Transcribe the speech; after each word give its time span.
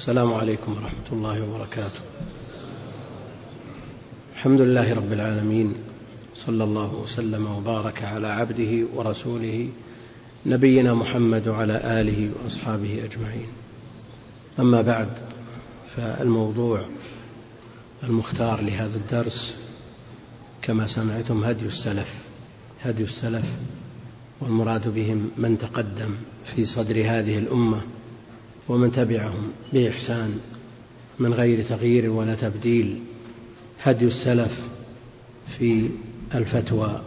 السلام 0.00 0.34
عليكم 0.34 0.72
ورحمة 0.72 1.08
الله 1.12 1.42
وبركاته. 1.42 2.00
الحمد 4.34 4.60
لله 4.60 4.94
رب 4.94 5.12
العالمين 5.12 5.74
صلى 6.34 6.64
الله 6.64 6.94
وسلم 6.94 7.46
وبارك 7.46 8.02
على 8.02 8.26
عبده 8.26 8.86
ورسوله 8.94 9.68
نبينا 10.46 10.94
محمد 10.94 11.48
وعلى 11.48 12.00
آله 12.00 12.30
وأصحابه 12.32 13.04
أجمعين. 13.04 13.46
أما 14.58 14.82
بعد 14.82 15.08
فالموضوع 15.96 16.88
المختار 18.02 18.62
لهذا 18.62 18.96
الدرس 18.96 19.54
كما 20.62 20.86
سمعتم 20.86 21.44
هدي 21.44 21.66
السلف 21.66 22.14
هدي 22.82 23.02
السلف 23.02 23.52
والمراد 24.40 24.94
بهم 24.94 25.30
من 25.36 25.58
تقدم 25.58 26.14
في 26.44 26.64
صدر 26.64 27.00
هذه 27.00 27.38
الأمة 27.38 27.80
ومن 28.68 28.92
تبعهم 28.92 29.52
بإحسان 29.72 30.38
من 31.18 31.34
غير 31.34 31.62
تغيير 31.62 32.10
ولا 32.10 32.34
تبديل. 32.34 32.98
هدي 33.82 34.04
السلف 34.06 34.60
في 35.46 35.88
الفتوى. 36.34 37.00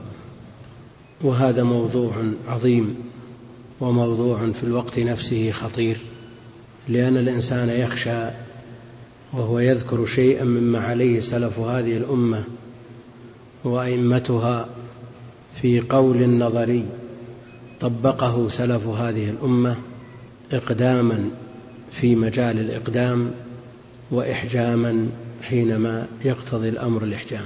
وهذا 1.21 1.63
موضوع 1.63 2.11
عظيم 2.47 2.95
وموضوع 3.81 4.51
في 4.51 4.63
الوقت 4.63 4.99
نفسه 4.99 5.51
خطير 5.51 5.97
لأن 6.89 7.17
الإنسان 7.17 7.69
يخشى 7.69 8.25
وهو 9.33 9.59
يذكر 9.59 10.05
شيئا 10.05 10.43
مما 10.43 10.79
عليه 10.79 11.19
سلف 11.19 11.59
هذه 11.59 11.97
الأمة 11.97 12.43
وأئمتها 13.63 14.69
في 15.61 15.79
قول 15.79 16.29
نظري 16.29 16.85
طبقه 17.79 18.47
سلف 18.47 18.87
هذه 18.87 19.29
الأمة 19.29 19.75
إقداما 20.51 21.29
في 21.93 22.15
مجال 22.15 22.59
الإقدام 22.59 23.31
وإحجاما 24.11 25.09
حينما 25.41 26.07
يقتضي 26.25 26.69
الأمر 26.69 27.03
الإحجام. 27.03 27.45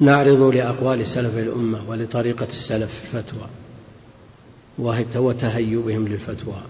نعرض 0.00 0.42
لأقوال 0.42 1.06
سلف 1.06 1.36
الأمة 1.36 1.90
ولطريقة 1.90 2.46
السلف 2.46 2.94
في 2.94 3.18
الفتوى 3.18 3.48
وتهيبهم 5.22 6.08
للفتوى 6.08 6.62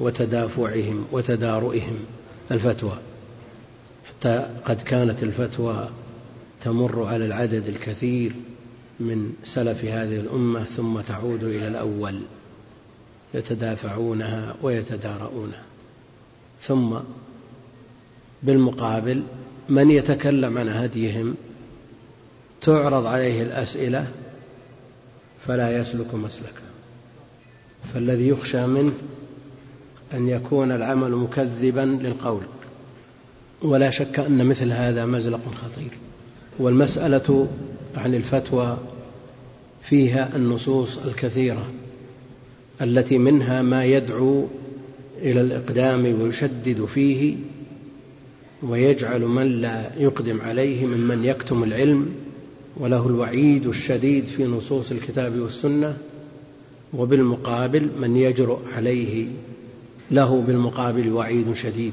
وتدافعهم 0.00 1.04
وتدارؤهم 1.12 1.98
الفتوى. 2.50 2.98
حتى 4.08 4.46
قد 4.64 4.80
كانت 4.80 5.22
الفتوى 5.22 5.88
تمر 6.60 7.04
على 7.04 7.26
العدد 7.26 7.66
الكثير 7.68 8.32
من 9.00 9.32
سلف 9.44 9.84
هذه 9.84 10.20
الأمة 10.20 10.64
ثم 10.64 11.00
تعود 11.00 11.44
إلى 11.44 11.68
الأول 11.68 12.20
يتدافعونها 13.34 14.54
ويتدارؤونها. 14.62 15.62
ثم 16.60 16.96
بالمقابل 18.42 19.22
من 19.68 19.90
يتكلم 19.90 20.58
عن 20.58 20.68
هديهم 20.68 21.34
تعرض 22.60 23.06
عليه 23.06 23.42
الأسئلة 23.42 24.08
فلا 25.46 25.78
يسلك 25.78 26.14
مسلكا 26.14 26.64
فالذي 27.94 28.28
يخشى 28.28 28.66
منه 28.66 28.92
أن 30.14 30.28
يكون 30.28 30.72
العمل 30.72 31.10
مكذبا 31.10 31.80
للقول 31.80 32.42
ولا 33.62 33.90
شك 33.90 34.18
أن 34.18 34.46
مثل 34.46 34.72
هذا 34.72 35.06
مزلق 35.06 35.54
خطير. 35.54 35.90
والمسألة 36.58 37.48
عن 37.96 38.14
الفتوى 38.14 38.78
فيها 39.82 40.36
النصوص 40.36 40.98
الكثيرة 40.98 41.70
التي 42.80 43.18
منها 43.18 43.62
ما 43.62 43.84
يدعو 43.84 44.48
إلى 45.22 45.40
الإقدام 45.40 46.20
ويشدد 46.22 46.84
فيه 46.84 47.36
ويجعل 48.62 49.20
من 49.20 49.46
لا 49.46 49.90
يقدم 49.98 50.40
عليه 50.40 50.86
ممن 50.86 51.24
يكتم 51.24 51.64
العلم 51.64 52.08
وله 52.76 53.06
الوعيد 53.06 53.66
الشديد 53.66 54.24
في 54.24 54.44
نصوص 54.44 54.90
الكتاب 54.90 55.38
والسنة 55.38 55.96
وبالمقابل 56.94 57.90
من 58.00 58.16
يجرؤ 58.16 58.58
عليه 58.68 59.26
له 60.10 60.42
بالمقابل 60.42 61.12
وعيد 61.12 61.52
شديد. 61.52 61.92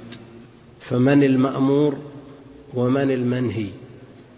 فمن 0.80 1.24
المأمور 1.24 1.96
ومن 2.74 3.12
المنهي 3.12 3.68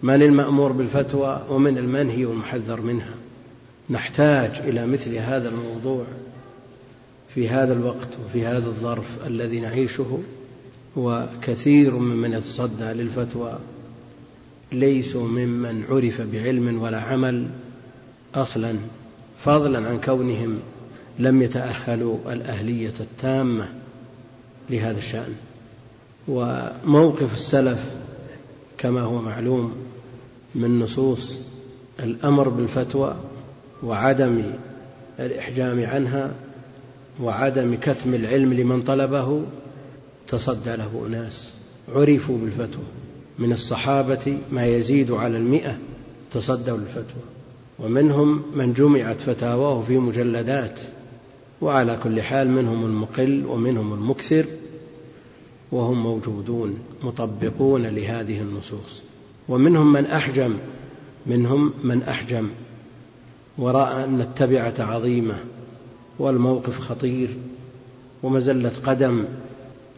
من 0.02 0.22
المأمور 0.22 0.72
بالفتوى 0.72 1.42
ومن 1.50 1.78
المنهي 1.78 2.24
والمحذر 2.24 2.80
منها. 2.80 3.14
نحتاج 3.90 4.50
إلى 4.68 4.86
مثل 4.86 5.16
هذا 5.16 5.48
الموضوع 5.48 6.04
في 7.34 7.48
هذا 7.48 7.72
الوقت 7.72 8.08
وفي 8.24 8.46
هذا 8.46 8.66
الظرف 8.66 9.26
الذي 9.26 9.60
نعيشه 9.60 10.18
وكثير 10.96 11.94
ممن 11.94 12.32
يتصدى 12.32 12.84
للفتوى 12.84 13.58
ليسوا 14.72 15.28
ممن 15.28 15.84
عرف 15.84 16.20
بعلم 16.20 16.82
ولا 16.82 17.00
عمل 17.00 17.48
أصلا 18.34 18.76
فضلا 19.38 19.88
عن 19.88 20.00
كونهم 20.00 20.58
لم 21.18 21.42
يتأهلوا 21.42 22.18
الأهلية 22.32 22.94
التامة 23.00 23.68
لهذا 24.70 24.98
الشأن. 24.98 25.34
وموقف 26.28 27.34
السلف 27.34 27.90
كما 28.78 29.00
هو 29.00 29.22
معلوم 29.22 29.72
من 30.54 30.78
نصوص 30.78 31.36
الأمر 32.00 32.48
بالفتوى 32.48 33.16
وعدم 33.82 34.42
الإحجام 35.20 35.86
عنها 35.86 36.34
وعدم 37.22 37.74
كتم 37.74 38.14
العلم 38.14 38.52
لمن 38.52 38.82
طلبه 38.82 39.42
تصدى 40.28 40.76
له 40.76 41.04
أناس 41.06 41.50
عرفوا 41.94 42.38
بالفتوى. 42.38 42.84
من 43.38 43.52
الصحابة 43.52 44.38
ما 44.52 44.66
يزيد 44.66 45.12
على 45.12 45.36
المئة 45.36 45.78
تصدوا 46.32 46.76
للفتوى. 46.76 47.22
ومنهم 47.78 48.42
من 48.54 48.72
جمعت 48.72 49.20
فتاواه 49.20 49.82
في 49.82 49.98
مجلدات. 49.98 50.80
وعلى 51.60 51.98
كل 52.02 52.22
حال 52.22 52.50
منهم 52.50 52.84
المقل 52.84 53.46
ومنهم 53.46 53.94
المكثر. 53.94 54.44
وهم 55.72 56.02
موجودون 56.02 56.78
مطبقون 57.02 57.86
لهذه 57.86 58.40
النصوص. 58.40 59.02
ومنهم 59.48 59.92
من 59.92 60.06
أحجم 60.06 60.54
منهم 61.26 61.72
من 61.84 62.02
أحجم. 62.02 62.48
ورأى 63.58 64.04
أن 64.04 64.20
التبعة 64.20 64.74
عظيمة. 64.78 65.34
والموقف 66.18 66.78
خطير 66.80 67.36
ومزلة 68.22 68.72
قدم 68.84 69.24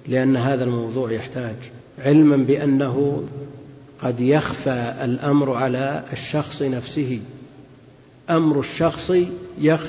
لأن 0.09 0.37
هذا 0.37 0.65
الموضوع 0.65 1.13
يحتاج 1.13 1.57
علما 1.99 2.37
بأنه 2.37 3.25
قد 4.03 4.21
يخفى 4.21 4.95
الأمر 5.05 5.55
على 5.55 6.05
الشخص 6.13 6.63
نفسه. 6.63 7.21
أمر 8.31 8.61
الشخص 8.61 9.13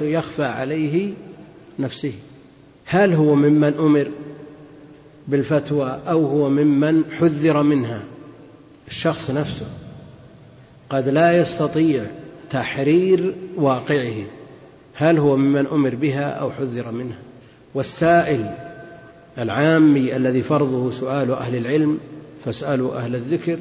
يخفى 0.01 0.43
عليه 0.43 1.13
نفسه. 1.79 2.13
هل 2.85 3.13
هو 3.13 3.35
ممن 3.35 3.73
أمر 3.79 4.11
بالفتوى 5.27 5.99
أو 6.07 6.25
هو 6.25 6.49
ممن 6.49 7.03
حذر 7.19 7.63
منها؟ 7.63 8.03
الشخص 8.87 9.31
نفسه 9.31 9.65
قد 10.89 11.09
لا 11.09 11.31
يستطيع 11.41 12.05
تحرير 12.49 13.35
واقعه. 13.55 14.25
هل 14.99 15.17
هو 15.17 15.37
ممن 15.37 15.67
أمر 15.67 15.95
بها 15.95 16.29
أو 16.29 16.51
حذر 16.51 16.91
منها؟ 16.91 17.19
والسائل 17.73 18.55
العامي 19.37 20.15
الذي 20.15 20.41
فرضه 20.41 20.91
سؤال 20.91 21.31
أهل 21.31 21.55
العلم 21.55 21.99
فاسألوا 22.45 22.97
أهل 22.97 23.15
الذكر 23.15 23.59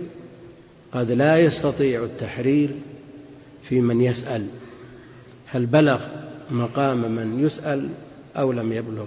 قد 0.93 1.11
لا 1.11 1.39
يستطيع 1.39 2.05
التحرير 2.05 2.71
في 3.63 3.81
من 3.81 4.01
يسأل. 4.01 4.47
هل 5.47 5.67
بلغ 5.67 6.01
مقام 6.51 7.13
من 7.13 7.45
يسأل 7.45 7.89
أو 8.37 8.53
لم 8.53 8.73
يبلغ؟ 8.73 9.07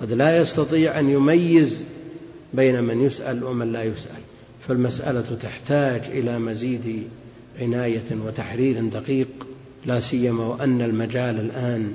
قد 0.00 0.12
لا 0.12 0.38
يستطيع 0.38 0.98
أن 0.98 1.10
يميز 1.10 1.82
بين 2.54 2.84
من 2.84 3.02
يسأل 3.02 3.44
ومن 3.44 3.72
لا 3.72 3.82
يسأل. 3.82 4.20
فالمسألة 4.68 5.36
تحتاج 5.42 6.02
إلى 6.08 6.38
مزيد 6.38 7.08
عناية 7.60 8.16
وتحرير 8.26 8.88
دقيق. 8.88 9.55
لا 9.86 10.00
سيما 10.00 10.46
وأن 10.46 10.82
المجال 10.82 11.40
الآن 11.40 11.92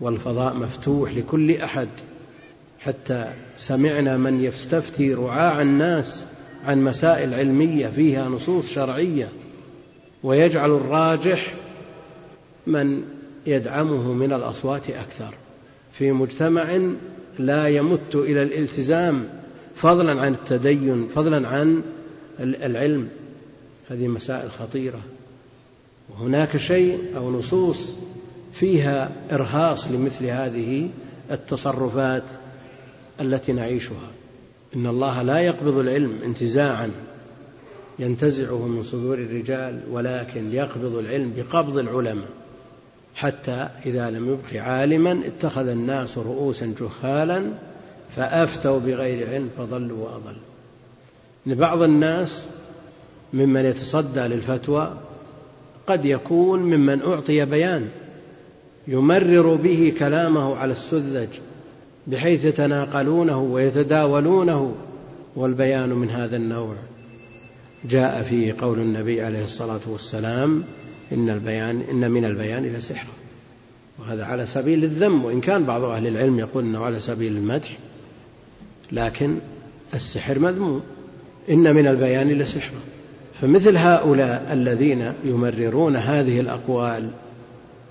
والفضاء 0.00 0.56
مفتوح 0.56 1.14
لكل 1.14 1.56
أحد. 1.56 1.88
حتى 2.78 3.32
سمعنا 3.58 4.16
من 4.16 4.44
يستفتي 4.44 5.14
رعاع 5.14 5.60
الناس 5.60 6.24
عن 6.64 6.84
مسائل 6.84 7.34
علمية 7.34 7.86
فيها 7.86 8.28
نصوص 8.28 8.72
شرعية 8.72 9.28
ويجعل 10.22 10.70
الراجح 10.70 11.54
من 12.66 13.02
يدعمه 13.46 14.12
من 14.12 14.32
الأصوات 14.32 14.90
أكثر. 14.90 15.34
في 15.92 16.12
مجتمع 16.12 16.80
لا 17.38 17.66
يمت 17.66 18.14
إلى 18.14 18.42
الالتزام 18.42 19.28
فضلا 19.74 20.20
عن 20.20 20.32
التدين 20.32 21.08
فضلا 21.08 21.48
عن 21.48 21.82
العلم. 22.40 23.08
هذه 23.88 24.08
مسائل 24.08 24.50
خطيرة. 24.50 25.00
وهناك 26.10 26.56
شيء 26.56 26.98
أو 27.16 27.30
نصوص 27.30 27.88
فيها 28.52 29.10
إرهاص 29.32 29.88
لمثل 29.88 30.24
هذه 30.26 30.88
التصرفات 31.30 32.22
التي 33.20 33.52
نعيشها. 33.52 34.10
إن 34.76 34.86
الله 34.86 35.22
لا 35.22 35.38
يقبض 35.38 35.78
العلم 35.78 36.18
انتزاعا 36.24 36.90
ينتزعه 37.98 38.66
من 38.66 38.82
صدور 38.82 39.18
الرجال 39.18 39.80
ولكن 39.90 40.52
يقبض 40.52 40.96
العلم 40.96 41.32
بقبض 41.36 41.78
العلماء. 41.78 42.28
حتى 43.14 43.68
إذا 43.86 44.10
لم 44.10 44.28
يبق 44.28 44.62
عالما 44.62 45.20
اتخذ 45.26 45.68
الناس 45.68 46.18
رؤوسا 46.18 46.74
جهالا 46.80 47.52
فأفتوا 48.16 48.78
بغير 48.78 49.28
علم 49.28 49.50
فضلوا 49.58 49.98
وأضلوا. 49.98 50.50
بعض 51.46 51.82
الناس 51.82 52.44
ممن 53.32 53.64
يتصدى 53.64 54.20
للفتوى 54.20 54.96
قد 55.90 56.04
يكون 56.04 56.60
ممن 56.62 57.02
أعطي 57.02 57.44
بيان 57.44 57.88
يمرر 58.88 59.54
به 59.54 59.92
كلامه 59.98 60.56
على 60.56 60.72
السذج 60.72 61.28
بحيث 62.06 62.44
يتناقلونه 62.44 63.40
ويتداولونه 63.40 64.74
والبيان 65.36 65.88
من 65.88 66.10
هذا 66.10 66.36
النوع. 66.36 66.74
جاء 67.84 68.22
فيه 68.22 68.54
قول 68.60 68.78
النبي 68.78 69.22
عليه 69.22 69.44
الصلاة 69.44 69.80
والسلام 69.86 70.64
إن 71.12 71.30
البيان 71.30 71.80
إن 71.80 72.10
من 72.10 72.24
البيان 72.24 72.62
لسحرا 72.62 73.12
وهذا 73.98 74.24
على 74.24 74.46
سبيل 74.46 74.84
الذم 74.84 75.24
وإن 75.24 75.40
كان 75.40 75.64
بعض 75.64 75.84
أهل 75.84 76.06
العلم 76.06 76.38
يقول 76.38 76.64
أنه 76.64 76.84
على 76.84 77.00
سبيل 77.00 77.36
المدح 77.36 77.78
لكن 78.92 79.36
السحر 79.94 80.38
مذموم. 80.38 80.82
إن 81.50 81.74
من 81.74 81.86
البيان 81.86 82.28
لسحرا 82.28 82.80
فمثل 83.40 83.76
هؤلاء 83.76 84.48
الذين 84.52 85.12
يمررون 85.24 85.96
هذه 85.96 86.40
الأقوال 86.40 87.10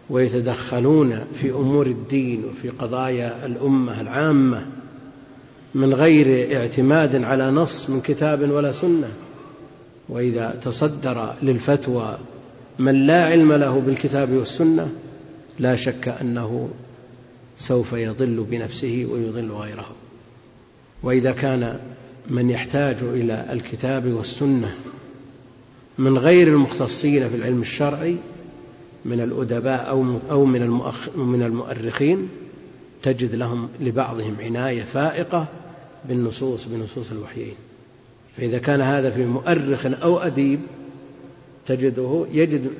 ويتدخلون 0.09 1.19
في 1.33 1.51
أمور 1.51 1.87
الدين 1.87 2.45
وفي 2.45 2.69
قضايا 2.69 3.45
الأمة 3.45 4.01
العامة 4.01 4.65
من 5.75 5.93
غير 5.93 6.57
اعتماد 6.57 7.23
على 7.23 7.51
نص 7.51 7.89
من 7.89 8.01
كتاب 8.01 8.51
ولا 8.51 8.71
سنة. 8.71 9.09
وإذا 10.09 10.59
تصدر 10.63 11.33
للفتوى 11.43 12.17
من 12.79 13.05
لا 13.05 13.25
علم 13.25 13.53
له 13.53 13.79
بالكتاب 13.79 14.31
والسنة 14.31 14.89
لا 15.59 15.75
شك 15.75 16.07
أنه 16.21 16.69
سوف 17.57 17.93
يضل 17.93 18.45
بنفسه 18.49 19.07
ويضل 19.11 19.51
غيره. 19.51 19.85
وإذا 21.03 21.31
كان 21.31 21.79
من 22.29 22.49
يحتاج 22.49 22.97
إلى 23.01 23.45
الكتاب 23.51 24.07
والسنة 24.07 24.75
من 25.99 26.17
غير 26.17 26.47
المختصين 26.47 27.29
في 27.29 27.35
العلم 27.35 27.61
الشرعي 27.61 28.15
من 29.05 29.21
الأدباء 29.21 29.89
أو 29.89 30.05
أو 30.31 30.45
من 30.45 30.81
من 31.15 31.43
المؤرخين 31.43 32.29
تجد 33.03 33.35
لهم 33.35 33.69
لبعضهم 33.79 34.35
عناية 34.39 34.83
فائقة 34.83 35.47
بالنصوص 36.09 36.67
بنصوص 36.67 37.11
الوحيين. 37.11 37.53
فإذا 38.37 38.57
كان 38.57 38.81
هذا 38.81 39.09
في 39.09 39.25
مؤرخ 39.25 39.85
أو 39.85 40.17
أديب 40.17 40.59
تجده 41.65 42.25
يجد 42.31 42.71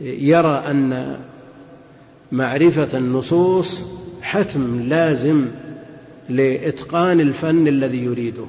يرى 0.00 0.62
أن 0.70 1.18
معرفة 2.32 2.98
النصوص 2.98 3.82
حتم 4.22 4.80
لازم 4.80 5.48
لإتقان 6.28 7.20
الفن 7.20 7.68
الذي 7.68 8.04
يريده. 8.04 8.46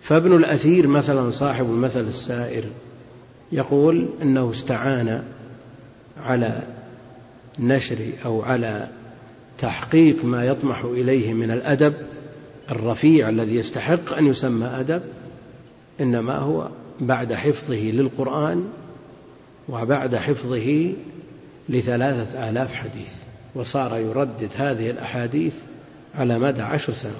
فابن 0.00 0.36
الأثير 0.36 0.86
مثلا 0.86 1.30
صاحب 1.30 1.64
المثل 1.64 2.00
السائر 2.00 2.64
يقول 3.52 4.08
إنه 4.22 4.50
استعان 4.50 5.22
على 6.20 6.62
نشر 7.58 8.10
أو 8.24 8.42
على 8.42 8.88
تحقيق 9.58 10.24
ما 10.24 10.44
يطمح 10.44 10.84
إليه 10.84 11.32
من 11.32 11.50
الأدب 11.50 11.94
الرفيع 12.70 13.28
الذي 13.28 13.56
يستحق 13.56 14.14
أن 14.16 14.26
يسمى 14.26 14.66
أدب 14.66 15.02
إنما 16.00 16.36
هو 16.36 16.68
بعد 17.00 17.32
حفظه 17.32 17.76
للقرآن 17.90 18.68
وبعد 19.68 20.16
حفظه 20.16 20.92
لثلاثة 21.68 22.50
آلاف 22.50 22.74
حديث 22.74 23.10
وصار 23.54 23.98
يردد 23.98 24.50
هذه 24.56 24.90
الأحاديث 24.90 25.54
على 26.14 26.38
مدى 26.38 26.62
عشر 26.62 26.92
سنوات 26.92 27.14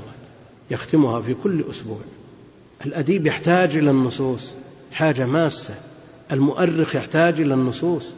يختمها 0.71 1.21
في 1.21 1.35
كل 1.35 1.65
أسبوع. 1.71 1.99
الأديب 2.87 3.27
يحتاج 3.27 3.77
إلى 3.77 3.91
النصوص 3.91 4.53
حاجة 4.93 5.27
ماسة. 5.27 5.75
المؤرخ 6.35 6.97
يحتاج 6.97 7.41
إلى 7.41 7.55
النصوص 7.55 8.13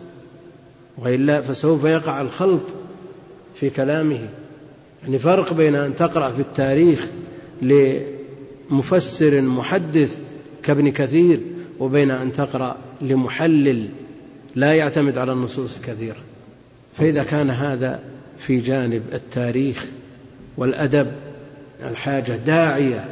وإلا 0.99 1.41
فسوف 1.41 1.85
يقع 1.85 2.21
الخلط 2.21 2.63
في 3.55 3.71
كلامه. 3.71 4.29
يعني 5.03 5.19
فرق 5.19 5.53
بين 5.53 5.75
أن 5.75 5.95
تقرأ 5.95 6.31
في 6.31 6.41
التاريخ 6.41 7.09
لمفسر 7.63 9.41
محدث 9.41 10.21
كابن 10.63 10.93
كثير 10.93 11.41
وبين 11.79 12.11
أن 12.11 12.33
تقرأ 12.33 12.77
لمحلل 13.01 13.89
لا 14.55 14.73
يعتمد 14.73 15.19
على 15.19 15.33
النصوص 15.33 15.79
كثيرا 15.79 16.21
فإذا 16.99 17.25
كان 17.25 17.51
هذا 17.51 18.01
في 18.39 18.59
جانب 18.59 19.03
التاريخ 19.13 19.87
والأدب 20.57 21.13
الحاجة 21.91 22.33
داعية 22.33 23.05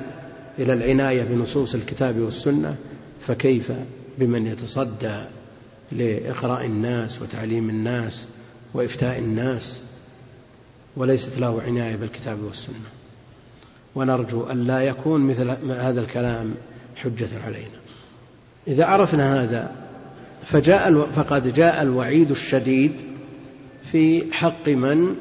إلى 0.58 0.72
العناية 0.72 1.22
بنصوص 1.22 1.74
الكتاب 1.74 2.18
والسنة 2.18 2.76
فكيف 3.20 3.72
بمن 4.18 4.46
يتصدى 4.46 5.16
لإقراء 5.92 6.66
الناس 6.66 7.22
وتعليم 7.22 7.70
الناس 7.70 8.26
وإفتاء 8.74 9.18
الناس 9.18 9.80
وليست 10.96 11.38
له 11.38 11.62
عناية 11.62 11.96
بالكتاب 11.96 12.42
والسنة. 12.42 12.90
ونرجو 13.94 14.44
أن 14.44 14.66
لا 14.66 14.80
يكون 14.80 15.20
مثل 15.20 15.50
هذا 15.70 16.00
الكلام 16.00 16.54
حجة 16.96 17.28
علينا. 17.44 17.78
إذا 18.68 18.84
عرفنا 18.84 19.42
هذا 19.42 19.72
فجاء 20.44 21.06
فقد 21.16 21.54
جاء 21.54 21.82
الوعيد 21.82 22.30
الشديد 22.30 22.92
في 23.92 24.32
حق 24.32 24.68
من 24.68 25.16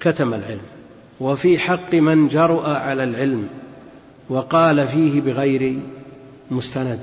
كتم 0.00 0.34
العلم 0.34 0.60
وفي 1.20 1.58
حق 1.58 1.94
من 1.94 2.28
جرأ 2.28 2.78
على 2.78 3.04
العلم 3.04 3.48
وقال 4.28 4.88
فيه 4.88 5.20
بغير 5.20 5.78
مستند. 6.50 7.00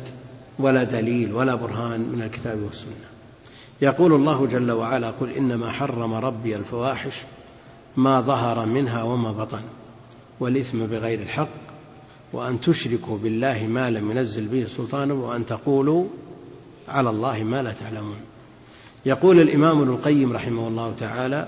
ولا 0.60 0.84
دليل 0.84 1.34
ولا 1.34 1.56
برهان 1.56 2.00
من 2.00 2.22
الكتاب 2.22 2.60
والسنة. 2.60 3.06
يقول 3.82 4.14
الله 4.14 4.48
جل 4.48 4.72
وعلا 4.72 5.12
قل 5.12 5.30
إنما 5.30 5.72
حرم 5.72 6.14
ربي 6.14 6.56
الفواحش 6.56 7.22
ما 7.98 8.22
ظهر 8.22 8.66
منها 8.66 9.04
وما 9.04 9.32
بطن 9.32 9.62
والإثم 10.40 10.86
بغير 10.86 11.20
الحق 11.20 11.48
وأن 12.34 12.62
تشركوا 12.62 13.18
بالله 13.18 13.68
ما 13.68 13.90
لم 13.90 14.12
ينزل 14.12 14.48
به 14.48 14.66
سلطانا 14.68 15.14
وأن 15.14 15.46
تقولوا 15.46 16.06
على 16.88 17.10
الله 17.10 17.44
ما 17.44 17.62
لا 17.62 17.72
تعلمون. 17.72 18.18
يقول 19.06 19.40
الإمام 19.40 19.82
ابن 19.82 19.90
القيم 19.90 20.34
رحمه 20.34 20.68
الله 20.68 20.94
تعالى 21.00 21.48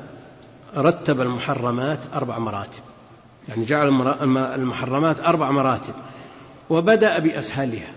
رتب 0.78 1.22
المحرمات 1.22 2.00
أربع 2.14 2.40
مراتب. 2.40 2.82
يعني 3.50 3.66
جعل 3.66 3.88
المحرمات 4.56 5.20
أربع 5.20 5.52
مراتب. 5.52 5.94
وبدأ 6.70 7.20
بأسهلها. 7.20 7.97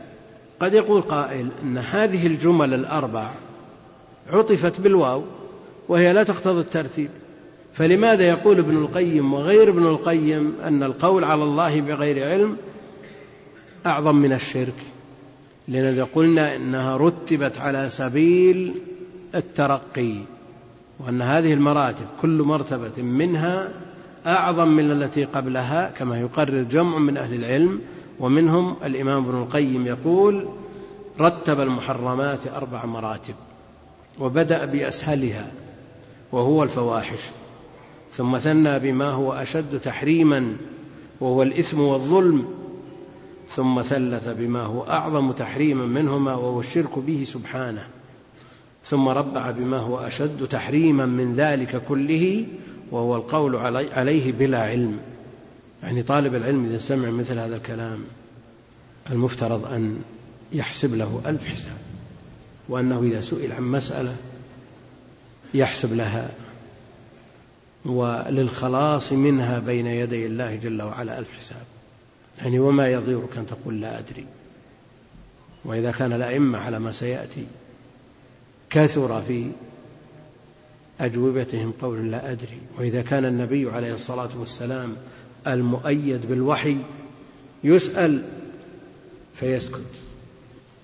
قد 0.60 0.74
يقول 0.74 1.02
قائل 1.02 1.48
إن 1.62 1.78
هذه 1.78 2.26
الجمل 2.26 2.74
الأربع 2.74 3.30
عطفت 4.32 4.80
بالواو 4.80 5.24
وهي 5.88 6.12
لا 6.12 6.22
تقتضي 6.22 6.60
الترتيب. 6.60 7.10
فلماذا 7.72 8.28
يقول 8.28 8.58
ابن 8.58 8.76
القيم 8.76 9.34
وغير 9.34 9.68
ابن 9.68 9.86
القيم 9.86 10.54
أن 10.64 10.82
القول 10.82 11.24
على 11.24 11.42
الله 11.42 11.80
بغير 11.80 12.28
علم 12.30 12.56
أعظم 13.86 14.16
من 14.16 14.32
الشرك؟ 14.32 14.74
لأننا 15.68 16.04
قلنا 16.14 16.56
إنها 16.56 16.96
رتبت 16.96 17.58
على 17.58 17.90
سبيل 17.90 18.74
الترقي 19.34 20.14
وأن 20.98 21.22
هذه 21.22 21.54
المراتب 21.54 22.06
كل 22.22 22.42
مرتبة 22.42 23.02
منها 23.02 23.68
أعظم 24.26 24.68
من 24.68 24.90
التي 24.90 25.24
قبلها 25.24 25.90
كما 25.98 26.20
يقرر 26.20 26.62
جمع 26.62 26.98
من 26.98 27.16
أهل 27.16 27.34
العلم 27.34 27.80
ومنهم 28.20 28.76
الإمام 28.84 29.24
ابن 29.24 29.38
القيم 29.38 29.86
يقول 29.86 30.48
رتب 31.20 31.60
المحرمات 31.60 32.46
أربع 32.56 32.86
مراتب 32.86 33.34
وبدأ 34.20 34.64
بأسهلها 34.64 35.52
وهو 36.32 36.62
الفواحش 36.62 37.20
ثم 38.10 38.38
ثنى 38.38 38.78
بما 38.78 39.10
هو 39.10 39.32
أشد 39.32 39.80
تحريما 39.80 40.56
وهو 41.20 41.42
الإثم 41.42 41.80
والظلم 41.80 42.44
ثم 43.48 43.82
ثلث 43.82 44.28
بما 44.28 44.62
هو 44.62 44.82
أعظم 44.82 45.32
تحريما 45.32 45.86
منهما 45.86 46.34
وهو 46.34 46.60
الشرك 46.60 46.98
به 46.98 47.24
سبحانه 47.24 47.86
ثم 48.84 49.08
ربع 49.08 49.50
بما 49.50 49.78
هو 49.78 49.98
أشد 49.98 50.48
تحريما 50.48 51.06
من 51.06 51.34
ذلك 51.34 51.82
كله 51.88 52.46
وهو 52.90 53.16
القول 53.16 53.56
عليه 53.92 54.32
بلا 54.32 54.62
علم. 54.62 54.98
يعني 55.82 56.02
طالب 56.02 56.34
العلم 56.34 56.66
إذا 56.66 56.78
سمع 56.78 57.10
مثل 57.10 57.38
هذا 57.38 57.56
الكلام 57.56 58.04
المفترض 59.10 59.72
أن 59.72 60.02
يحسب 60.52 60.94
له 60.94 61.20
ألف 61.26 61.44
حساب 61.44 61.78
وأنه 62.68 63.02
إذا 63.02 63.20
سئل 63.20 63.52
عن 63.52 63.62
مسألة 63.62 64.16
يحسب 65.54 65.94
لها 65.94 66.30
وللخلاص 67.84 69.12
منها 69.12 69.58
بين 69.58 69.86
يدي 69.86 70.26
الله 70.26 70.56
جل 70.56 70.82
وعلا 70.82 71.18
ألف 71.18 71.32
حساب. 71.38 71.62
يعني 72.38 72.58
وما 72.58 72.88
يضيرك 72.88 73.36
أن 73.36 73.46
تقول 73.46 73.80
لا 73.80 73.98
أدري. 73.98 74.26
وإذا 75.64 75.90
كان 75.90 76.12
الأئمة 76.12 76.58
على 76.58 76.78
ما 76.78 76.92
سيأتي 76.92 77.46
كثر 78.70 79.22
في 79.22 79.50
أجوبتهم 81.00 81.72
قول 81.82 82.10
لا 82.10 82.30
أدري. 82.30 82.60
وإذا 82.78 83.02
كان 83.02 83.24
النبي 83.24 83.70
عليه 83.70 83.94
الصلاة 83.94 84.30
والسلام 84.38 84.96
المؤيد 85.46 86.26
بالوحي 86.28 86.76
يسأل 87.64 88.22
فيسكت. 89.34 89.80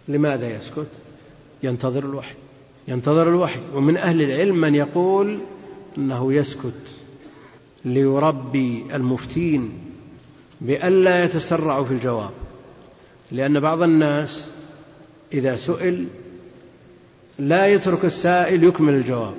لماذا 0.09 0.57
يسكت؟ 0.57 0.87
ينتظر 1.63 2.05
الوحي 2.05 2.35
ينتظر 2.89 3.29
الوحي. 3.29 3.61
ومن 3.75 3.97
أهل 3.97 4.23
العلم 4.23 4.57
من 4.57 4.75
يقول 4.75 5.39
أنه 5.99 6.33
يسكت. 6.33 6.73
ليربي 7.85 8.85
المفتين 8.95 9.73
بألا 10.61 11.25
يتسرعوا 11.25 11.85
في 11.85 11.95
الجواب. 11.95 12.31
لأن 13.33 13.61
بعض 13.61 13.83
الناس 13.83 14.45
إذا 15.33 15.57
سئل 15.57 16.07
لا 17.39 17.67
يترك 17.67 18.05
السائل 18.05 18.65
يكمل 18.65 18.95
الجواب 18.95 19.35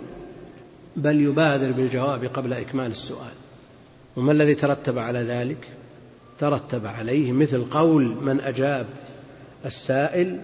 بل 0.96 1.22
يبادر 1.22 1.72
بالجواب 1.72 2.26
قبل 2.26 2.54
إكمال 2.54 2.92
السؤال. 2.92 3.47
وما 4.18 4.32
الذي 4.32 4.56
ترتب 4.56 4.98
على 4.98 5.20
ذلك؟ 5.20 5.68
ترتب 6.40 6.86
عليه 6.86 7.32
مثل 7.32 7.66
قول 7.66 8.04
من 8.04 8.40
أجاب 8.40 8.88
السائل 9.66 10.40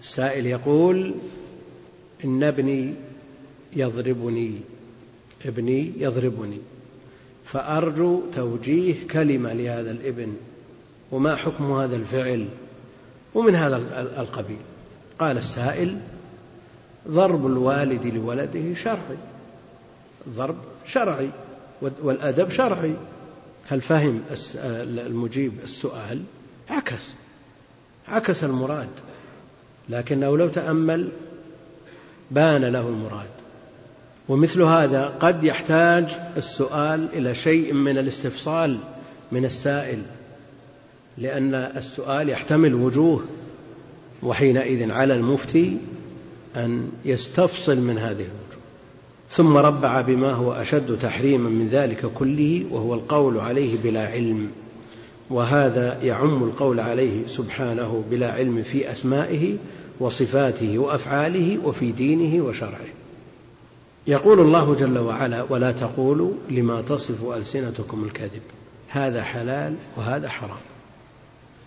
السائل 0.00 0.46
يقول 0.46 1.14
إن 2.24 2.44
ابني 2.44 2.94
يضربني 3.76 4.60
ابني 5.44 5.92
يضربني 5.96 6.58
فأرجو 7.44 8.22
توجيه 8.34 8.94
كلمة 9.10 9.52
لهذا 9.52 9.90
الابن 9.90 10.34
وما 11.12 11.36
حكم 11.36 11.72
هذا 11.72 11.96
الفعل؟ 11.96 12.48
ومن 13.34 13.54
هذا 13.54 13.76
القبيل. 14.20 14.58
قال 15.18 15.38
السائل 15.38 16.00
ضرب 17.08 17.46
الوالد 17.46 18.06
لولده 18.06 18.74
شرعي 18.74 19.18
ضرب 20.28 20.56
شرعي. 20.86 21.30
والأدب 21.82 22.50
شرعي. 22.50 22.94
هل 23.68 23.80
فهم 23.80 24.22
المجيب 24.74 25.52
السؤال؟ 25.64 26.22
عكس. 26.70 27.14
عكس 28.08 28.44
المراد. 28.44 28.88
لكنه 29.88 30.36
لو 30.36 30.48
تأمل 30.48 31.08
بان 32.30 32.64
له 32.64 32.88
المراد. 32.88 33.28
ومثل 34.28 34.62
هذا 34.62 35.06
قد 35.06 35.44
يحتاج 35.44 36.18
السؤال 36.36 37.08
إلى 37.12 37.34
شيء 37.34 37.72
من 37.72 37.98
الاستفصال 37.98 38.78
من 39.32 39.44
السائل 39.44 40.02
لأن 41.18 41.54
السؤال 41.54 42.28
يحتمل 42.28 42.74
وجوه 42.74 43.24
وحينئذ 44.22 44.90
على 44.90 45.14
المفتي 45.14 45.78
أن 46.56 46.90
يستفصل 47.04 47.76
من 47.76 47.98
هذه 47.98 48.12
الوجوه 48.12 48.47
ثم 49.30 49.56
ربع 49.56 50.00
بما 50.00 50.32
هو 50.32 50.52
أشد 50.52 50.98
تحريما 50.98 51.50
من 51.50 51.68
ذلك 51.68 52.06
كله 52.06 52.64
وهو 52.70 52.94
القول 52.94 53.38
عليه 53.38 53.76
بلا 53.84 54.06
علم. 54.06 54.50
وهذا 55.30 56.02
يعم 56.02 56.42
القول 56.42 56.80
عليه 56.80 57.26
سبحانه 57.26 58.04
بلا 58.10 58.32
علم 58.32 58.62
في 58.62 58.92
أسمائه 58.92 59.56
وصفاته 60.00 60.78
وأفعاله 60.78 61.58
وفي 61.64 61.92
دينه 61.92 62.44
وشرعه. 62.44 62.88
يقول 64.06 64.40
الله 64.40 64.74
جل 64.74 64.98
وعلا 64.98 65.42
ولا 65.42 65.72
تقولوا 65.72 66.32
لما 66.50 66.82
تصف 66.82 67.24
ألسنتكم 67.24 68.04
الكذب. 68.04 68.42
هذا 68.88 69.22
حلال 69.22 69.74
وهذا 69.96 70.28
حرام. 70.28 70.60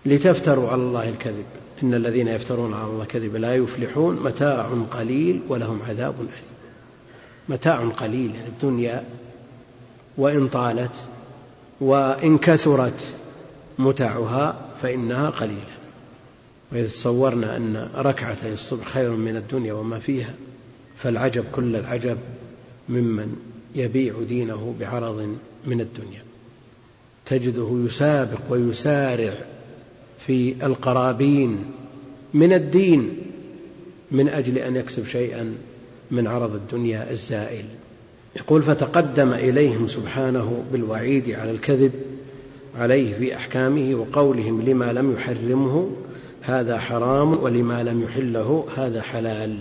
لتفتروا 0.05 0.69
على 0.69 0.81
الله 0.81 1.09
الكذب. 1.09 1.45
إن 1.83 1.93
الذين 1.93 2.27
يفترون 2.27 2.73
على 2.73 2.91
الله 2.91 3.03
الكذب 3.03 3.35
لا 3.35 3.55
يفلحون 3.55 4.19
متاع 4.23 4.69
قليل 4.91 5.41
ولهم 5.49 5.79
عذاب 5.81 6.15
أليم. 6.19 6.50
متاع 7.51 7.79
قليل 7.79 8.35
يعني 8.35 8.47
الدنيا 8.47 9.03
وإن 10.17 10.47
طالت 10.47 10.91
وإن 11.81 12.37
كثرت 12.37 13.13
متعها 13.79 14.65
فإنها 14.81 15.29
قليلة. 15.29 15.77
وإذا 16.71 16.87
تصورنا 16.87 17.57
أن 17.57 17.89
ركعتي 17.95 18.53
الصبح 18.53 18.87
خير 18.87 19.11
من 19.11 19.35
الدنيا 19.35 19.73
وما 19.73 19.99
فيها 19.99 20.33
فالعجب 20.97 21.43
كل 21.55 21.75
العجب 21.75 22.17
ممن 22.89 23.35
يبيع 23.75 24.13
دينه 24.27 24.75
بعرض 24.79 25.37
من 25.65 25.81
الدنيا. 25.81 26.21
تجده 27.25 27.83
يسابق 27.85 28.39
ويسارع 28.49 29.33
في 30.19 30.65
القرابين 30.65 31.65
من 32.33 32.53
الدين 32.53 33.17
من 34.11 34.29
أجل 34.29 34.57
أن 34.57 34.75
يكسب 34.75 35.05
شيئا 35.05 35.55
من 36.11 36.27
عرض 36.27 36.55
الدنيا 36.55 37.11
الزائل. 37.11 37.65
يقول 38.35 38.63
فتقدم 38.63 39.33
إليهم 39.33 39.87
سبحانه 39.87 40.63
بالوعيد 40.71 41.31
على 41.31 41.51
الكذب 41.51 41.91
عليه 42.75 43.17
في 43.17 43.35
أحكامه 43.35 43.95
وقولهم 43.95 44.61
لما 44.61 44.93
لم 44.93 45.13
يحرمه 45.13 45.89
هذا 46.41 46.79
حرام 46.79 47.43
ولما 47.43 47.83
لم 47.83 48.03
يحله 48.03 48.65
هذا 48.77 49.01
حلال. 49.01 49.57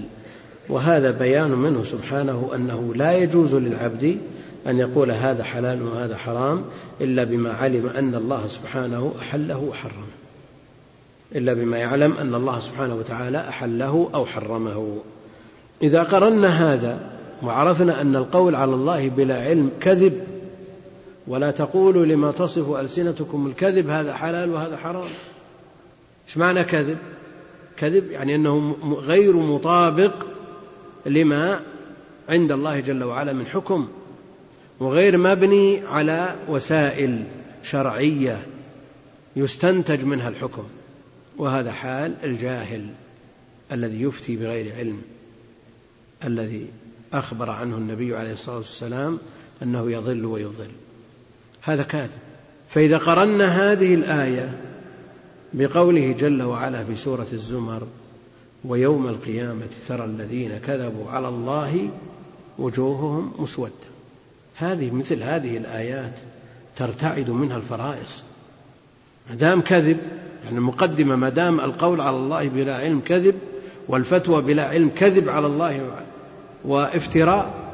وهذا 0.68 1.10
بيان 1.10 1.50
منه 1.50 1.84
سبحانه 1.84 2.50
أنه 2.54 2.94
لا 2.94 3.16
يجوز 3.16 3.54
للعبد 3.54 4.18
أن 4.66 4.78
يقول 4.78 5.10
هذا 5.10 5.44
حلال 5.44 5.82
وهذا 5.82 6.16
حرام 6.16 6.64
إلا 7.00 7.24
بما 7.24 7.52
علم 7.52 7.86
أن 7.86 8.14
الله 8.14 8.46
سبحانه 8.46 9.14
أحله 9.20 9.58
وحرمه. 9.58 10.06
إلا 11.34 11.52
بما 11.52 11.78
يعلم 11.78 12.12
أن 12.12 12.34
الله 12.34 12.60
سبحانه 12.60 12.94
وتعالى 12.94 13.38
أحله 13.38 14.10
أو 14.14 14.26
حرمه. 14.26 14.98
إذا 15.82 16.02
قرنا 16.02 16.48
هذا 16.48 16.98
وعرفنا 17.42 18.00
أن 18.00 18.16
القول 18.16 18.54
على 18.54 18.74
الله 18.74 19.08
بلا 19.08 19.42
علم 19.42 19.70
كذب 19.80 20.20
ولا 21.26 21.50
تقولوا 21.50 22.06
لما 22.06 22.30
تصف 22.30 22.70
ألسنتكم 22.70 23.46
الكذب 23.46 23.88
هذا 23.88 24.14
حلال 24.14 24.50
وهذا 24.50 24.76
حرام. 24.76 25.08
إيش 26.28 26.36
معنى 26.36 26.64
كذب؟ 26.64 26.98
كذب 27.76 28.10
يعني 28.10 28.34
أنه 28.34 28.76
غير 28.98 29.36
مطابق 29.36 30.12
لما 31.06 31.60
عند 32.28 32.52
الله 32.52 32.80
جل 32.80 33.04
وعلا 33.04 33.32
من 33.32 33.46
حكم 33.46 33.88
وغير 34.80 35.18
مبني 35.18 35.86
على 35.86 36.34
وسائل 36.48 37.24
شرعية 37.62 38.46
يستنتج 39.36 40.04
منها 40.04 40.28
الحكم 40.28 40.64
وهذا 41.38 41.72
حال 41.72 42.14
الجاهل 42.24 42.86
الذي 43.72 44.02
يفتي 44.02 44.36
بغير 44.36 44.74
علم. 44.74 45.02
الذي 46.24 46.66
أخبر 47.12 47.50
عنه 47.50 47.76
النبي 47.76 48.16
عليه 48.16 48.32
الصلاة 48.32 48.56
والسلام 48.56 49.18
أنه 49.62 49.90
يضل 49.90 50.24
ويضل. 50.24 50.70
هذا 51.62 51.82
كاذب. 51.82 52.18
فإذا 52.68 52.98
قرنا 52.98 53.72
هذه 53.72 53.94
الآية 53.94 54.60
بقوله 55.52 56.12
جل 56.12 56.42
وعلا 56.42 56.84
في 56.84 56.96
سورة 56.96 57.26
الزمر 57.32 57.86
ويوم 58.64 59.08
القيامة 59.08 59.66
ترى 59.88 60.04
الذين 60.04 60.58
كذبوا 60.58 61.10
على 61.10 61.28
الله 61.28 61.90
وجوههم 62.58 63.32
مسودة. 63.38 63.72
هذه 64.56 64.90
مثل 64.90 65.22
هذه 65.22 65.56
الآيات 65.56 66.12
ترتعد 66.76 67.30
منها 67.30 67.56
الفرائص. 67.56 68.22
ما 69.30 69.36
دام 69.36 69.60
كذب 69.60 69.98
يعني 70.44 70.58
المقدمة 70.58 71.16
ما 71.16 71.28
دام 71.28 71.60
القول 71.60 72.00
على 72.00 72.16
الله 72.16 72.48
بلا 72.48 72.76
علم 72.76 73.00
كذب 73.00 73.34
والفتوى 73.88 74.42
بلا 74.42 74.68
علم 74.68 74.90
كذب 74.96 75.28
على 75.28 75.46
الله 75.46 76.02
وافتراء 76.64 77.70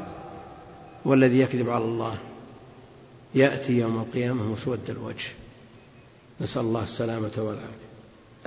والذي 1.05 1.39
يكذب 1.39 1.69
على 1.69 1.83
الله. 1.83 2.15
يأتي 3.35 3.79
يوم 3.79 3.97
القيامة 3.97 4.43
مسود 4.43 4.89
الوجه. 4.89 5.29
نسأل 6.41 6.61
الله 6.61 6.83
السلامة 6.83 7.31
والعافية. 7.37 7.87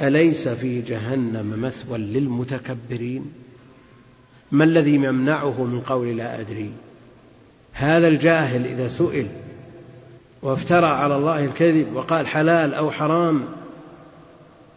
أليس 0.01 0.49
في 0.49 0.83
جهنم 0.83 1.63
مثوى 1.63 1.99
للمتكبرين؟ 1.99 3.33
ما 4.53 4.65
الذي 4.65 4.95
يمنعه 4.95 5.65
من 5.65 5.81
قول 5.81 6.17
لا 6.17 6.41
أدري؟ 6.41 6.73
هذا 7.73 8.09
الجاهل 8.09 8.67
إذا 8.67 8.89
سئل 8.89 9.27
وافترى 10.43 10.87
على 10.87 11.17
الله 11.17 11.45
الكذب 11.45 11.95
وقال 11.95 12.27
حلال 12.27 12.75
أو 12.75 12.91
حرام 12.91 13.45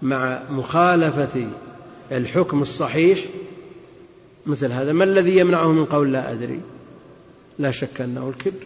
مع 0.02 0.42
مخالفة 0.50 1.48
الحكم 2.12 2.62
الصحيح 2.62 3.20
مثل 4.46 4.72
هذا. 4.72 4.94
ما 4.94 5.04
الذي 5.04 5.38
يمنعه 5.38 5.72
من 5.72 5.86
قول 5.86 6.14
لا 6.14 6.32
أدري؟ 6.32 6.60
لا 7.60 7.72
شك 7.72 8.02
أنه 8.02 8.30
الكبر. 8.30 8.66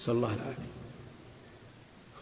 نسأل 0.00 0.14
الله 0.14 0.28
العافية. 0.28 0.74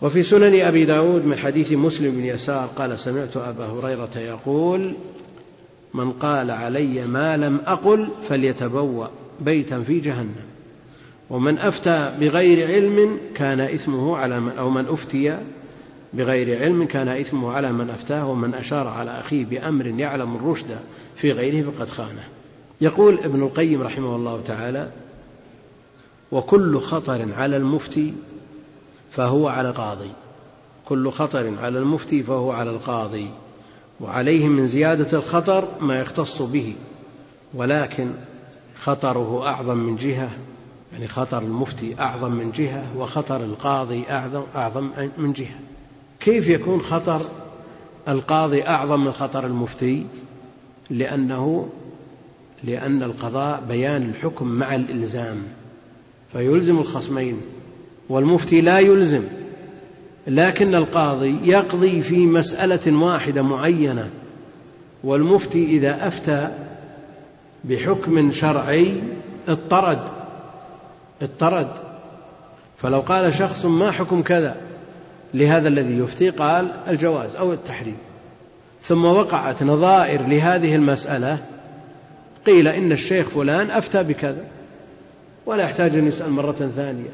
وفي 0.02 0.22
سنن 0.22 0.60
أبي 0.60 0.84
داود 0.84 1.26
من 1.26 1.36
حديث 1.36 1.72
مسلم 1.72 2.14
بن 2.14 2.24
يسار 2.24 2.66
قال 2.66 2.98
سمعت 2.98 3.36
أبا 3.36 3.66
هريرة 3.66 4.18
يقول 4.18 4.94
من 5.94 6.12
قال 6.12 6.50
علي 6.50 7.06
ما 7.06 7.36
لم 7.36 7.60
أقل 7.66 8.08
فليتبوأ 8.28 9.06
بيتا 9.40 9.82
في 9.82 10.00
جهنم. 10.00 10.52
ومن 11.30 11.58
أفتى 11.58 12.12
بغير 12.20 12.66
علم 12.66 13.18
كان 13.34 13.60
إثمه 13.60 14.16
على 14.16 14.40
من 14.40 14.52
أو 14.58 14.70
من 14.70 14.86
أفتي 14.86 15.38
بغير 16.12 16.62
علم 16.62 16.84
كان 16.84 17.08
إثمه 17.08 17.52
على 17.52 17.72
من 17.72 17.90
أفتاه 17.90 18.26
ومن 18.28 18.54
أشار 18.54 18.88
على 18.88 19.10
أخيه 19.10 19.44
بأمر 19.44 19.86
يعلم 19.86 20.36
الرشد 20.36 20.78
في 21.16 21.32
غيره 21.32 21.70
فقد 21.70 21.88
خانه. 21.88 22.24
يقول 22.82 23.18
ابن 23.18 23.42
القيم 23.42 23.82
رحمه 23.82 24.16
الله 24.16 24.40
تعالى 24.46 24.90
وكل 26.32 26.80
خطر 26.80 27.32
على 27.32 27.56
المفتي 27.56 28.14
فهو 29.10 29.48
على 29.48 29.68
القاضي. 29.70 30.10
كل 30.84 31.10
خطر 31.10 31.52
على 31.62 31.78
المفتي 31.78 32.22
فهو 32.22 32.52
على 32.52 32.70
القاضي. 32.70 33.30
وعليه 34.00 34.48
من 34.48 34.66
زيادة 34.66 35.18
الخطر 35.18 35.68
ما 35.80 36.00
يختص 36.00 36.42
به. 36.42 36.74
ولكن 37.54 38.12
خطره 38.76 39.46
أعظم 39.46 39.78
من 39.78 39.96
جهة 39.96 40.30
يعني 40.92 41.08
خطر 41.08 41.42
المفتي 41.42 42.00
أعظم 42.00 42.32
من 42.32 42.50
جهة 42.52 42.84
وخطر 42.96 43.44
القاضي 43.44 44.04
أعظم 44.10 44.42
أعظم 44.54 44.90
من 45.18 45.32
جهة. 45.32 45.58
كيف 46.20 46.48
يكون 46.48 46.82
خطر 46.82 47.22
القاضي 48.08 48.62
أعظم 48.62 49.04
من 49.04 49.12
خطر 49.12 49.46
المفتي؟ 49.46 50.06
لأنه 50.90 51.68
لأن 52.64 53.02
القضاء 53.02 53.62
بيان 53.68 54.02
الحكم 54.10 54.46
مع 54.46 54.74
الإلزام 54.74 55.42
فيلزم 56.32 56.78
الخصمين 56.78 57.40
والمفتي 58.08 58.60
لا 58.60 58.78
يلزم 58.78 59.22
لكن 60.26 60.74
القاضي 60.74 61.38
يقضي 61.42 62.02
في 62.02 62.26
مسألة 62.26 63.04
واحدة 63.04 63.42
معينة 63.42 64.10
والمفتي 65.04 65.64
إذا 65.64 66.06
أفتى 66.06 66.48
بحكم 67.64 68.32
شرعي 68.32 68.94
اضطرد 69.48 70.08
اضطرد. 71.22 71.68
فلو 72.76 73.00
قال 73.00 73.34
شخص 73.34 73.64
ما 73.64 73.90
حكم 73.90 74.22
كذا 74.22 74.56
لهذا 75.34 75.68
الذي 75.68 75.98
يفتي 75.98 76.30
قال 76.30 76.72
الجواز 76.88 77.36
أو 77.36 77.52
التحريم. 77.52 77.96
ثم 78.82 79.04
وقعت 79.04 79.62
نظائر 79.62 80.26
لهذه 80.26 80.74
المسألة 80.74 81.38
قيل 82.46 82.68
إن 82.68 82.92
الشيخ 82.92 83.28
فلان 83.28 83.70
أفتى 83.70 84.02
بكذا 84.02 84.46
ولا 85.46 85.64
يحتاج 85.64 85.96
أن 85.96 86.06
يسأل 86.06 86.30
مرة 86.30 86.70
ثانية. 86.76 87.10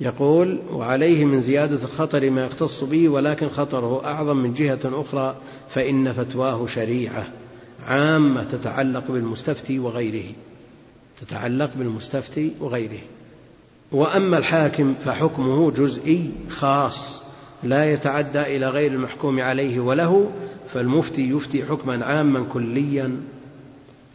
يقول 0.00 0.58
وعليه 0.72 1.24
من 1.24 1.40
زيادة 1.40 1.84
الخطر 1.84 2.30
ما 2.30 2.44
يختص 2.44 2.84
به 2.84 3.08
ولكن 3.08 3.48
خطره 3.48 4.04
أعظم 4.04 4.36
من 4.36 4.54
جهة 4.54 4.78
أخرى 4.84 5.36
فإن 5.68 6.12
فتواه 6.12 6.66
شريعة 6.66 7.26
عامة 7.86 8.44
تتعلق 8.44 9.10
بالمستفتي 9.10 9.78
وغيره 9.78 10.32
تتعلق 11.20 11.70
بالمستفتي 11.76 12.52
وغيره. 12.60 13.00
وأما 13.92 14.38
الحاكم 14.38 14.94
فحكمه 14.94 15.70
جزئي 15.70 16.30
خاص 16.50 17.22
لا 17.62 17.92
يتعدى 17.92 18.40
إلى 18.40 18.68
غير 18.68 18.92
المحكوم 18.92 19.40
عليه 19.40 19.80
وله 19.80 20.30
فالمفتي 20.74 21.30
يفتي 21.30 21.64
حكما 21.64 22.04
عاما 22.04 22.46
كليا 22.52 23.20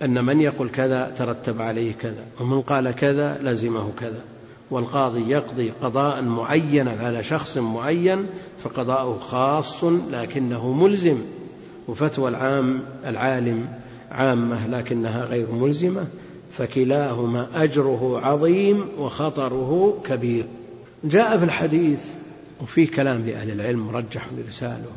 أن 0.03 0.25
من 0.25 0.41
يقول 0.41 0.69
كذا 0.69 1.13
ترتب 1.17 1.62
عليه 1.62 1.93
كذا 1.93 2.25
ومن 2.39 2.62
قال 2.62 2.91
كذا 2.91 3.39
لزمه 3.41 3.91
كذا. 4.00 4.22
والقاضي 4.72 5.29
يقضي 5.29 5.72
قضاء 5.81 6.22
معينا 6.22 6.91
على 6.91 7.24
شخص 7.24 7.57
معين 7.57 8.25
فقضاؤه 8.63 9.19
خاص 9.19 9.83
لكنه 9.83 10.74
ملزم. 10.74 11.17
وفتوى 11.88 12.29
العام 12.29 12.81
العالم 13.05 13.67
عامة 14.12 14.67
لكنها 14.67 15.25
غير 15.25 15.51
ملزمة 15.51 16.07
فكلاهما 16.51 17.48
أجره 17.55 18.19
عظيم 18.19 18.88
وخطره 19.00 20.01
كبير. 20.05 20.45
جاء 21.03 21.38
في 21.38 21.45
الحديث 21.45 22.05
وفيه 22.62 22.88
كلام 22.88 23.25
لأهل 23.25 23.51
العلم 23.51 23.88
مرجح 23.88 24.27
لرساله 24.38 24.91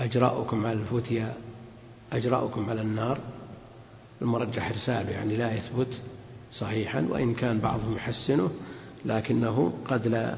أجراؤكم 0.00 0.66
على 0.66 0.78
الفتيا 0.78 1.32
أجراؤكم 2.12 2.70
على 2.70 2.82
النار. 2.82 3.18
المرجح 4.22 4.72
رساله 4.72 5.10
يعني 5.10 5.36
لا 5.36 5.56
يثبت 5.56 5.88
صحيحا 6.52 7.06
وإن 7.10 7.34
كان 7.34 7.58
بعضهم 7.58 7.96
يحسنه 7.96 8.50
لكنه 9.04 9.72
قد 9.88 10.08
لا 10.08 10.36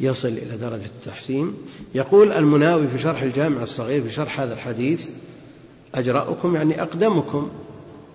يصل 0.00 0.28
إلى 0.28 0.56
درجة 0.56 0.84
التحسين. 0.84 1.54
يقول 1.94 2.32
المناوي 2.32 2.88
في 2.88 2.98
شرح 2.98 3.22
الجامع 3.22 3.62
الصغير 3.62 4.02
في 4.02 4.10
شرح 4.10 4.40
هذا 4.40 4.54
الحديث 4.54 5.08
أجرأكم 5.94 6.56
يعني 6.56 6.82
أقدمكم 6.82 7.50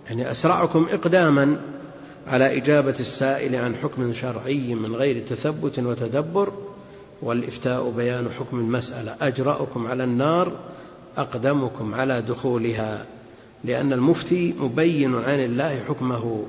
يعني 0.07 0.31
أسرعكم 0.31 0.87
إقداما 0.91 1.61
على 2.27 2.57
إجابة 2.57 2.95
السائل 2.99 3.55
عن 3.55 3.75
حكم 3.75 4.13
شرعي 4.13 4.75
من 4.75 4.95
غير 4.95 5.23
تثبت 5.27 5.79
وتدبر 5.79 6.53
والإفتاء 7.21 7.89
بيان 7.89 8.29
حكم 8.39 8.59
المسألة. 8.59 9.15
أجرأكم 9.21 9.87
على 9.87 10.03
النار 10.03 10.59
أقدمكم 11.17 11.93
على 11.93 12.21
دخولها. 12.21 13.05
لأن 13.63 13.93
المفتي 13.93 14.53
مبين 14.59 15.15
عن 15.15 15.39
الله 15.39 15.79
حكمه. 15.87 16.45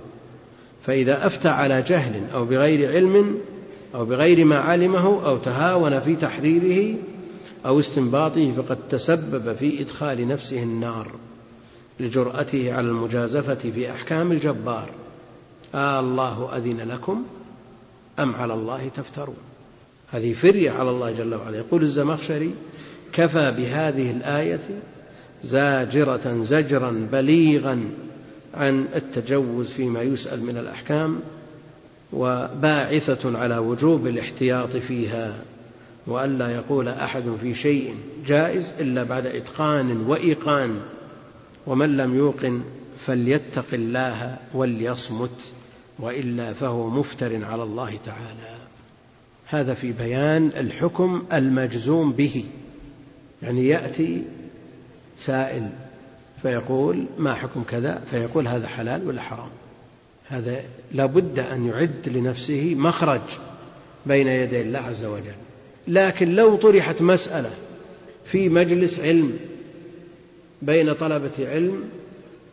فإذا 0.87 1.27
أفتى 1.27 1.49
على 1.49 1.83
جهل 1.83 2.31
أو 2.35 2.45
بغير 2.45 2.93
علم 2.93 3.39
أو 3.95 4.05
بغير 4.05 4.45
ما 4.45 4.59
علمه 4.59 5.27
أو 5.27 5.39
تهاون 5.39 6.01
في 6.01 6.17
تحريره 6.17 6.99
أو 7.67 7.81
استنباطه 7.81 8.53
فقد 8.53 8.79
تسبب 8.91 9.57
في 9.57 9.81
إدخال 9.81 10.29
نفسه 10.29 10.63
النار 10.63 11.11
لجرأته 12.01 12.73
على 12.73 12.89
المجازفة 12.89 13.55
في 13.55 13.91
أحكام 13.91 14.33
الجبار. 14.33 14.91
آه 15.75 16.01
الله 16.01 16.57
أذن 16.57 16.81
لكم 16.81 17.25
أم 18.19 18.35
على 18.35 18.55
الله 18.55 18.89
تفترون. 18.89 19.37
هذه 20.11 20.33
فرية 20.33 20.71
على 20.71 20.91
الله 20.91 21.13
جل 21.13 21.35
وعلا. 21.35 21.57
يقول 21.57 21.83
الزمخشري 21.83 22.55
كفى 23.13 23.55
بهذه 23.57 24.11
الآية 24.11 24.61
زاجرة 25.45 26.43
زجرا 26.43 27.09
بليغا 27.13 27.81
عن 28.55 28.89
التجوز 28.95 29.71
فيما 29.71 30.03
يسأل 30.03 30.43
من 30.43 30.57
الأحكام 30.57 31.21
وباعثة 32.13 33.39
على 33.39 33.59
وجوب 33.59 34.07
الاحتياط 34.07 34.77
فيها 34.77 35.35
وألا 36.07 36.51
يقول 36.51 36.89
أحد 36.89 37.23
في 37.41 37.55
شيء 37.55 37.95
جائز 38.27 38.71
إلا 38.81 39.03
بعد 39.03 39.27
إتقان 39.27 40.01
وإيقان 40.07 40.81
ومن 41.67 41.97
لم 41.97 42.15
يوقن 42.15 42.63
فليتق 42.99 43.67
الله 43.73 44.37
وليصمت 44.55 45.41
وإلا 45.99 46.53
فهو 46.53 46.91
مفتر 46.91 47.45
على 47.45 47.63
الله 47.63 47.99
تعالى. 48.05 48.57
هذا 49.47 49.75
في 49.75 49.93
بيان 49.93 50.51
الحكم 50.57 51.23
المجزوم 51.33 52.13
به 52.13 52.45
يعني 53.43 53.69
يأتي 53.69 54.25
سائل 55.25 55.69
فيقول 56.43 57.05
ما 57.19 57.35
حكم 57.35 57.63
كذا؟ 57.63 58.03
فيقول 58.11 58.49
هذا 58.49 58.67
حلال 58.67 59.09
ولا 59.09 59.21
حرام؟ 59.21 59.51
هذا 60.29 60.61
لابد 60.93 61.39
أن 61.39 61.67
يعد 61.67 62.09
لنفسه 62.09 62.75
مخرج 62.79 63.21
بين 64.07 64.29
يدي 64.29 64.61
الله 64.61 64.79
عز 64.79 65.05
وجل. 65.05 65.35
لكن 65.89 66.35
لو 66.35 66.57
طرحت 66.57 67.03
مسألة 67.03 67.51
في 68.25 68.49
مجلس 68.49 69.01
علم 69.01 69.39
بين 70.63 70.93
طلبة 70.93 71.31
علم 71.39 71.85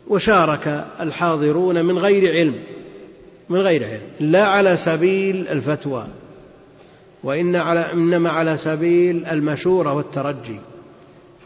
وشارك 0.08 0.86
الحاضرون 0.99 1.86
من 1.86 1.97
غير 1.97 2.34
علم 2.34 2.55
من 3.49 3.60
غير 3.60 3.84
علم 3.84 4.32
لا 4.32 4.45
على 4.45 4.77
سبيل 4.77 5.47
الفتوى 5.47 6.08
وإن 7.23 7.55
على 7.55 7.93
إنما 7.93 8.29
على 8.29 8.58
سبيل 8.58 9.25
المشورة 9.25 9.93
والترجي. 9.93 10.60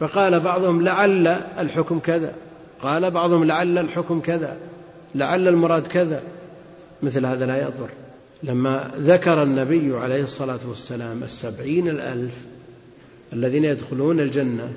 فقال 0.00 0.40
بعضهم 0.40 0.82
لعل 0.82 1.26
الحكم 1.58 1.98
كذا 1.98 2.34
قال 2.82 3.10
بعضهم 3.10 3.44
لعل 3.44 3.78
الحكم 3.78 4.20
كذا 4.20 4.56
لعل 5.14 5.48
المراد 5.48 5.86
كذا 5.86 6.22
مثل 7.02 7.26
هذا 7.26 7.46
لا 7.46 7.62
يضر. 7.62 7.88
لما 8.42 8.90
ذكر 8.98 9.42
النبي 9.42 9.96
عليه 9.96 10.22
الصلاة 10.22 10.58
والسلام 10.68 11.22
السبعين 11.22 11.88
الألف 11.88 12.34
الذين 13.32 13.64
يدخلون 13.64 14.20
الجنة 14.20 14.72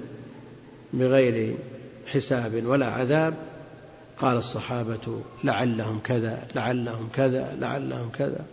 بغير 0.93 1.55
حساب 2.07 2.65
ولا 2.65 2.85
عذاب 2.85 3.33
قال 4.17 4.37
الصحابة 4.37 5.21
لعلهم 5.43 5.99
كذا 6.03 6.39
لعلهم 6.55 7.09
كذا 7.13 7.57
لعلهم 7.59 8.09
كذا. 8.17 8.45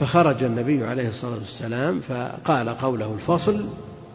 فخرج 0.00 0.44
النبي 0.44 0.84
عليه 0.84 1.08
الصلاة 1.08 1.38
والسلام 1.38 2.00
فقال 2.00 2.68
قوله 2.68 3.14
الفصل 3.14 3.64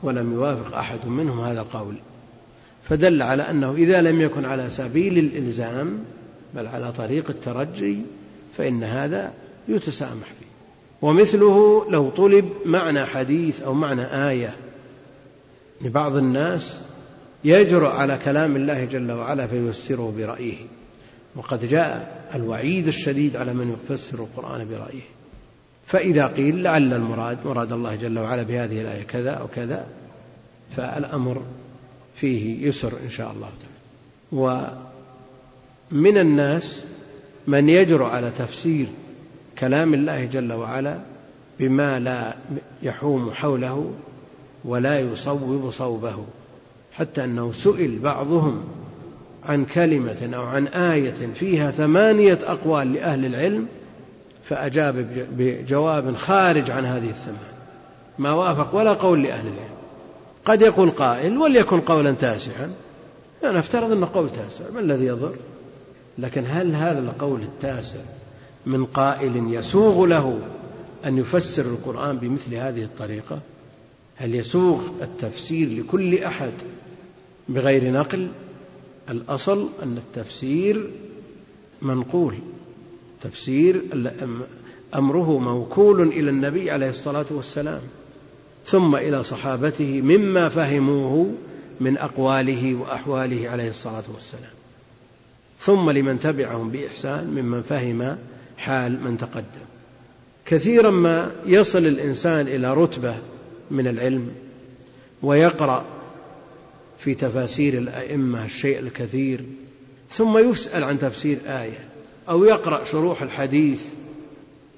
ولم 0.05 0.33
يوافق 0.33 0.77
أحد 0.77 1.07
منهم 1.07 1.39
هذا 1.39 1.61
القول. 1.61 1.95
فدل 2.83 3.21
على 3.21 3.43
أنه 3.43 3.73
إذا 3.73 4.01
لم 4.01 4.21
يكن 4.21 4.45
على 4.45 4.69
سبيل 4.69 5.17
الإلزام 5.17 5.99
بل 6.53 6.67
على 6.67 6.91
طريق 6.91 7.29
الترجي 7.29 7.97
فإن 8.57 8.83
هذا 8.83 9.33
يتسامح 9.67 10.27
فيه. 10.39 10.45
ومثله 11.01 11.85
لو 11.89 12.09
طلب 12.09 12.49
معنى 12.65 13.05
حديث 13.05 13.61
أو 13.61 13.73
معنى 13.73 14.29
آية 14.29 14.55
لبعض 15.81 16.15
الناس 16.15 16.77
يجرؤ 17.43 17.89
على 17.89 18.19
كلام 18.25 18.55
الله 18.55 18.85
جل 18.85 19.11
وعلا 19.11 19.47
فيفسره 19.47 20.13
برأيه. 20.17 20.57
وقد 21.35 21.69
جاء 21.69 22.25
الوعيد 22.35 22.87
الشديد 22.87 23.35
على 23.35 23.53
من 23.53 23.73
يفسر 23.73 24.19
القرآن 24.19 24.67
برأيه. 24.67 25.01
فإذا 25.95 26.27
قيل 26.27 26.63
لعل 26.63 26.93
المراد 26.93 27.37
مراد 27.45 27.71
الله 27.71 27.95
جل 27.95 28.19
وعلا 28.19 28.43
بهذه 28.43 28.81
الآية 28.81 29.03
كذا 29.03 29.31
أو 29.31 29.47
كذا 29.47 29.85
فالأمر 30.77 31.41
فيه 32.15 32.67
يسر 32.67 32.93
إن 33.03 33.09
شاء 33.09 33.31
الله 33.31 33.49
تعالى. 33.61 34.69
ومن 35.91 36.17
الناس 36.17 36.81
من 37.47 37.69
يجرؤ 37.69 38.05
على 38.05 38.31
تفسير 38.37 38.87
كلام 39.59 39.93
الله 39.93 40.25
جل 40.25 40.53
وعلا 40.53 40.99
بما 41.59 41.99
لا 41.99 42.35
يحوم 42.83 43.31
حوله 43.31 43.93
ولا 44.65 44.99
يصوب 44.99 45.69
صوبه 45.69 46.25
حتى 46.93 47.23
أنه 47.23 47.51
سئل 47.51 47.99
بعضهم 47.99 48.63
عن 49.43 49.65
كلمة 49.65 50.31
أو 50.35 50.43
عن 50.43 50.67
آية 50.67 51.33
فيها 51.33 51.71
ثمانية 51.71 52.39
أقوال 52.43 52.93
لأهل 52.93 53.25
العلم 53.25 53.67
فأجاب 54.45 55.07
بجواب 55.37 56.15
خارج 56.15 56.71
عن 56.71 56.85
هذه 56.85 57.09
الثمان 57.09 57.55
ما 58.19 58.31
وافق 58.31 58.75
ولا 58.75 58.93
قول 58.93 59.23
لأهل 59.23 59.47
العلم. 59.47 59.75
قد 60.45 60.61
يقول 60.61 60.89
قائل 60.91 61.37
وليكن 61.37 61.81
قولا 61.81 62.11
تاسعا. 62.11 62.73
أنا 63.43 63.59
أفترض 63.59 63.91
أنه 63.91 64.09
قول 64.13 64.29
تاسع. 64.29 64.71
ما 64.73 64.79
الذي 64.79 65.05
يضر؟ 65.05 65.35
لكن 66.17 66.43
هل 66.47 66.75
هذا 66.75 66.99
القول 66.99 67.41
التاسع 67.41 67.99
من 68.65 68.85
قائل 68.85 69.53
يسوغ 69.53 70.05
له 70.05 70.39
أن 71.05 71.17
يفسر 71.17 71.65
القرآن 71.65 72.17
بمثل 72.17 72.55
هذه 72.55 72.83
الطريقة؟ 72.83 73.39
هل 74.15 74.35
يسوغ 74.35 74.81
التفسير 75.01 75.69
لكل 75.79 76.23
أحد 76.23 76.51
بغير 77.49 77.91
نقل؟ 77.91 78.27
الأصل 79.09 79.69
أن 79.83 79.97
التفسير 79.97 80.89
منقول. 81.81 82.35
تفسير 83.29 83.81
أمره 84.95 85.39
موكول 85.39 86.01
إلى 86.01 86.29
النبي 86.29 86.71
عليه 86.71 86.89
الصلاة 86.89 87.25
والسلام 87.29 87.81
ثم 88.65 88.95
إلى 88.95 89.23
صحابته 89.23 90.01
مما 90.01 90.49
فهموه 90.49 91.33
من 91.81 91.97
أقواله 91.97 92.75
وأحواله 92.75 93.49
عليه 93.49 93.69
الصلاة 93.69 94.03
والسلام. 94.13 94.53
ثم 95.59 95.89
لمن 95.89 96.19
تبعهم 96.19 96.69
بإحسان 96.69 97.27
ممن 97.27 97.61
فهم 97.61 98.17
حال 98.57 99.03
من 99.03 99.17
تقدم. 99.17 99.65
كثيرا 100.45 100.91
ما 100.91 101.31
يصل 101.45 101.85
الإنسان 101.85 102.47
إلى 102.47 102.73
رتبة 102.73 103.15
من 103.71 103.87
العلم 103.87 104.31
ويقرأ 105.23 105.85
في 106.99 107.15
تفاسير 107.15 107.77
الأئمة 107.77 108.45
الشيء 108.45 108.79
الكثير 108.79 109.45
ثم 110.09 110.37
يسأل 110.37 110.83
عن 110.83 110.99
تفسير 110.99 111.37
آية. 111.47 111.94
أو 112.29 112.43
يقرأ 112.43 112.83
شروح 112.83 113.21
الحديث 113.21 113.83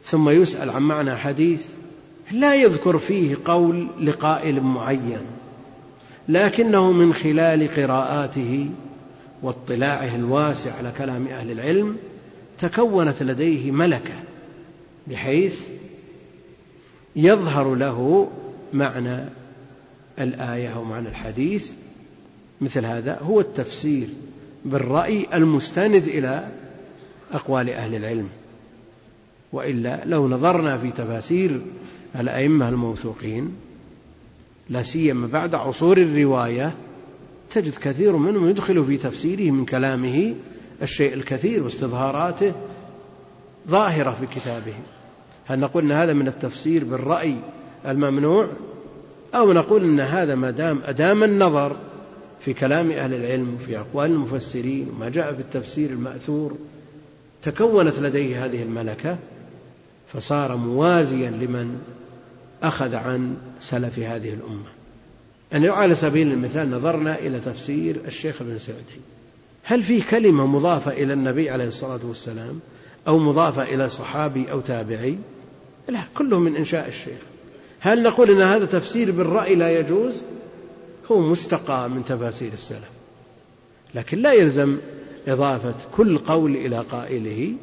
ثم 0.04 0.30
يسأل 0.30 0.70
عن 0.70 0.82
معنى 0.82 1.16
حديث 1.16 1.66
لا 2.32 2.56
يذكر 2.56 2.98
فيه 2.98 3.38
قول 3.46 3.88
لقائل 4.02 4.62
معين 4.62 5.22
لكنه 6.30 6.92
من 6.92 7.14
خلال 7.14 7.76
قراءاته 7.76 8.70
واطلاعه 9.44 10.16
الواسع 10.16 10.72
على 10.78 10.92
كلام 10.98 11.28
أهل 11.28 11.52
العلم 11.52 11.98
تكونت 12.60 13.24
لديه 13.24 13.72
ملكة 13.72 14.14
بحيث 15.08 15.62
يظهر 17.16 17.76
له 17.76 18.30
معنى 18.74 19.26
الآية 20.20 20.70
أو 20.70 20.84
معنى 20.84 21.10
الحديث 21.10 21.72
مثل 22.62 22.86
هذا. 22.86 23.20
هو 23.22 23.40
التفسير 23.40 24.08
بالرأي 24.66 25.28
المستند 25.34 26.08
إلى 26.08 26.52
أقوال 27.34 27.70
أهل 27.70 27.96
العلم. 27.96 28.30
وإلا 29.54 30.06
لو 30.06 30.28
نظرنا 30.28 30.78
في 30.78 30.92
تفاسير 30.92 31.62
الأئمة 32.20 32.70
الموثوقين 32.70 33.56
لا 34.70 34.84
سيما 34.84 35.28
بعد 35.28 35.56
عصور 35.56 35.98
الرواية 35.98 36.74
تجد 37.50 37.76
كثير 37.76 38.18
منهم 38.18 38.50
يدخل 38.50 38.84
في 38.84 38.98
تفسيره 38.98 39.52
من 39.52 39.66
كلامه 39.66 40.36
الشيء 40.82 41.14
الكثير 41.14 41.64
واستظهاراته 41.64 42.54
ظاهرة 43.70 44.12
في 44.12 44.40
كتابه. 44.40 44.74
هل 45.46 45.60
نقول 45.60 45.84
أن 45.84 45.92
هذا 45.92 46.14
من 46.14 46.28
التفسير 46.28 46.84
بالرأي 46.84 47.36
الممنوع؟ 47.88 48.48
أو 49.36 49.54
نقول 49.54 49.84
أن 49.84 50.00
هذا 50.00 50.36
ما 50.36 50.52
دام 50.52 50.82
أدام 50.86 51.24
النظر 51.24 51.76
في 52.40 52.54
كلام 52.54 52.92
أهل 52.92 53.14
العلم 53.14 53.56
وفي 53.56 53.80
أقوال 53.80 54.12
المفسرين 54.12 54.90
وما 54.90 55.10
جاء 55.10 55.34
في 55.34 55.40
التفسير 55.40 55.90
المأثور 55.90 56.58
تكونت 57.48 58.00
لديه 58.00 58.46
هذه 58.46 58.64
الملكة 58.64 59.18
فصار 60.14 60.56
موازيا 60.56 61.30
لمن 61.30 61.80
أخذ 62.64 62.96
عن 62.96 63.38
سلف 63.60 64.00
هذه 64.00 64.30
الأمة. 64.30 64.70
يعني 65.52 65.70
على 65.70 65.96
سبيل 65.96 66.32
المثال 66.32 66.72
نظرنا 66.72 67.20
إلى 67.20 67.40
تفسير 67.40 68.02
الشيخ 68.08 68.42
ابن 68.42 68.58
سعدي. 68.58 69.02
هل 69.64 69.84
في 69.84 70.02
كلمة 70.02 70.46
مضافة 70.46 70.92
إلى 70.92 71.14
النبي 71.14 71.50
عليه 71.50 71.68
الصلاة 71.68 72.00
والسلام 72.04 72.60
أو 73.08 73.18
مضافة 73.18 73.64
إلى 73.64 73.90
صحابي 73.90 74.52
أو 74.52 74.62
تابعي؟ 74.62 75.18
لا 75.90 76.04
كله 76.18 76.40
من 76.40 76.56
إنشاء 76.56 76.88
الشيخ. 76.88 77.20
هل 77.80 78.04
نقول 78.04 78.30
أن 78.30 78.42
هذا 78.42 78.66
تفسير 78.66 79.12
بالرأي 79.12 79.56
لا 79.56 79.80
يجوز؟ 79.80 80.14
هو 81.12 81.20
مستقى 81.20 81.90
من 81.90 82.06
تفاسير 82.06 82.54
السلف. 82.54 82.90
لكن 83.96 84.18
لا 84.18 84.34
يلزم 84.34 84.78
إضافة 85.28 85.76
كل 85.96 86.18
قول 86.18 86.56
إلى 86.56 86.78
قائله 86.78 87.54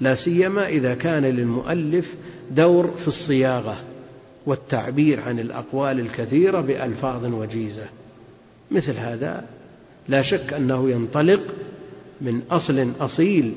لا 0.00 0.14
سيما 0.14 0.68
إذا 0.68 0.94
كان 0.94 1.24
للمؤلف 1.24 2.14
دور 2.50 2.94
في 2.98 3.08
الصياغة 3.08 3.76
والتعبير 4.46 5.20
عن 5.20 5.38
الأقوال 5.38 6.00
الكثيرة 6.00 6.60
بألفاظ 6.60 7.24
وجيزة. 7.24 7.86
مثل 8.70 8.96
هذا 8.96 9.44
لا 10.08 10.22
شك 10.22 10.52
أنه 10.52 10.90
ينطلق 10.90 11.40
من 12.20 12.42
أصل 12.50 12.90
أصيل 13.00 13.52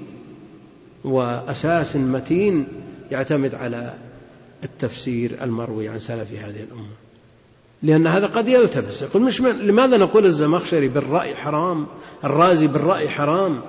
وأساس 1.03 1.95
متين 1.95 2.67
يعتمد 3.11 3.55
على 3.55 3.93
التفسير 4.63 5.43
المروي 5.43 5.89
عن 5.89 5.99
سلف 5.99 6.31
هذه 6.31 6.63
الأمة. 6.63 6.95
لأن 7.83 8.07
هذا 8.07 8.25
قد 8.25 8.47
يلتبس. 8.47 9.01
يقول 9.01 9.21
مش 9.21 9.41
لماذا 9.41 9.97
نقول 9.97 10.25
الزمخشري 10.25 10.87
بالرأي 10.87 11.35
حرام؟ 11.35 11.85
الرازي 12.23 12.67
بالرأي 12.67 13.09
حرام. 13.09 13.61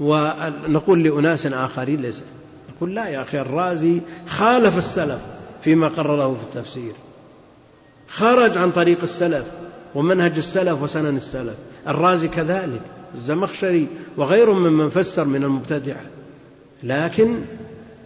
ونقول 0.00 1.02
لأناس 1.02 1.46
آخرين 1.46 2.02
ليس. 2.02 2.22
نقول 2.76 2.94
لا 2.94 3.08
يا 3.08 3.22
أخي 3.22 3.40
الرازي 3.40 4.00
خالف 4.26 4.78
السلف 4.78 5.20
فيما 5.62 5.88
قرره 5.88 6.34
في 6.34 6.42
التفسير. 6.42 6.92
خرج 8.08 8.58
عن 8.58 8.72
طريق 8.72 9.02
السلف 9.02 9.44
ومنهج 9.94 10.36
السلف 10.36 10.82
وسنن 10.82 11.16
السلف. 11.16 11.56
الرازي 11.88 12.28
كذلك 12.28 12.80
الزمخشري 13.14 13.86
وغيرهم 14.16 14.62
ممن 14.62 14.90
فسر 14.90 15.24
من 15.24 15.44
المبتدعة 15.44 16.04
لكن 16.82 17.40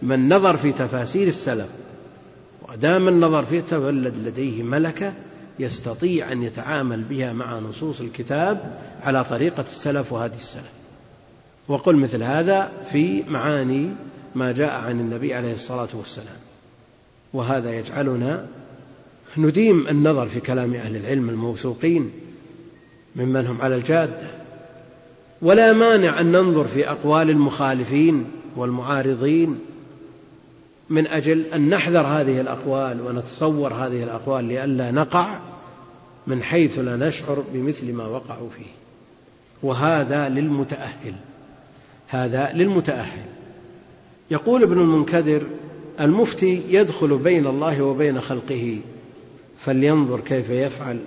من 0.01 0.33
نظر 0.33 0.57
في 0.57 0.71
تفاسير 0.71 1.27
السلف 1.27 1.67
ودام 2.69 3.07
النظر 3.07 3.45
فيه 3.45 3.61
تولد 3.69 4.13
لديه 4.27 4.63
ملكة 4.63 5.13
يستطيع 5.59 6.31
أن 6.31 6.43
يتعامل 6.43 7.03
بها 7.03 7.33
مع 7.33 7.59
نصوص 7.59 8.01
الكتاب 8.01 8.79
على 9.01 9.23
طريقة 9.23 9.61
السلف 9.61 10.13
وهدي 10.13 10.37
السلف. 10.37 10.71
وقل 11.67 11.95
مثل 11.95 12.23
هذا 12.23 12.71
في 12.91 13.23
معاني 13.23 13.89
ما 14.35 14.51
جاء 14.51 14.73
عن 14.73 14.99
النبي 14.99 15.33
عليه 15.33 15.53
الصلاة 15.53 15.89
والسلام. 15.93 16.37
وهذا 17.33 17.71
يجعلنا 17.71 18.47
نديم 19.37 19.87
النظر 19.87 20.27
في 20.27 20.39
كلام 20.39 20.73
أهل 20.73 20.95
العلم 20.95 21.29
الموثوقين 21.29 22.11
ممن 23.15 23.47
هم 23.47 23.61
على 23.61 23.75
الجادة 23.75 24.27
ولا 25.41 25.73
مانع 25.73 26.19
أن 26.19 26.31
ننظر 26.31 26.63
في 26.63 26.89
أقوال 26.89 27.29
المخالفين 27.29 28.25
والمعارضين 28.55 29.59
من 30.89 31.07
أجل 31.07 31.45
أن 31.45 31.69
نحذر 31.69 32.01
هذه 32.01 32.41
الأقوال 32.41 33.01
ونتصور 33.01 33.73
هذه 33.73 34.03
الأقوال 34.03 34.45
لئلا 34.45 34.91
نقع 34.91 35.39
من 36.27 36.43
حيث 36.43 36.79
لا 36.79 37.07
نشعر 37.07 37.43
بمثل 37.53 37.93
ما 37.93 38.07
وقعوا 38.07 38.49
فيه. 38.49 38.71
وهذا 39.63 40.29
للمتأهل. 40.29 41.13
هذا 42.07 42.51
للمتأهل. 42.53 43.25
يقول 44.31 44.63
ابن 44.63 44.79
المنكدر 44.79 45.43
المفتي 45.99 46.61
يدخل 46.69 47.17
بين 47.17 47.47
الله 47.47 47.81
وبين 47.81 48.21
خلقه 48.21 48.79
فلينظر 49.59 50.19
كيف 50.19 50.49
يفعل. 50.49 50.99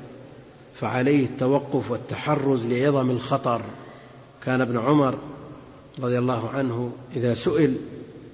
فعليه 0.75 1.25
التوقف 1.25 1.90
والتحرز 1.90 2.66
لعظم 2.66 3.11
الخطر. 3.11 3.62
كان 4.45 4.61
ابن 4.61 4.79
عمر 4.79 5.18
رضي 6.03 6.18
الله 6.18 6.49
عنه 6.51 6.92
إذا 7.16 7.35
سئل 7.35 7.77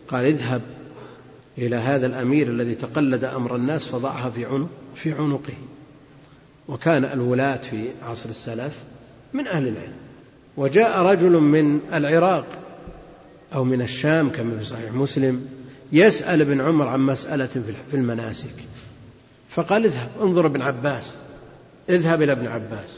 قال 0.08 0.24
اذهب. 0.24 0.62
إلى 1.58 1.76
هذا 1.76 2.06
الأمير 2.06 2.48
الذي 2.48 2.74
تقلد 2.74 3.24
أمر 3.24 3.56
الناس 3.56 3.84
فضعها 3.84 4.30
في 4.30 4.44
عنق 4.44 4.68
في 4.94 5.12
عنقه. 5.12 5.54
وكان 6.68 7.04
الولاة 7.04 7.56
في 7.56 7.88
عصر 8.02 8.28
السلف 8.28 8.78
من 9.32 9.46
أهل 9.46 9.68
العلم. 9.68 9.96
وجاء 10.56 11.02
رجل 11.02 11.30
من 11.30 11.80
العراق 11.94 12.46
أو 13.54 13.64
من 13.64 13.82
الشام 13.82 14.30
كما 14.30 14.58
في 14.58 14.64
صحيح 14.64 14.92
مسلم 14.92 15.46
يسأل 15.92 16.40
ابن 16.40 16.60
عمر 16.60 16.88
عن 16.88 17.00
مسألة 17.00 17.46
في 17.90 17.94
المناسك. 17.94 18.54
فقال 19.48 19.84
اذهب 19.84 20.08
انظر 20.20 20.46
ابن 20.46 20.62
عباس. 20.62 21.14
اذهب 21.88 22.22
إلى 22.22 22.32
ابن 22.32 22.46
عباس. 22.46 22.90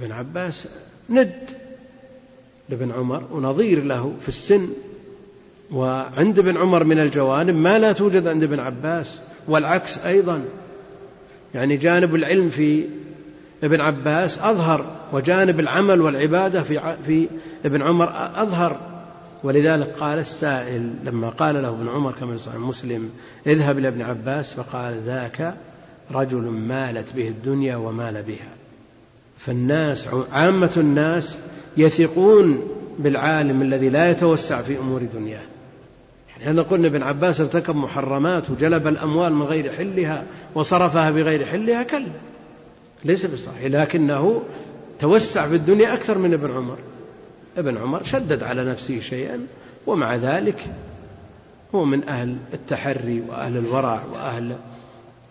ابن 0.00 0.12
عباس 0.12 0.66
ند 1.10 1.50
لابن 2.68 2.92
عمر 2.92 3.24
ونظير 3.32 3.84
له 3.84 4.14
في 4.20 4.28
السن 4.28 4.68
وعند 5.72 6.38
ابن 6.38 6.56
عمر 6.56 6.84
من 6.84 6.98
الجوانب 6.98 7.54
ما 7.54 7.78
لا 7.78 7.92
توجد 7.92 8.26
عند 8.26 8.42
ابن 8.42 8.60
عباس 8.60 9.20
والعكس 9.48 9.98
أيضا. 9.98 10.44
يعني 11.54 11.76
جانب 11.76 12.14
العلم 12.14 12.48
في 12.48 12.84
ابن 13.64 13.80
عباس 13.80 14.38
أظهر 14.38 14.84
وجانب 15.12 15.60
العمل 15.60 16.00
والعبادة 16.00 16.62
في 16.62 16.96
في 17.06 17.28
ابن 17.64 17.82
عمر 17.82 18.12
أظهر. 18.34 18.80
ولذلك 19.44 19.94
قال 20.00 20.18
السائل 20.18 20.94
لما 21.04 21.28
قال 21.28 21.54
له 21.54 21.68
ابن 21.68 21.88
عمر 21.88 22.12
كما 22.12 22.36
صحيح 22.36 22.56
مسلم 22.56 23.10
اذهب 23.46 23.78
إلى 23.78 23.88
ابن 23.88 24.02
عباس 24.02 24.52
فقال 24.52 24.94
ذاك 25.06 25.54
رجل 26.10 26.42
مالت 26.42 27.12
به 27.16 27.28
الدنيا 27.28 27.76
ومال 27.76 28.22
بها. 28.22 28.48
فالناس 29.38 30.08
عامة 30.32 30.72
الناس 30.76 31.38
يثقون 31.76 32.62
بالعالم 32.98 33.62
الذي 33.62 33.88
لا 33.88 34.10
يتوسع 34.10 34.62
في 34.62 34.78
أمور 34.78 35.02
دنياه. 35.14 35.51
لأن 36.44 36.60
قلنا 36.60 36.86
ابن 36.86 37.02
عباس 37.02 37.40
ارتكب 37.40 37.76
محرمات 37.76 38.50
وجلب 38.50 38.86
الأموال 38.86 39.32
من 39.32 39.42
غير 39.42 39.72
حلها 39.72 40.24
وصرفها 40.54 41.10
بغير 41.10 41.46
حلها 41.46 41.82
كلا 41.82 42.12
ليس 43.04 43.26
بصحيح 43.26 43.64
لكنه 43.64 44.42
توسع 44.98 45.48
في 45.48 45.56
الدنيا 45.56 45.94
أكثر 45.94 46.18
من 46.18 46.32
ابن 46.32 46.50
عمر. 46.50 46.78
ابن 47.58 47.76
عمر 47.76 48.04
شدد 48.04 48.42
على 48.42 48.64
نفسه 48.64 49.00
شيئا 49.00 49.46
ومع 49.86 50.16
ذلك 50.16 50.66
هو 51.74 51.84
من 51.84 52.08
أهل 52.08 52.36
التحري 52.54 53.22
وأهل 53.28 53.56
الورع 53.56 54.04
وأهل 54.12 54.56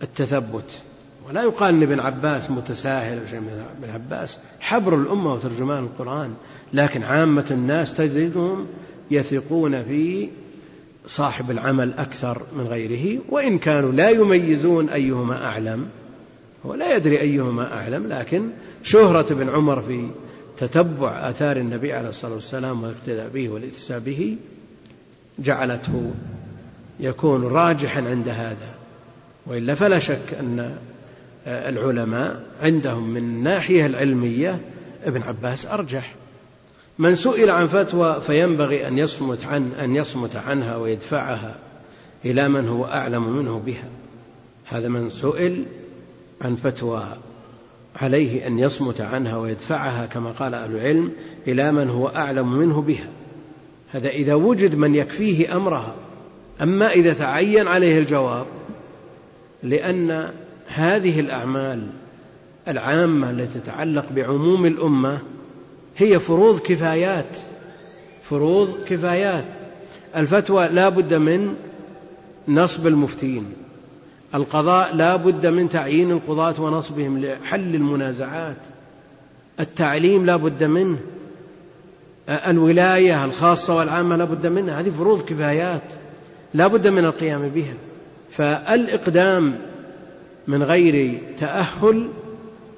التثبت. 0.02 0.80
ولا 1.28 1.42
يقال 1.42 1.74
إن 1.74 1.82
ابن 1.82 2.00
عباس 2.00 2.50
متساهل 2.50 3.18
أو 3.18 3.26
شيء 3.26 3.40
من 3.40 3.64
ابن 3.78 3.90
عباس 3.90 4.38
حبر 4.60 4.96
الأمة 4.96 5.32
وترجمان 5.32 5.84
القرآن 5.84 6.34
لكن 6.72 7.02
عامة 7.02 7.46
الناس 7.50 7.94
تجدهم 7.94 8.66
يثقون 9.10 9.84
في 9.84 10.28
صاحب 11.06 11.50
العمل 11.50 11.92
أكثر 11.98 12.42
من 12.56 12.66
غيره 12.66 13.20
وإن 13.28 13.58
كانوا 13.58 13.92
لا 13.92 14.10
يميزون 14.10 14.88
أيهما 14.88 15.46
أعلم 15.46 15.88
هو 16.66 16.74
لا 16.74 16.96
يدري 16.96 17.20
أيهما 17.20 17.74
أعلم 17.74 18.06
لكن 18.06 18.50
شهرة 18.82 19.32
ابن 19.32 19.48
عمر 19.48 19.82
في 19.82 20.08
تتبع 20.58 21.30
آثار 21.30 21.56
النبي 21.56 21.92
عليه 21.92 22.08
الصلاة 22.08 22.34
والسلام 22.34 22.82
والاقتداء 22.82 23.28
به 23.28 23.48
والاتساء 23.48 23.98
به 23.98 24.36
جعلته 25.38 26.12
يكون 27.00 27.44
راجحا 27.44 28.02
عند 28.02 28.28
هذا. 28.28 28.74
وإلا 29.46 29.74
فلا 29.74 29.98
شك 29.98 30.34
أن 30.40 30.76
العلماء 31.46 32.42
عندهم 32.62 33.10
من 33.10 33.16
الناحيه 33.16 33.86
العلمية 33.86 34.60
ابن 35.04 35.22
عباس 35.22 35.66
أرجح. 35.66 36.14
من 36.98 37.14
سئل 37.14 37.50
عن 37.50 37.66
فتوى 37.66 38.20
فينبغي 38.26 38.88
أن 38.88 38.98
يصمت 38.98 39.44
عن 39.44 39.72
أن 39.80 39.96
يصمت 39.96 40.36
عنها 40.36 40.76
ويدفعها 40.76 41.54
إلى 42.24 42.48
من 42.48 42.68
هو 42.68 42.84
أعلم 42.84 43.36
منه 43.36 43.58
بها. 43.66 43.88
هذا 44.64 44.88
من 44.88 45.10
سئل 45.10 45.64
عن 46.40 46.56
فتوى 46.56 47.04
عليه 47.96 48.46
أن 48.46 48.58
يصمت 48.58 49.00
عنها 49.00 49.36
ويدفعها 49.36 50.06
كما 50.06 50.30
قال 50.30 50.54
أهل 50.54 50.76
العلم 50.76 51.12
إلى 51.46 51.72
من 51.72 51.88
هو 51.88 52.08
أعلم 52.08 52.58
منه 52.58 52.82
بها. 52.82 53.08
هذا 53.92 54.08
إذا 54.08 54.34
وجد 54.34 54.74
من 54.74 54.94
يكفيه 54.94 55.56
أمرها. 55.56 55.94
أما 56.62 56.92
إذا 56.92 57.12
تعين 57.12 57.68
عليه 57.68 57.98
الجواب 57.98 58.46
لأن 59.62 60.30
هذه 60.66 61.20
الأعمال 61.20 61.86
العامة 62.68 63.30
التي 63.30 63.60
تتعلق 63.60 64.12
بعموم 64.12 64.66
الأمة 64.66 65.18
هي 66.02 66.20
فروض 66.20 66.60
كفايات. 66.60 67.36
فروض 68.22 68.84
كفايات. 68.88 69.44
الفتوى 70.16 70.68
لا 70.68 70.88
بد 70.88 71.14
من 71.14 71.54
نصب 72.48 72.86
المفتين. 72.86 73.46
القضاء 74.34 74.94
لا 74.94 75.16
بد 75.16 75.46
من 75.46 75.68
تعيين 75.68 76.10
القضاة 76.10 76.60
ونصبهم 76.60 77.18
لحل 77.18 77.74
المنازعات. 77.74 78.56
التعليم 79.60 80.26
لا 80.26 80.36
بد 80.36 80.64
منه. 80.64 80.98
الولاية 82.28 83.24
الخاصة 83.24 83.76
والعامة 83.76 84.16
لا 84.16 84.24
بد 84.24 84.46
منها. 84.46 84.80
هذه 84.80 84.90
فروض 84.90 85.22
كفايات. 85.22 85.82
لا 86.54 86.66
بد 86.66 86.88
من 86.88 87.04
القيام 87.04 87.48
بها. 87.48 87.74
فالإقدام 88.30 89.58
من 90.48 90.62
غير 90.62 91.20
تأهل 91.38 92.08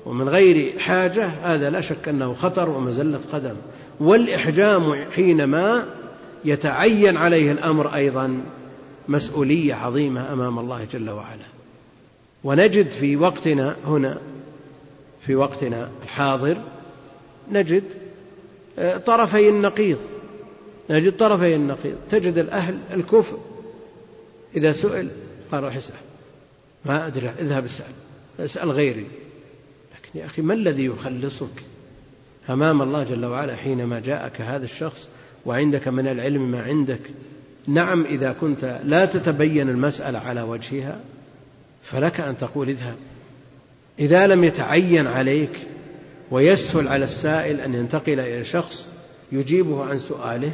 ومن 0.06 0.28
غير 0.28 0.78
حاجة 0.78 1.26
هذا 1.26 1.70
لا 1.70 1.80
شك 1.80 2.08
أنه 2.08 2.34
خطر 2.34 2.70
ومزلة 2.70 3.20
قدم. 3.32 3.54
والإحجام 4.00 4.94
حينما 5.14 5.86
يتعين 6.44 7.16
عليه 7.16 7.52
الأمر 7.52 7.94
أيضا 7.94 8.40
مسؤولية 9.08 9.74
عظيمة 9.74 10.32
أمام 10.32 10.58
الله 10.58 10.86
جل 10.92 11.10
وعلا. 11.10 11.44
ونجد 12.44 12.90
في 12.90 13.16
وقتنا 13.16 13.76
هنا 13.86 14.18
في 15.26 15.36
وقتنا 15.36 15.90
الحاضر 16.02 16.56
نجد 17.52 17.84
آه، 18.78 18.96
طرفي 18.96 19.48
النقيض. 19.48 19.98
نجد 20.90 21.16
طرفي 21.16 21.54
النقيض. 21.54 21.96
تجد 22.10 22.38
الأهل 22.38 22.78
الكفر. 22.94 23.38
إذا 24.56 24.72
سئل 24.72 25.08
قال 25.52 25.64
روح 25.64 25.76
اسأل 25.76 25.96
ما 26.84 27.06
أدري 27.06 27.28
اذهب 27.28 27.64
اسأل. 27.64 27.92
اسأل 28.40 28.70
غيري. 28.70 29.06
يا 30.14 30.26
أخي 30.26 30.42
ما 30.42 30.54
الذي 30.54 30.84
يخلصك 30.84 31.62
أمام 32.50 32.82
الله 32.82 33.02
جل 33.02 33.24
وعلا 33.24 33.56
حينما 33.56 34.00
جاءك 34.00 34.40
هذا 34.40 34.64
الشخص 34.64 35.08
وعندك 35.46 35.88
من 35.88 36.06
العلم 36.06 36.50
ما 36.50 36.62
عندك؟ 36.62 37.00
نعم 37.66 38.04
إذا 38.04 38.32
كنت 38.32 38.80
لا 38.84 39.04
تتبين 39.04 39.68
المسألة 39.68 40.18
على 40.18 40.42
وجهها 40.42 41.00
فلك 41.82 42.20
أن 42.20 42.36
تقول 42.36 42.68
اذهب. 42.68 42.96
إذا 43.98 44.26
لم 44.26 44.44
يتعين 44.44 45.06
عليك 45.06 45.50
ويسهل 46.30 46.88
على 46.88 47.04
السائل 47.04 47.60
أن 47.60 47.74
ينتقل 47.74 48.20
إلى 48.20 48.44
شخص 48.44 48.86
يجيبه 49.32 49.84
عن 49.84 49.98
سؤاله 49.98 50.52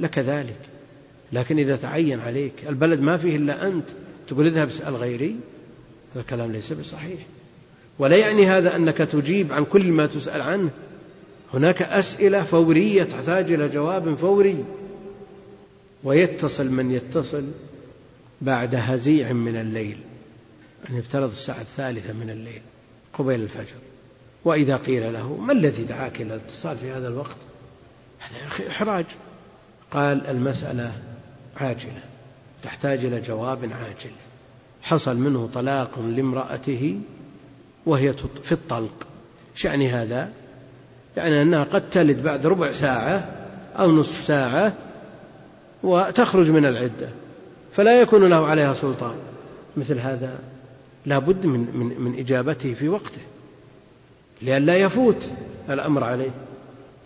لك 0.00 0.18
ذلك. 0.18 0.58
لكن 1.32 1.58
إذا 1.58 1.76
تعين 1.76 2.20
عليك 2.20 2.52
البلد 2.68 3.00
ما 3.00 3.16
فيه 3.16 3.36
إلا 3.36 3.66
أنت 3.66 3.86
تقول 4.28 4.46
اذهب 4.46 4.68
اسأل 4.68 4.96
غيري؟ 4.96 5.36
هذا 6.14 6.20
الكلام 6.20 6.52
ليس 6.52 6.72
بصحيح. 6.72 7.20
ولا 8.00 8.16
يعني 8.16 8.46
هذا 8.46 8.76
أنك 8.76 8.96
تجيب 8.96 9.52
عن 9.52 9.64
كل 9.64 9.92
ما 9.92 10.06
تسأل 10.06 10.40
عنه. 10.40 10.70
هناك 11.54 11.82
أسئلة 11.82 12.44
فورية 12.44 13.02
تحتاج 13.02 13.52
إلى 13.52 13.68
جواب 13.68 14.14
فوري. 14.14 14.64
ويتصل 16.04 16.70
من 16.70 16.90
يتصل 16.90 17.44
بعد 18.40 18.74
هزيع 18.74 19.32
من 19.32 19.56
الليل 19.56 19.98
أن 20.90 20.96
يفترض 20.96 21.30
الساعة 21.30 21.60
الثالثة 21.60 22.12
من 22.12 22.30
الليل 22.30 22.62
قبيل 23.12 23.42
الفجر. 23.42 23.76
وإذا 24.44 24.76
قيل 24.76 25.12
له 25.12 25.36
ما 25.36 25.52
الذي 25.52 25.84
دعاك 25.84 26.20
إلى 26.20 26.34
الاتصال 26.34 26.78
في 26.78 26.90
هذا 26.90 27.08
الوقت؟ 27.08 27.36
هذا 28.18 28.38
يا 28.38 28.46
أخي 28.46 28.68
إحراج. 28.68 29.06
قال 29.90 30.26
المسألة 30.26 30.92
عاجلة 31.56 32.02
تحتاج 32.62 33.04
إلى 33.04 33.20
جواب 33.20 33.58
عاجل. 33.72 34.12
حصل 34.82 35.16
منه 35.16 35.50
طلاق 35.54 35.98
لامرأته 35.98 37.00
وهي 37.86 38.12
في 38.44 38.52
الطلق. 38.52 39.06
شعني 39.54 39.90
هذا؟ 39.90 40.28
يعني 41.16 41.42
أنها 41.42 41.64
قد 41.64 41.90
تلد 41.90 42.22
بعد 42.22 42.46
ربع 42.46 42.72
ساعة 42.72 43.28
أو 43.78 43.92
نصف 43.92 44.20
ساعة 44.20 44.72
وتخرج 45.82 46.50
من 46.50 46.64
العدة 46.64 47.08
فلا 47.72 48.00
يكون 48.00 48.30
له 48.30 48.46
عليها 48.46 48.74
سلطان. 48.74 49.16
مثل 49.76 49.98
هذا 49.98 50.38
لا 51.06 51.18
بد 51.18 51.46
من, 51.46 51.60
من, 51.60 52.00
من 52.00 52.18
إجابته 52.18 52.74
في 52.74 52.88
وقته 52.88 53.22
لئلا 54.42 54.76
يفوت 54.76 55.30
الأمر 55.70 56.04
عليه. 56.04 56.30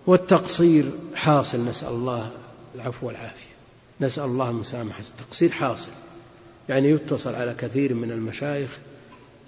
والتقصير 0.06 0.90
حاصل. 1.14 1.64
نسأل 1.64 1.88
الله 1.88 2.30
العفو 2.74 3.06
والعافية. 3.06 3.54
نسأل 4.00 4.24
الله 4.24 4.50
المسامحة 4.50 5.00
التقصير 5.00 5.50
حاصل. 5.50 5.90
يعني 6.68 6.90
يتصل 6.90 7.34
على 7.34 7.54
كثير 7.58 7.94
من 7.94 8.10
المشايخ 8.10 8.78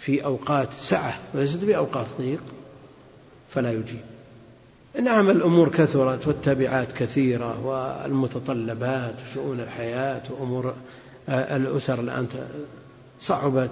في 0.07 0.25
أوقات 0.25 0.69
سعة 0.73 1.19
وليست 1.35 1.59
في 1.59 1.77
أوقات 1.77 2.07
ضيق 2.19 2.42
فلا 3.51 3.73
يجيب. 3.73 4.01
نعم 5.03 5.31
الأمور 5.31 5.69
كثرت 5.69 6.27
والتبعات 6.27 6.92
كثيرة 6.92 7.66
والمتطلبات 7.66 9.14
وشؤون 9.31 9.61
الحياة 9.61 10.23
وأمور 10.31 10.75
الأسر 11.29 12.01
الآن 12.01 12.27
صعبت 13.21 13.71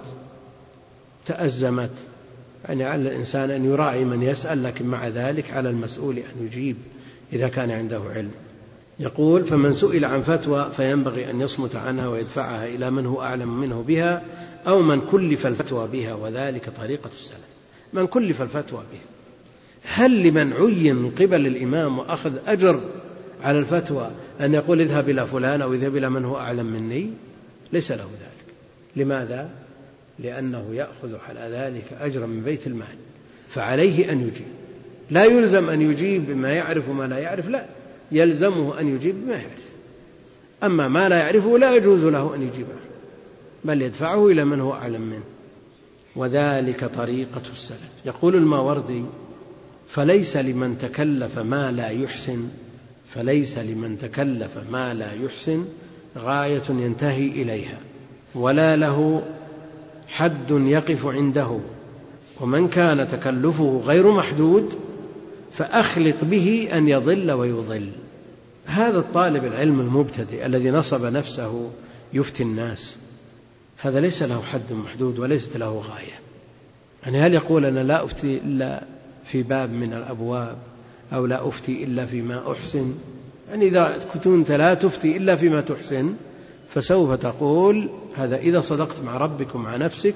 تأزمت. 1.25 1.91
يعني 2.67 2.83
على 2.83 3.01
الإنسان 3.01 3.51
أن 3.51 3.65
يراعي 3.65 4.03
من 4.03 4.23
يسأل 4.23 4.63
لكن 4.63 4.85
مع 4.85 5.07
ذلك 5.07 5.51
على 5.51 5.69
المسؤول 5.69 6.17
أن 6.17 6.45
يجيب 6.45 6.77
إذا 7.33 7.47
كان 7.47 7.71
عنده 7.71 8.01
علم. 8.15 8.31
يقول 8.99 9.43
فمن 9.43 9.73
سئل 9.73 10.05
عن 10.05 10.21
فتوى 10.21 10.71
فينبغي 10.77 11.29
أن 11.29 11.41
يصمت 11.41 11.75
عنها 11.75 12.07
ويدفعها 12.07 12.67
إلى 12.67 12.91
من 12.91 13.05
هو 13.05 13.21
أعلم 13.21 13.61
منه 13.61 13.83
بها 13.87 14.21
أو 14.67 14.81
من 14.81 15.01
كلف 15.01 15.47
الفتوى 15.47 15.87
بها 15.87 16.13
وذلك 16.13 16.69
طريقة 16.69 17.09
السلف. 17.13 17.39
من 17.93 18.07
كلف 18.07 18.41
الفتوى 18.41 18.83
به 18.91 18.99
هل 19.83 20.23
لمن 20.27 20.53
عين 20.53 20.95
من 20.95 21.11
قبل 21.11 21.47
الإمام 21.47 21.99
وأخذ 21.99 22.33
أجر 22.47 22.81
على 23.43 23.59
الفتوى 23.59 24.11
أن 24.41 24.53
يقول 24.53 24.81
اذهب 24.81 25.09
إلى 25.09 25.27
فلان 25.27 25.61
أو 25.61 25.73
اذهب 25.73 25.97
إلى 25.97 26.09
من 26.09 26.25
هو 26.25 26.37
أعلم 26.37 26.65
مني؟ 26.65 27.09
ليس 27.73 27.91
له 27.91 28.03
ذلك. 28.03 28.55
لماذا؟ 28.95 29.49
لأنه 30.19 30.65
يأخذ 30.73 31.15
على 31.29 31.39
ذلك 31.51 31.83
أجرا 32.01 32.25
من 32.25 32.41
بيت 32.41 32.67
المال. 32.67 32.95
فعليه 33.49 34.11
أن 34.11 34.21
يجيب. 34.21 34.47
لا 35.11 35.25
يلزم 35.25 35.69
أن 35.69 35.81
يجيب 35.81 36.27
بما 36.27 36.49
يعرف 36.49 36.89
وما 36.89 37.03
لا 37.03 37.17
يعرف 37.17 37.47
لا. 37.47 37.65
يلزمه 38.11 38.79
أن 38.79 38.95
يجيب 38.95 39.15
بما 39.25 39.35
يعرف. 39.35 39.65
أما 40.63 40.87
ما 40.87 41.09
لا 41.09 41.17
يعرفه 41.17 41.57
لا 41.57 41.75
يجوز 41.75 42.05
له 42.05 42.35
أن 42.35 42.41
يجيبه. 42.41 42.75
بل 43.65 43.81
يدفعه 43.81 44.27
إلى 44.27 44.45
من 44.45 44.59
هو 44.59 44.73
أعلم 44.73 45.01
منه. 45.01 45.23
وذلك 46.15 46.85
طريقة 46.85 47.41
السلف. 47.51 47.89
يقول 48.05 48.35
الماوردي 48.35 49.03
فليس 49.87 50.37
لمن 50.37 50.77
تكلف 50.77 51.39
ما 51.39 51.71
لا 51.71 51.89
يحسن 51.89 52.47
فليس 53.09 53.57
لمن 53.57 53.97
تكلف 53.97 54.57
ما 54.71 54.93
لا 54.93 55.13
يحسن 55.13 55.65
غاية 56.17 56.63
ينتهي 56.69 57.27
إليها. 57.27 57.77
ولا 58.35 58.75
له 58.75 59.23
حد 60.07 60.51
يقف 60.51 61.05
عنده. 61.05 61.59
ومن 62.41 62.67
كان 62.67 63.07
تكلفه 63.07 63.81
غير 63.85 64.11
محدود 64.11 64.73
فأخلق 65.53 66.23
به 66.23 66.69
أن 66.73 66.87
يضل 66.87 67.31
ويضل. 67.31 67.89
هذا 68.65 68.99
الطالب 68.99 69.45
العلم 69.45 69.79
المبتدئ 69.79 70.45
الذي 70.45 70.69
نصب 70.69 71.05
نفسه 71.05 71.69
يفتي 72.13 72.43
الناس. 72.43 72.95
هذا 73.77 73.99
ليس 73.99 74.23
له 74.23 74.41
حد 74.41 74.73
محدود 74.73 75.19
وليست 75.19 75.57
له 75.57 75.79
غاية. 75.79 76.19
يعني 77.03 77.19
هل 77.19 77.33
يقول 77.33 77.65
أنا 77.65 77.79
لا 77.79 78.03
أفتي 78.03 78.37
إلا 78.37 78.83
في 79.25 79.43
باب 79.43 79.71
من 79.71 79.93
الأبواب 79.93 80.57
أو 81.13 81.25
لا 81.25 81.47
أفتي 81.47 81.83
إلا 81.83 82.05
فيما 82.05 82.51
أحسن؟ 82.51 82.95
يعني 83.49 83.67
إذا 83.67 83.97
كنت 84.13 84.51
لا 84.51 84.73
تفتي 84.73 85.17
إلا 85.17 85.35
فيما 85.35 85.61
تحسن 85.61 86.15
فسوف 86.69 87.11
تقول 87.11 87.89
هذا 88.15 88.37
إذا 88.37 88.59
صدقت 88.59 88.99
مع 89.03 89.17
ربك 89.17 89.55
ومع 89.55 89.75
نفسك 89.75 90.15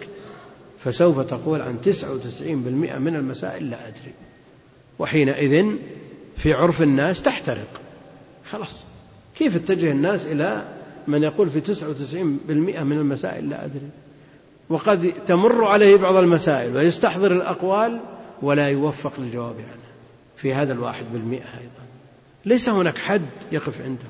فسوف 0.79 1.19
تقول 1.19 1.61
عن 1.61 1.81
تسعة 1.81 2.13
وتسعين 2.13 2.63
بالمئة 2.63 2.97
من 2.97 3.15
المسائل 3.15 3.69
لا 3.69 3.87
أدري. 3.87 4.13
وحينئذ 4.99 5.75
في 6.37 6.53
عرف 6.53 6.81
الناس 6.81 7.21
تحترق. 7.21 7.81
خلاص. 8.51 8.83
كيف 9.37 9.55
اتجه 9.55 9.91
الناس 9.91 10.25
إلى 10.25 10.78
من 11.07 11.23
يقول 11.23 11.49
في 11.49 11.61
تسعة 11.61 11.89
وتسعين 11.89 12.39
بالمئة 12.47 12.83
من 12.83 12.97
المسائل 12.97 13.49
لا 13.49 13.65
أدري. 13.65 13.89
وقد 14.69 15.13
تمر 15.27 15.65
عليه 15.65 15.97
بعض 15.97 16.15
المسائل 16.15 16.77
ويستحضر 16.77 17.31
الأقوال 17.31 17.99
ولا 18.41 18.67
يوفق 18.67 19.19
للجواب 19.19 19.55
عنها 19.55 19.89
في 20.35 20.53
هذا 20.53 20.73
الواحد 20.73 21.05
بالمئة 21.13 21.57
أيضا. 21.59 21.83
ليس 22.45 22.69
هناك 22.69 22.97
حد 22.97 23.25
يقف 23.51 23.81
عنده. 23.81 24.07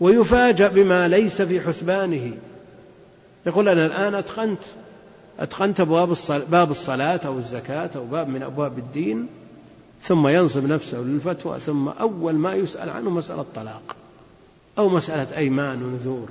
ويفاجأ 0.00 0.68
بما 0.68 1.08
ليس 1.08 1.42
في 1.42 1.60
حسبانه. 1.60 2.32
يقول 3.46 3.68
أنا 3.68 3.86
الآن 3.86 4.14
أتقنت. 4.14 4.62
أتقنت 5.40 5.80
أبواب 5.80 6.10
الصلاة 6.10 6.44
باب 6.44 6.70
الصلاة 6.70 7.20
أو 7.26 7.38
الزكاة 7.38 7.90
أو 7.96 8.04
باب 8.04 8.28
من 8.28 8.42
أبواب 8.42 8.78
الدين 8.78 9.26
ثم 10.02 10.28
ينصب 10.28 10.64
نفسه 10.66 10.98
للفتوى 10.98 11.60
ثم 11.60 11.88
أول 11.88 12.34
ما 12.34 12.54
يسأل 12.54 12.90
عنه 12.90 13.10
مسألة 13.10 13.44
طلاق 13.54 13.96
أو 14.80 14.88
مسألة 14.88 15.36
أيمان 15.36 15.82
ونذور 15.82 16.28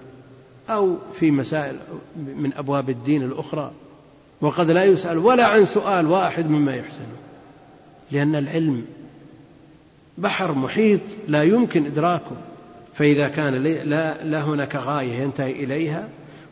أو 0.70 0.98
في 1.14 1.32
مسائل 1.32 1.76
من 2.16 2.54
أبواب 2.54 2.90
الدين 2.90 3.24
الأخرى. 3.24 3.72
وقد 4.42 4.72
لا 4.72 4.84
يسأل 4.84 5.18
ولا 5.18 5.46
عن 5.46 5.66
سؤال 5.66 6.08
واحد 6.08 6.50
مما 6.50 6.76
يحسنه 6.76 7.16
لأن 8.12 8.36
العلم 8.36 8.86
بحر 10.18 10.52
محيط 10.52 11.02
لا 11.28 11.44
يمكن 11.44 11.86
إدراكه. 11.86 12.36
فإذا 12.94 13.28
كان 13.28 13.54
لا, 13.54 14.24
لا 14.24 14.42
هناك 14.42 14.76
غاية 14.76 15.14
ينتهي 15.14 15.52
إليها 15.52 16.10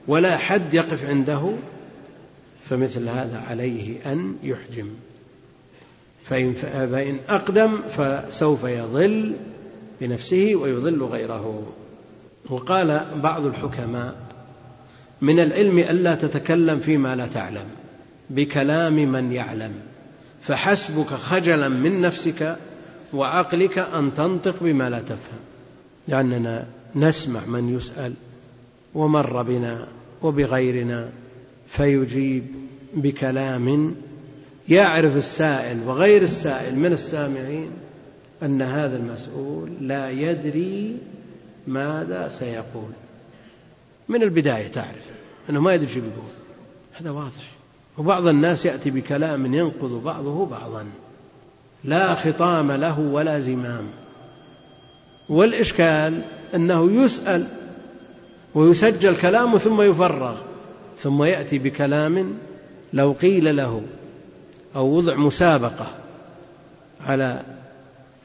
ولا 0.07 0.37
حد 0.37 0.73
يقف 0.73 1.05
عنده 1.05 1.53
فمثل 2.63 3.09
هذا 3.09 3.39
عليه 3.39 4.11
أن 4.11 4.35
يحجم. 4.43 4.89
فإن, 6.23 6.53
فإن 6.53 7.19
أقدم 7.29 7.77
فسوف 7.81 8.63
يضل 8.63 9.35
بنفسه 10.01 10.55
ويضل 10.55 11.03
غيره. 11.03 11.63
وقال 12.49 13.05
بعض 13.23 13.45
الحكماء 13.45 14.15
من 15.21 15.39
العلم 15.39 15.79
ألا 15.79 16.15
تتكلم 16.15 16.79
فيما 16.79 17.15
لا 17.15 17.27
تعلم 17.27 17.65
بكلام 18.29 18.93
من 18.93 19.31
يعلم 19.31 19.71
فحسبك 20.41 21.07
خجلا 21.07 21.69
من 21.69 22.01
نفسك 22.01 22.57
وعقلك 23.13 23.77
أن 23.77 24.13
تنطق 24.13 24.63
بما 24.63 24.89
لا 24.89 24.99
تفهم 24.99 25.39
لأننا 26.07 26.67
نسمع 26.95 27.45
من 27.45 27.75
يسأل 27.77 28.13
ومر 28.95 29.43
بنا 29.43 29.87
وبغيرنا 30.21 31.09
فيجيب 31.67 32.43
بكلام 32.93 33.95
يعرف 34.69 35.15
السائل 35.15 35.83
وغير 35.87 36.21
السائل 36.21 36.75
من 36.75 36.93
السامعين 36.93 37.69
أن 38.43 38.61
هذا 38.61 38.97
المسؤول 38.97 39.71
لا 39.81 40.09
يدري 40.09 40.97
ماذا 41.67 42.29
سيقول؟ 42.39 42.91
من 44.09 44.23
البداية 44.23 44.67
تعرف 44.67 45.05
أنه 45.49 45.61
ما 45.61 45.73
يدري 45.73 45.87
شو 45.87 45.99
بيقول. 45.99 46.31
هذا 46.93 47.09
واضح. 47.09 47.51
وبعض 47.97 48.27
الناس 48.27 48.65
يأتي 48.65 48.91
بكلام 48.91 49.53
ينقض 49.53 50.03
بعضه 50.03 50.45
بعضا. 50.45 50.85
لا 51.83 52.15
خطام 52.15 52.71
له 52.71 52.99
ولا 52.99 53.39
زمام. 53.39 53.87
والإشكال 55.29 56.21
أنه 56.55 57.03
يسأل 57.03 57.47
ويسجل 58.55 59.17
كلامه 59.17 59.57
ثم 59.57 59.81
يفرغ 59.81 60.37
ثم 60.97 61.23
يأتي 61.23 61.59
بكلام 61.59 62.37
لو 62.93 63.11
قيل 63.11 63.55
له 63.55 63.81
أو 64.75 64.87
وضع 64.87 65.15
مسابقة 65.15 65.87
على 67.07 67.41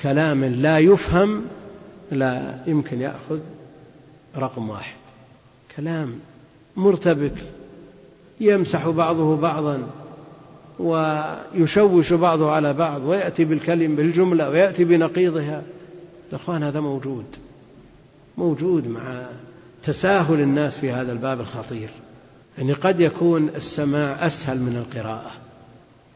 كلام 0.00 0.44
لا 0.44 0.78
يفهم 0.78 1.44
لا 2.12 2.58
يمكن 2.66 3.00
يأخذ 3.00 3.40
رقم 4.36 4.70
واحد. 4.70 4.96
كلام 5.76 6.18
مرتبك 6.76 7.34
يمسح 8.40 8.88
بعضه 8.88 9.36
بعضا 9.36 9.88
ويشوش 10.78 12.12
بعضه 12.12 12.50
على 12.50 12.72
بعض 12.72 13.04
ويأتي 13.04 13.44
بالكلم 13.44 13.96
بالجملة 13.96 14.50
ويأتي 14.50 14.84
بنقيضها. 14.84 15.62
الأخوان 16.30 16.62
هذا 16.62 16.80
موجود. 16.80 17.24
موجود 18.38 18.88
مع 18.88 19.26
تساهل 19.82 20.40
الناس 20.40 20.78
في 20.78 20.92
هذا 20.92 21.12
الباب 21.12 21.40
الخطير. 21.40 21.88
يعني 22.58 22.72
قد 22.72 23.00
يكون 23.00 23.48
السماع 23.48 24.26
أسهل 24.26 24.58
من 24.58 24.76
القراءة 24.76 25.30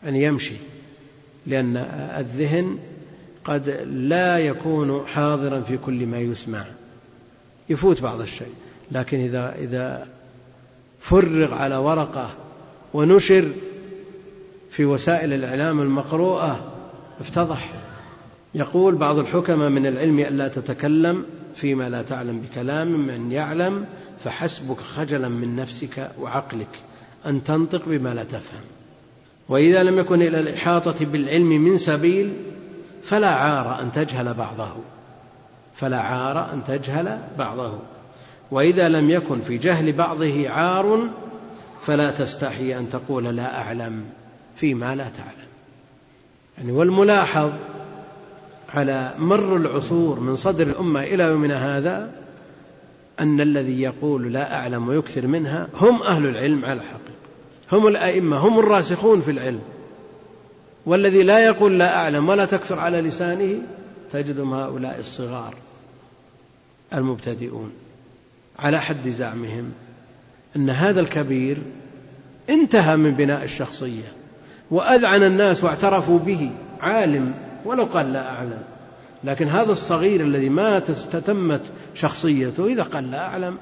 أن 0.07 0.17
يمشي 0.17 0.55
لأن 1.47 1.77
الذهن 2.19 2.79
قد 3.47 3.69
لا 3.91 4.39
يكون 4.39 5.07
حاضرا 5.07 5.61
في 5.61 5.77
كل 5.77 6.07
ما 6.07 6.19
يسمع. 6.19 6.65
يفوت 7.69 8.03
بعض 8.03 8.21
الشيء 8.21 8.53
لكن 8.93 9.21
إذا 9.21 9.55
إذا 9.59 10.07
فرغ 11.01 11.55
على 11.55 11.77
ورقة 11.77 12.31
ونشر 12.95 13.49
في 14.71 14.85
وسائل 14.85 15.33
الإعلام 15.33 15.81
المقروءة 15.81 16.73
افتضح. 17.21 17.73
يقول 18.55 18.95
بعض 18.95 19.19
الحكماء 19.19 19.69
من 19.69 19.87
العلم 19.87 20.19
ألا 20.19 20.49
تتكلم 20.49 21.25
فيما 21.57 21.89
لا 21.89 22.03
تعلم 22.03 22.41
بكلام 22.41 23.07
من 23.07 23.33
يعلم 23.33 23.85
فحسبك 24.25 24.81
خجلا 24.81 25.29
من 25.29 25.57
نفسك 25.57 26.11
وعقلك 26.21 26.69
أن 27.27 27.45
تنطق 27.45 27.83
بما 27.87 28.15
لا 28.15 28.25
تفهم. 28.25 28.61
وإذا 29.49 29.83
لم 29.83 29.99
يكن 29.99 30.23
إلى 30.23 30.41
الإحاطة 30.41 31.05
بالعلم 31.05 31.49
من 31.49 31.79
سبيل 31.79 32.33
فلا 33.07 33.29
عار 33.29 33.81
أن 33.81 33.93
تجهل 33.93 34.35
بعضه. 34.35 34.71
فلا 35.75 36.01
عار 36.01 36.53
أن 36.53 36.65
تجهل 36.65 37.19
بعضه. 37.39 37.79
وإذا 38.51 38.89
لم 38.89 39.11
يكن 39.11 39.41
في 39.41 39.59
جهل 39.59 39.93
بعضه 39.93 40.51
عار 40.51 41.09
فلا 41.87 42.11
تستحي 42.11 42.79
أن 42.79 42.91
تقول 42.91 43.25
لا 43.25 43.61
أعلم 43.61 44.05
فيما 44.57 44.95
لا 44.95 45.05
تعلم. 45.05 45.49
يعني 46.59 46.73
والملاحظ 46.73 47.51
على 48.75 49.15
مر 49.19 49.57
العصور 49.57 50.21
من 50.21 50.37
صدر 50.37 50.67
الأمة 50.67 51.03
إلى 51.03 51.25
يومنا 51.25 51.77
هذا 51.79 52.11
أن 53.21 53.41
الذي 53.41 53.83
يقول 53.83 54.33
لا 54.33 54.59
أعلم 54.59 54.89
ويكثر 54.89 55.27
منها 55.27 55.69
هم 55.81 56.03
أهل 56.03 56.27
العلم 56.27 56.65
على 56.65 56.81
الحقيقة. 56.81 57.17
هم 57.73 57.87
الأئمة 57.87 58.37
هم 58.37 58.59
الراسخون 58.59 59.21
في 59.21 59.31
العلم. 59.31 59.61
والذي 60.87 61.23
لا 61.23 61.39
يقول 61.39 61.79
لا 61.79 61.97
أعلم 61.97 62.29
ولا 62.29 62.45
تكثر 62.45 62.79
على 62.79 63.01
لسانه 63.01 63.59
تجدهم 64.13 64.55
هؤلاء 64.55 65.01
الصغار 65.01 65.55
المبتدئون 66.95 67.73
على 68.59 68.81
حد 68.81 69.09
زعمهم 69.09 69.73
أن 70.57 70.71
هذا 70.71 71.01
الكبير 71.01 71.59
انتهى 72.51 72.97
من 72.97 73.11
بناء 73.11 73.45
الشخصية 73.45 74.13
وأذعن 74.71 75.23
الناس 75.23 75.65
واعترفوا 75.65 76.19
به 76.19 76.51
عالم 76.81 77.35
ولو 77.65 77.85
قال 77.85 78.13
لا 78.13 78.31
أعلم. 78.31 78.63
لكن 79.25 79.49
هذا 79.49 79.73
الصغير 79.73 80.21
الذي 80.21 80.49
ما 80.49 80.79
تتمت 80.79 81.63
شخصيته 81.95 82.67
إذا 82.67 82.83
قال 82.83 83.11
لا 83.11 83.27
أعلم 83.27 83.59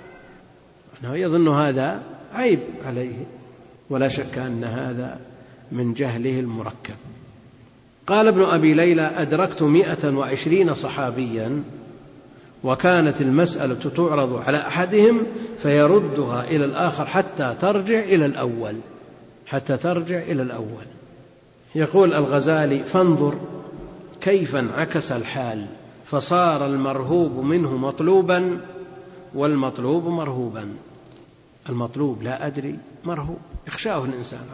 أنه 1.05 1.17
يظن 1.17 1.49
هذا 1.49 2.03
عيب 2.33 2.61
عليه. 2.87 3.17
ولا 3.91 4.09
شك 4.09 4.39
أن 4.39 4.65
هذا 4.65 5.21
من 5.73 5.93
جهله 5.93 6.41
المركب. 6.41 6.95
قال 8.07 8.29
ابن 8.29 8.43
أبي 8.43 8.75
ليلى 8.75 9.03
أدركت 9.03 9.63
مئة 9.63 10.17
وعشرين 10.17 10.75
صحابيا 10.75 11.63
وكانت 12.65 13.21
المسألة 13.21 13.91
تعرض 13.91 14.37
على 14.37 14.59
أحدهم 14.59 15.21
فيردها 15.63 16.45
إلى 16.45 16.65
الآخر 16.65 17.07
حتى 17.07 17.55
ترجع 17.61 18.01
إلى 18.01 18.27
الأول 18.27 18.77
حتى 19.47 19.77
ترجع 19.77 20.19
إلى 20.19 20.43
الأول. 20.43 20.87
يقول 21.75 22.15
الغزالي 22.15 22.83
فانظر 22.83 23.39
كيف 24.21 24.57
انعكس 24.57 25.13
الحال 25.13 25.67
فصار 26.05 26.67
المرهوب 26.67 27.39
منه 27.39 27.77
مطلوبا 27.77 28.61
والمطلوب 29.35 30.09
مرهوبا. 30.09 30.69
المطلوب 31.69 32.23
لا 32.23 32.47
أدري 32.47 32.79
مرهوب 33.05 33.39
يخشاه 33.67 34.05
الإنسان. 34.05 34.47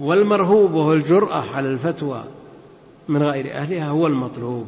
والمرهوب 0.00 0.74
وهو 0.74 0.92
الجرأة 0.92 1.44
على 1.54 1.68
الفتوى 1.68 2.24
من 3.08 3.22
غير 3.22 3.52
أهلها 3.52 3.88
هو 3.88 4.06
المطلوب. 4.06 4.66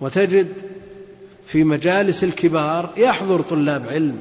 وتجد 0.00 0.48
في 1.46 1.64
مجالس 1.64 2.24
الكبار 2.24 2.90
يحضر 2.96 3.42
طلاب 3.42 3.86
علم 3.86 4.18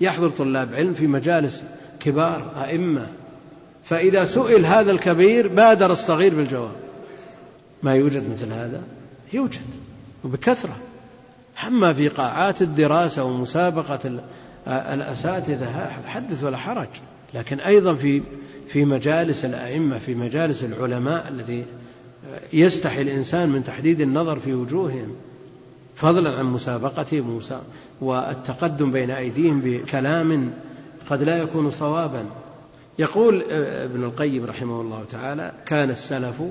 يحضر 0.00 0.30
طلاب 0.30 0.74
علم 0.74 0.94
في 0.94 1.06
مجالس 1.06 1.62
كبار 2.00 2.52
أئمة. 2.64 3.06
فإذا 3.84 4.24
سئل 4.24 4.66
هذا 4.66 4.92
الكبير 4.92 5.48
بادر 5.48 5.92
الصغير 5.92 6.34
بالجواب. 6.34 6.76
ما 7.82 7.94
يوجد 7.94 8.30
مثل 8.32 8.52
هذا؟ 8.52 8.82
يوجد 9.32 9.60
وبكثرة. 10.24 10.76
أما 11.66 11.92
في 11.92 12.08
قاعات 12.08 12.62
الدراسة 12.62 13.24
ومسابقة 13.24 14.20
الأساتذة 14.66 15.90
حدث 16.06 16.44
ولا 16.44 16.56
حرج. 16.56 16.88
لكن 17.34 17.60
أيضا 17.60 17.94
في 17.94 18.22
في 18.68 18.84
مجالس 18.84 19.44
الأئمة 19.44 19.98
في 19.98 20.14
مجالس 20.14 20.64
العلماء 20.64 21.28
الذي 21.28 21.64
يستحي 22.52 23.02
الإنسان 23.02 23.48
من 23.48 23.64
تحديد 23.64 24.00
النظر 24.00 24.38
في 24.38 24.54
وجوههم 24.54 25.16
فضلا 25.94 26.38
عن 26.38 26.44
مسابقتهم 26.44 27.40
والتقدم 28.00 28.92
بين 28.92 29.10
أيديهم 29.10 29.60
بكلام 29.60 30.52
قد 31.10 31.22
لا 31.22 31.36
يكون 31.36 31.70
صوابا. 31.70 32.24
يقول 32.98 33.42
ابن 33.50 34.04
القيم 34.04 34.44
رحمه 34.44 34.80
الله 34.80 35.04
تعالى 35.12 35.52
كان 35.66 35.90
السلف 35.90 36.42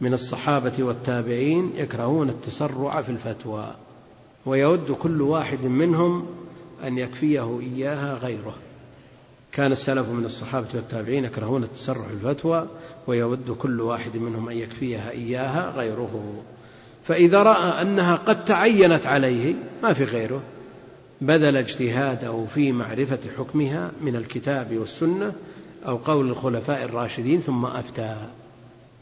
من 0.00 0.12
الصحابة 0.12 0.72
والتابعين 0.78 1.72
يكرهون 1.76 2.28
التسرع 2.28 3.02
في 3.02 3.08
الفتوى 3.08 3.74
ويود 4.46 4.92
كل 4.92 5.22
واحد 5.22 5.64
منهم 5.64 6.26
أن 6.84 6.98
يكفيه 6.98 7.60
إياها 7.60 8.14
غيره. 8.14 8.54
كان 9.56 9.72
السلف 9.72 10.08
من 10.08 10.24
الصحابة 10.24 10.66
والتابعين 10.74 11.24
يكرهون 11.24 11.64
التسرع 11.64 12.06
الفتوى 12.10 12.66
ويود 13.06 13.50
كل 13.50 13.80
واحد 13.80 14.16
منهم 14.16 14.48
أن 14.48 14.56
يكفيها 14.56 15.10
إياها 15.10 15.70
غيره. 15.76 16.42
فإذا 17.04 17.42
رأى 17.42 17.82
أنها 17.82 18.16
قد 18.16 18.44
تعينت 18.44 19.06
عليه 19.06 19.54
ما 19.82 19.92
في 19.92 20.04
غيره. 20.04 20.42
بذل 21.20 21.56
اجتهاده 21.56 22.44
في 22.44 22.72
معرفة 22.72 23.18
حكمها 23.38 23.90
من 24.00 24.16
الكتاب 24.16 24.76
والسنة 24.76 25.32
أو 25.86 25.96
قول 25.96 26.28
الخلفاء 26.28 26.84
الراشدين 26.84 27.40
ثم 27.40 27.66
أفتى. 27.66 28.16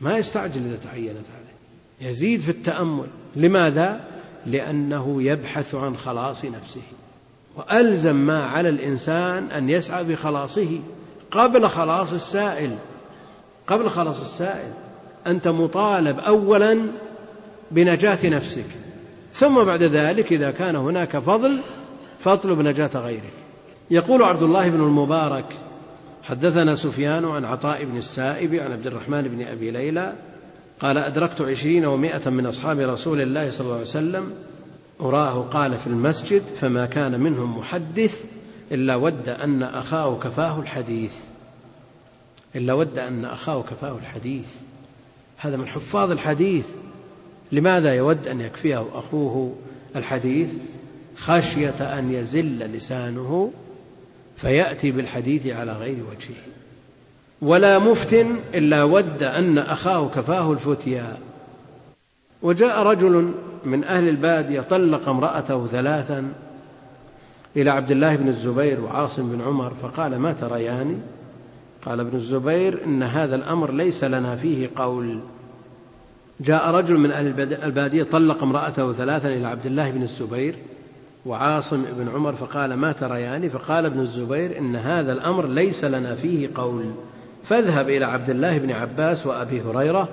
ما 0.01 0.19
يستعجل 0.19 0.67
إذا 0.67 0.77
تعينت 0.77 1.27
عليه. 1.37 2.11
يزيد 2.11 2.41
في 2.41 2.49
التأمل. 2.49 3.07
لماذا؟ 3.37 4.01
لأنه 4.47 5.23
يبحث 5.23 5.75
عن 5.75 5.97
خلاص 5.97 6.45
نفسه. 6.45 6.83
وألزم 7.57 8.17
ما 8.17 8.45
على 8.45 8.69
الإنسان 8.69 9.51
أن 9.51 9.71
يسعى 9.71 10.05
بخلاصه 10.05 10.81
قبل 11.31 11.69
خلاص 11.69 12.13
السائل. 12.13 12.77
قبل 13.67 13.91
خلاص 13.91 14.21
السائل. 14.21 14.71
أنت 15.27 15.49
مطالب 15.49 16.19
أولا 16.19 16.79
بنجاة 17.71 18.19
نفسك. 18.25 18.67
ثم 19.33 19.65
بعد 19.65 19.83
ذلك 19.83 20.33
إذا 20.33 20.51
كان 20.51 20.77
هناك 20.77 21.19
فضل 21.19 21.61
فاطلب 22.19 22.61
نجاة 22.61 22.91
غيرك. 22.95 23.33
يقول 23.91 24.23
عبد 24.23 24.43
الله 24.43 24.69
بن 24.69 24.81
المبارك 24.81 25.45
حدثنا 26.23 26.75
سفيان 26.75 27.25
عن 27.25 27.45
عطاء 27.45 27.85
بن 27.85 27.97
السائب 27.97 28.55
عن 28.55 28.73
عبد 28.73 28.87
الرحمن 28.87 29.23
بن 29.23 29.47
أبي 29.47 29.71
ليلى 29.71 30.13
قال 30.81 30.99
أدركت 30.99 31.41
عشرين 31.41 31.85
ومائة 31.85 32.31
من 32.31 32.47
أصحاب 32.47 32.79
رسول 32.79 33.21
الله 33.21 33.51
صلى 33.51 33.61
الله 33.61 33.75
عليه 33.75 33.87
وسلم 33.87 34.33
أراه 35.01 35.43
قال 35.43 35.75
في 35.75 35.87
المسجد 35.87 36.43
فما 36.61 36.87
كان 36.87 37.21
منهم 37.21 37.59
محدث 37.59 38.25
إلا 38.73 38.97
ود 38.97 39.29
أن 39.29 39.63
أخاه 39.63 40.19
كفاه 40.19 40.61
الحديث. 40.61 41.15
إلا 42.57 42.73
ود 42.73 42.99
أن 42.99 43.25
أخاه 43.25 43.63
كفاه 43.63 43.99
الحديث. 43.99 44.55
هذا 45.37 45.57
من 45.57 45.67
حفاظ 45.67 46.11
الحديث. 46.11 46.67
لماذا 47.53 47.95
يود 47.95 48.29
أن 48.29 48.41
يكفيه 48.41 48.87
أخوه 48.93 49.55
الحديث؟ 49.97 50.51
خشية 51.17 51.99
أن 51.99 52.13
يزل 52.13 52.59
لسانه 52.59 53.51
فيأتي 54.37 54.91
بالحديث 54.91 55.47
على 55.47 55.73
غير 55.73 55.97
وجهه. 56.11 56.43
ولا 57.43 57.79
مفت 57.79 58.27
إلا 58.55 58.83
ود 58.83 59.23
أن 59.23 59.59
أخاه 59.59 60.09
كفاه 60.09 60.53
الفتيا. 60.53 61.17
وجاء 62.45 62.83
رجل 62.83 63.33
من 63.65 63.85
أهل 63.85 64.09
البادية 64.09 64.61
طلق 64.61 65.09
امرأته 65.09 65.67
ثلاثا 65.67 66.33
إلى 67.57 67.71
عبد 67.71 67.91
الله 67.91 68.17
بن 68.17 68.29
الزبير 68.29 68.81
وعاصم 68.81 69.33
بن 69.33 69.41
عمر 69.41 69.75
فقال 69.75 70.19
ما 70.19 70.33
تريان 70.33 71.01
قال 71.87 72.01
ابن 72.01 72.17
الزبير 72.17 72.85
إن 72.85 73.03
هذا 73.03 73.37
الأمر 73.37 73.73
ليس 73.73 74.05
لنا 74.05 74.37
فيه 74.37 74.71
قول. 74.77 75.21
جاء 76.41 76.71
رجل 76.71 76.97
من 76.97 77.11
أهل 77.11 77.41
البادية 77.65 78.03
طلق 78.03 78.43
امرأته 78.43 78.93
ثلاثا 78.93 79.29
إلى 79.29 79.47
عبد 79.47 79.67
الله 79.67 79.91
بن 79.91 80.03
الزبير 80.03 80.55
وعاصم 81.27 81.85
بن 81.99 82.09
عمر 82.09 82.33
فقال 82.33 82.75
ما 82.75 82.93
تريان 82.93 83.49
فقال 83.49 83.87
ابن 83.87 84.01
الزبير 84.01 84.59
إن 84.59 84.77
هذا 84.77 85.13
الأمر 85.13 85.47
ليس 85.47 85.85
لنا 85.85 86.15
فيه 86.15 86.49
قول. 86.55 86.85
فاذهب 87.45 87.89
إلى 87.89 88.05
عبد 88.05 88.31
الله 88.31 88.59
بن 88.59 88.71
عباس 88.71 89.27
وأبي 89.27 89.61
هريرة 89.61 90.09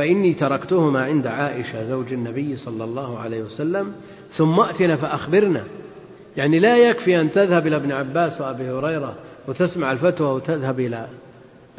فإني 0.00 0.34
تركتهما 0.34 1.02
عند 1.02 1.26
عائشة 1.26 1.84
زوج 1.84 2.12
النبي 2.12 2.56
صلى 2.56 2.84
الله 2.84 3.18
عليه 3.18 3.42
وسلم 3.42 3.92
ثم 4.28 4.60
أتنا 4.60 4.96
فأخبرنا. 4.96 5.64
يعني 6.36 6.58
لا 6.58 6.76
يكفي 6.76 7.20
أن 7.20 7.30
تذهب 7.30 7.66
إلى 7.66 7.76
ابن 7.76 7.92
عباس 7.92 8.40
وأبي 8.40 8.70
هريرة 8.70 9.14
وتسمع 9.48 9.92
الفتوى 9.92 10.34
وتذهب 10.34 10.80
إلى 10.80 11.08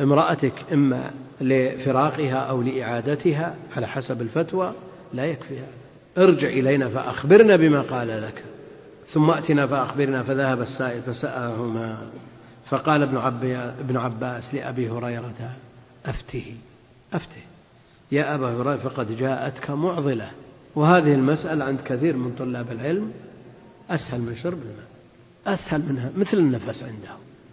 امرأتك 0.01 0.53
إما 0.73 1.11
لفراقها 1.41 2.35
أو 2.35 2.61
لإعادتها 2.61 3.55
على 3.75 3.87
حسب 3.87 4.21
الفتوى 4.21 4.73
لا 5.13 5.25
يكفي. 5.25 5.59
هذا 5.59 6.27
ارجع 6.27 6.49
إلينا 6.49 6.89
فأخبرنا 6.89 7.55
بما 7.55 7.81
قال 7.81 8.21
لك. 8.21 8.43
ثم 9.07 9.29
أتنا 9.29 9.67
فأخبرنا 9.67 10.23
فذهب 10.23 10.61
السائل 10.61 11.01
فسألهما 11.01 11.97
فقال 12.65 13.01
ابن, 13.81 13.97
عباس 13.97 14.53
لأبي 14.53 14.89
هريرة 14.89 15.55
أفته 16.05 16.55
أفته. 17.13 17.50
يا 18.11 18.35
أبا 18.35 18.47
هريرة 18.47 18.77
فقد 18.77 19.17
جاءتك 19.17 19.69
معضلة. 19.69 20.31
وهذه 20.75 21.13
المسألة 21.13 21.65
عند 21.65 21.79
كثير 21.85 22.15
من 22.15 22.31
طلاب 22.31 22.71
العلم 22.71 23.11
أسهل 23.89 24.21
من 24.21 24.35
شرب 24.35 24.57
الماء 24.57 24.91
أسهل 25.47 25.81
منها 25.89 26.09
مثل 26.17 26.37
النفس 26.37 26.83
عنده 26.83 27.09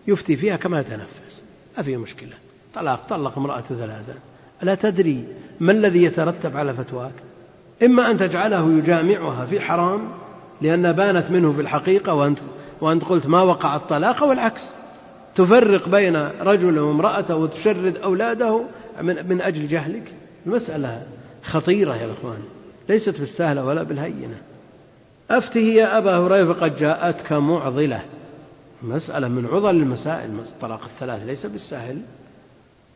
يفتي 0.09 0.37
فيها 0.37 0.57
كما 0.57 0.81
يتنفس. 0.81 1.43
ما 1.77 1.83
في 1.83 1.97
مشكلة. 1.97 2.33
طلاق 2.75 3.07
طلق 3.09 3.39
امرأته 3.39 3.77
ثلاثة. 3.77 4.15
ألا 4.63 4.75
تدري 4.75 5.25
ما 5.61 5.73
الذي 5.73 6.03
يترتب 6.03 6.57
على 6.57 6.75
فتواك؟ 6.75 7.13
إما 7.83 8.11
أن 8.11 8.17
تجعله 8.17 8.73
يجامعها 8.73 9.47
في 9.47 9.61
حرام 9.61 10.09
لأن 10.61 10.93
بانت 10.93 11.31
منه 11.31 11.53
بالحقيقة 11.53 12.15
وأنت, 12.15 12.39
وأنت 12.81 13.05
قلت 13.05 13.27
ما 13.27 13.43
وقع 13.43 13.77
الطلاق 13.77 14.25
والعكس. 14.25 14.71
تفرق 15.35 15.89
بين 15.89 16.17
رجل 16.41 16.79
وامرأته 16.79 17.37
وتشرد 17.37 17.97
أولاده 17.97 18.65
من, 19.03 19.29
من 19.29 19.41
أجل 19.41 19.69
جهلك؟ 19.69 20.18
المسألة 20.49 21.07
خطيرة 21.43 21.97
يا 21.97 22.13
إخوان. 22.13 22.39
ليست 22.89 23.21
بالسهلة 23.21 23.65
ولا 23.65 23.83
بالهينة. 23.83 24.41
أفته 25.31 25.61
يا 25.61 25.99
أبا 25.99 26.17
هريرة 26.17 26.53
فقد 26.53 26.77
جاءتك 26.77 27.33
معضلة. 27.33 28.03
مسألة 28.83 29.29
من 29.29 29.47
عضل 29.47 29.77
المسائل 29.77 30.31
الطلاق 30.31 30.85
الثلاث 30.85 31.23
ليس 31.23 31.47
بالسهل. 31.47 31.99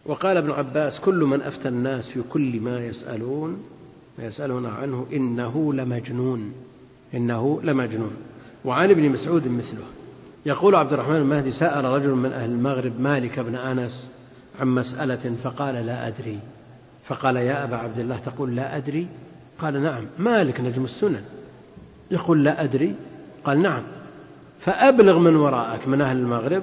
وقال 0.07 0.37
ابن 0.37 0.51
عباس 0.51 1.01
كل 1.01 1.15
من 1.15 1.43
أفتى 1.43 1.69
الناس 1.69 2.09
في 2.09 2.23
كل 2.31 2.61
ما 2.61 2.87
يسألون 2.87 3.63
ما 4.19 4.25
يسألون 4.25 4.67
عنه 4.67 5.07
إنه 5.13 5.75
لمجنون. 5.75 6.53
إنه 7.15 7.61
لمجنون. 7.63 8.17
وعن 8.65 8.91
ابن 8.91 9.09
مسعود 9.09 9.49
مثله. 9.49 9.85
يقول 10.47 10.75
عبد 10.75 10.93
الرحمن 10.93 11.17
المهدي 11.17 11.51
سأل 11.51 11.85
رجل 11.85 12.11
من 12.11 12.33
أهل 12.33 12.51
المغرب 12.51 13.01
مالك 13.01 13.41
بن 13.41 13.55
أنس 13.55 14.09
عن 14.61 14.69
مسألة 14.69 15.37
فقال 15.45 15.75
لا 15.75 16.09
أدري. 16.09 16.39
فقال 17.05 17.37
يا 17.37 17.65
أبا 17.65 17.77
عبد 17.77 17.99
الله 17.99 18.19
تقول 18.19 18.57
لا 18.57 18.77
أدري؟ 18.77 19.07
قال 19.59 19.83
نعم. 19.83 20.07
مالك 20.19 20.61
نجم 20.61 20.85
السنن. 20.85 21.23
يقول 22.11 22.45
لا 22.45 22.65
أدري؟ 22.65 22.95
قال 23.45 23.63
نعم. 23.63 23.83
فأبلغ 24.61 25.19
من 25.19 25.37
وراءك 25.37 25.89
من 25.89 26.01
أهل 26.01 26.17
المغرب 26.17 26.63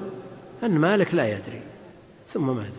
أن 0.64 0.72
مالك 0.72 1.14
لا 1.14 1.28
يدري. 1.28 1.62
ثم 2.34 2.56
مات 2.56 2.74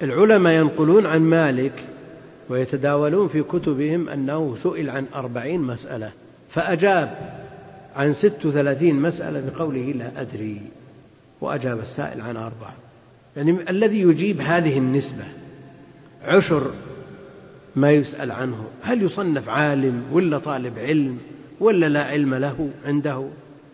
والعلماء 0.00 0.52
ينقلون 0.52 1.06
عن 1.06 1.20
مالك 1.20 1.84
ويتداولون 2.48 3.28
في 3.28 3.42
كتبهم 3.42 4.08
أنه 4.08 4.56
سئل 4.56 4.90
عن 4.90 5.06
أربعين 5.14 5.60
مسألة 5.60 6.10
فأجاب 6.48 7.38
عن 7.96 8.14
ست 8.14 8.46
وثلاثين 8.46 9.02
مسألة 9.02 9.50
بقوله 9.50 9.92
لا 9.92 10.20
أدري 10.20 10.62
وأجاب 11.40 11.80
السائل 11.80 12.20
عن 12.20 12.36
أربعة. 12.36 12.74
يعني 13.38 13.70
الذي 13.70 14.00
يجيب 14.00 14.40
هذه 14.40 14.78
النسبة 14.78 15.24
عشر 16.22 16.70
ما 17.76 17.90
يسأل 17.90 18.30
عنه 18.30 18.64
هل 18.82 19.02
يصنف 19.02 19.48
عالم 19.48 20.02
ولا 20.12 20.38
طالب 20.38 20.78
علم 20.78 21.18
ولا 21.60 21.88
لا 21.88 22.04
علم 22.04 22.34
له 22.34 22.70
عنده؟ 22.86 23.28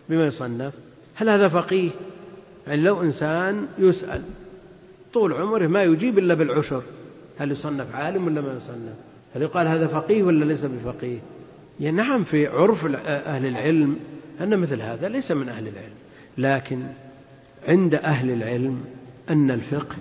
بما 0.09 0.27
يصنف 0.27 0.73
هل 1.15 1.29
هذا 1.29 1.49
فقيه؟ 1.49 1.89
يعني 2.67 2.81
لو 2.81 3.01
إنسان 3.01 3.67
يسأل 3.79 4.21
طول 5.13 5.33
عمره 5.33 5.67
ما 5.67 5.83
يجيب 5.83 6.19
إلا 6.19 6.33
بالعشر 6.33 6.83
هل 7.37 7.51
يصنف 7.51 7.95
عالم 7.95 8.25
ولا 8.25 8.41
ما 8.41 8.53
يصنف؟ 8.53 8.95
هل 9.35 9.41
يقال 9.41 9.67
هذا 9.67 9.87
فقيه 9.87 10.23
ولا 10.23 10.45
ليس 10.45 10.65
بفقيه؟ 10.65 11.19
يعني 11.79 11.97
نعم 11.97 12.23
في 12.23 12.47
عرف 12.47 12.85
أهل 13.05 13.45
العلم 13.45 13.99
أن 14.41 14.59
مثل 14.59 14.81
هذا 14.81 15.09
ليس 15.09 15.31
من 15.31 15.49
أهل 15.49 15.67
العلم 15.67 15.95
لكن 16.37 16.83
عند 17.67 17.95
أهل 17.95 18.31
العلم 18.31 18.83
أن 19.29 19.51
الفقه 19.51 19.95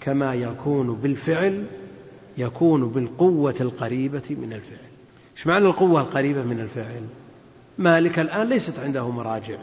كما 0.00 0.34
يكون 0.34 0.94
بالفعل 0.94 1.64
يكون 2.38 2.88
بالقوة 2.88 3.54
القريبة 3.60 4.22
من 4.30 4.52
الفعل. 4.52 4.88
إيش 5.36 5.46
معنى 5.46 5.66
القوة 5.66 6.00
القريبة 6.00 6.42
من 6.42 6.60
الفعل؟ 6.60 7.02
مالك 7.78 8.18
الآن 8.18 8.48
ليست 8.48 8.78
عنده 8.78 9.10
مراجع. 9.10 9.58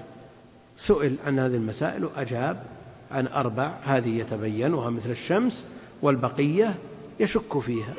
سئل 0.77 1.15
عن 1.25 1.39
هذه 1.39 1.55
المسائل 1.55 2.05
وأجاب 2.05 2.63
عن 3.11 3.27
أربع 3.27 3.71
هذه 3.83 4.19
يتبينها 4.19 4.89
مثل 4.89 5.11
الشمس 5.11 5.65
والبقية 6.01 6.75
يشك 7.19 7.59
فيها. 7.59 7.93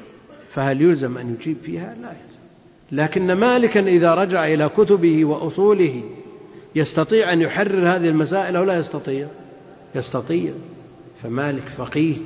فهل 0.52 0.82
يلزم 0.82 1.18
أن 1.18 1.36
يجيب 1.40 1.56
فيها؟ 1.62 1.94
لا 2.02 2.08
يلزم. 2.08 2.40
لكن 2.92 3.32
مالكا 3.32 3.80
إذا 3.80 4.14
رجع 4.14 4.46
إلى 4.46 4.68
كتبه 4.68 5.24
وأصوله 5.24 6.02
يستطيع 6.74 7.32
أن 7.32 7.40
يحرر 7.40 7.96
هذه 7.96 8.08
المسائل 8.08 8.56
أو 8.56 8.64
لا 8.64 8.78
يستطيع؟ 8.78 9.28
يستطيع. 9.94 10.52
فمالك 11.22 11.68
فقيه 11.68 12.16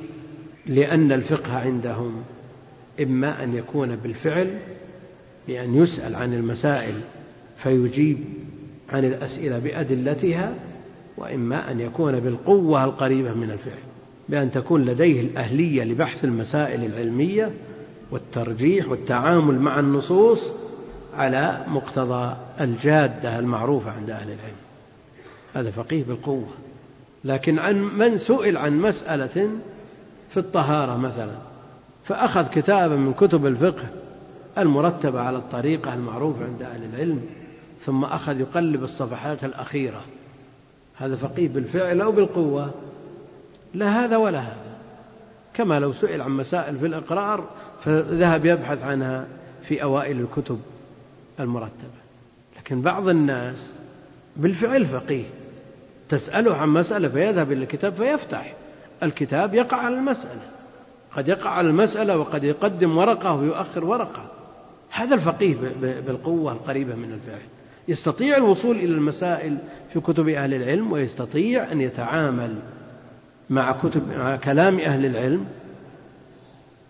لأن 0.65 1.11
الفقه 1.11 1.57
عندهم 1.57 2.23
إما 3.01 3.43
أن 3.43 3.55
يكون 3.55 3.95
بالفعل 3.95 4.59
بأن 5.47 5.75
يسأل 5.75 6.15
عن 6.15 6.33
المسائل 6.33 6.93
فيجيب 7.57 8.17
عن 8.89 9.05
الأسئلة 9.05 9.59
بأدلتها 9.59 10.53
وإما 11.17 11.71
أن 11.71 11.79
يكون 11.79 12.19
بالقوة 12.19 12.83
القريبة 12.83 13.33
من 13.33 13.51
الفعل. 13.51 13.79
بأن 14.29 14.51
تكون 14.51 14.85
لديه 14.85 15.21
الأهلية 15.21 15.83
لبحث 15.83 16.23
المسائل 16.23 16.85
العلمية 16.85 17.51
والترجيح 18.11 18.89
والتعامل 18.89 19.59
مع 19.59 19.79
النصوص 19.79 20.53
على 21.13 21.65
مقتضى 21.67 22.35
الجادة 22.61 23.39
المعروفة 23.39 23.91
عند 23.91 24.09
أهل 24.09 24.27
العلم. 24.27 24.55
هذا 25.53 25.71
فقيه 25.71 26.03
بالقوة. 26.03 26.47
لكن 27.23 27.59
عن 27.59 27.75
من 27.75 28.17
سئل 28.17 28.57
عن 28.57 28.79
مسألة 28.79 29.49
في 30.29 30.37
الطهارة 30.37 30.97
مثلا 30.97 31.35
فأخذ 32.03 32.47
كتابا 32.47 32.95
من 32.95 33.13
كتب 33.13 33.45
الفقه 33.45 33.87
المرتبة 34.57 35.21
على 35.21 35.37
الطريقة 35.37 35.93
المعروفة 35.93 36.45
عند 36.45 36.61
أهل 36.61 36.83
العلم 36.83 37.21
ثم 37.81 38.03
أخذ 38.03 38.39
يقلب 38.39 38.83
الصفحات 38.83 39.43
الأخيرة. 39.43 40.01
هذا 40.97 41.15
فقيه 41.15 41.49
بالفعل 41.49 42.01
أو 42.01 42.11
بالقوة. 42.11 42.71
لا 43.73 44.05
هذا 44.05 44.17
ولا 44.17 44.39
هذا. 44.39 44.77
كما 45.53 45.79
لو 45.79 45.93
سئل 45.93 46.21
عن 46.21 46.31
مسائل 46.31 46.75
في 46.75 46.85
الإقرار 46.85 47.49
فذهب 47.83 48.45
يبحث 48.45 48.83
عنها 48.83 49.27
في 49.61 49.83
أوائل 49.83 50.19
الكتب 50.19 50.59
المرتبة. 51.39 52.01
لكن 52.57 52.81
بعض 52.81 53.07
الناس 53.07 53.73
بالفعل 54.35 54.85
فقيه. 54.85 55.25
تسأله 56.11 56.55
عن 56.55 56.69
مسألة 56.69 57.09
فيذهب 57.09 57.51
إلى 57.51 57.63
الكتاب 57.63 57.93
فيفتح. 57.93 58.53
الكتاب 59.03 59.53
يقع 59.53 59.77
على 59.77 59.95
المسألة. 59.95 60.41
قد 61.15 61.27
يقع 61.27 61.49
على 61.49 61.69
المسألة 61.69 62.17
وقد 62.17 62.43
يقدم 62.43 62.97
ورقة 62.97 63.33
ويؤخر 63.33 63.85
ورقة. 63.85 64.31
هذا 64.89 65.15
الفقيه 65.15 65.55
بالقوة 65.81 66.51
القريبة 66.51 66.95
من 66.95 67.13
الفعل. 67.13 67.41
يستطيع 67.87 68.37
الوصول 68.37 68.75
إلى 68.75 68.93
المسائل 68.93 69.57
في 69.93 69.99
كتب 69.99 70.27
أهل 70.27 70.53
العلم 70.53 70.91
ويستطيع 70.91 71.71
أن 71.71 71.81
يتعامل 71.81 72.55
مع 73.49 73.71
كتب 73.71 74.07
مع 74.17 74.35
كلام 74.35 74.79
أهل 74.79 75.05
العلم 75.05 75.45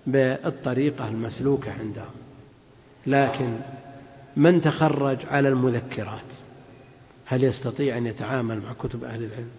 بالطريقة 0.07 1.07
المسلوكة 1.07 1.71
عندهم. 1.79 2.11
لكن 3.07 3.57
من 4.37 4.61
تخرج 4.61 5.17
على 5.31 5.49
المذكرات؟ 5.49 6.30
هل 7.31 7.43
يستطيع 7.43 7.97
أن 7.97 8.07
يتعامل 8.07 8.61
مع 8.61 8.73
كتب 8.73 9.03
أهل 9.03 9.23
العلم 9.23 9.49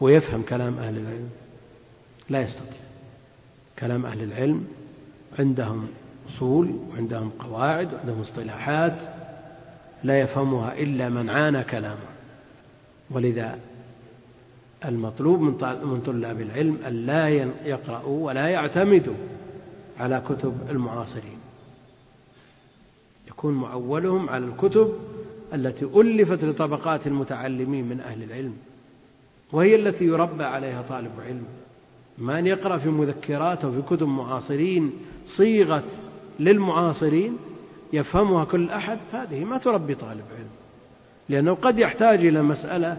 ويفهم 0.00 0.42
كلام 0.42 0.78
أهل 0.78 0.96
العلم؟ 0.98 1.30
لا 2.30 2.40
يستطيع. 2.40 2.78
كلام 3.78 4.06
أهل 4.06 4.22
العلم 4.22 4.66
عندهم 5.38 5.88
أصول 6.28 6.78
وعندهم 6.90 7.30
قواعد 7.38 7.94
وعندهم 7.94 8.20
اصطلاحات 8.20 8.96
لا 10.04 10.20
يفهمها 10.20 10.78
إلا 10.78 11.08
من 11.08 11.30
عانى 11.30 11.64
كلامه. 11.64 12.08
ولذا 13.10 13.58
المطلوب 14.84 15.40
من 15.40 16.02
طلاب 16.06 16.40
العلم 16.40 16.78
أن 16.86 17.06
لا 17.06 17.28
يقرأوا 17.64 18.26
ولا 18.26 18.48
يعتمدوا 18.48 19.14
على 20.00 20.22
كتب 20.28 20.70
المعاصرين. 20.70 21.38
يكون 23.28 23.54
معولهم 23.54 24.28
على 24.30 24.44
الكتب 24.44 24.92
التي 25.54 25.84
ألفت 25.84 26.44
لطبقات 26.44 27.06
المتعلمين 27.06 27.88
من 27.88 28.00
أهل 28.00 28.22
العلم 28.22 28.54
وهي 29.52 29.74
التي 29.74 30.04
يربى 30.04 30.44
عليها 30.44 30.82
طالب 30.82 31.10
علم. 31.26 31.44
ما 32.18 32.38
أن 32.38 32.46
يقرأ 32.46 32.78
في 32.78 32.88
مذكرات 32.88 33.64
أو 33.64 33.72
في 33.72 33.82
كتب 33.82 34.08
معاصرين 34.08 34.92
صيغة 35.26 35.84
للمعاصرين 36.40 37.36
يفهمها 37.92 38.44
كل 38.44 38.70
أحد 38.70 38.98
هذه 39.12 39.44
ما 39.44 39.58
تربي 39.58 39.94
طالب 39.94 40.24
علم. 40.36 40.50
لأنه 41.28 41.54
قد 41.54 41.78
يحتاج 41.78 42.26
إلى 42.26 42.42
مسألة 42.42 42.96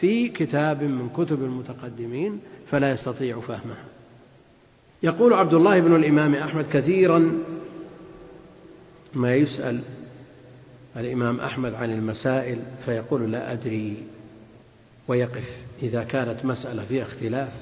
في 0.00 0.28
كتاب 0.28 0.82
من 0.82 1.08
كتب 1.16 1.42
المتقدمين 1.44 2.40
فلا 2.66 2.90
يستطيع 2.90 3.40
فهمها. 3.40 3.84
يقول 5.02 5.32
عبد 5.32 5.54
الله 5.54 5.80
بن 5.80 5.96
الإمام 5.96 6.34
أحمد 6.34 6.66
كثيرا 6.72 7.32
ما 9.14 9.34
يسأل 9.34 9.80
الإمام 10.96 11.40
أحمد 11.40 11.74
عن 11.74 11.90
المسائل 11.90 12.58
فيقول 12.84 13.32
لا 13.32 13.52
أدري 13.52 13.96
ويقف 15.08 15.48
إذا 15.82 16.04
كانت 16.04 16.44
مسألة 16.44 16.84
فيها 16.84 17.02
اختلاف 17.02 17.52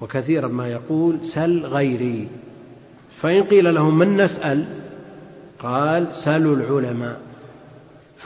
وكثيرا 0.00 0.48
ما 0.48 0.68
يقول 0.68 1.26
سل 1.26 1.66
غيري. 1.66 2.28
فإن 3.20 3.42
قيل 3.42 3.74
لهم 3.74 3.98
من 3.98 4.16
نسأل؟ 4.16 4.64
قال 5.58 6.16
سلوا 6.16 6.56
العلماء. 6.56 7.20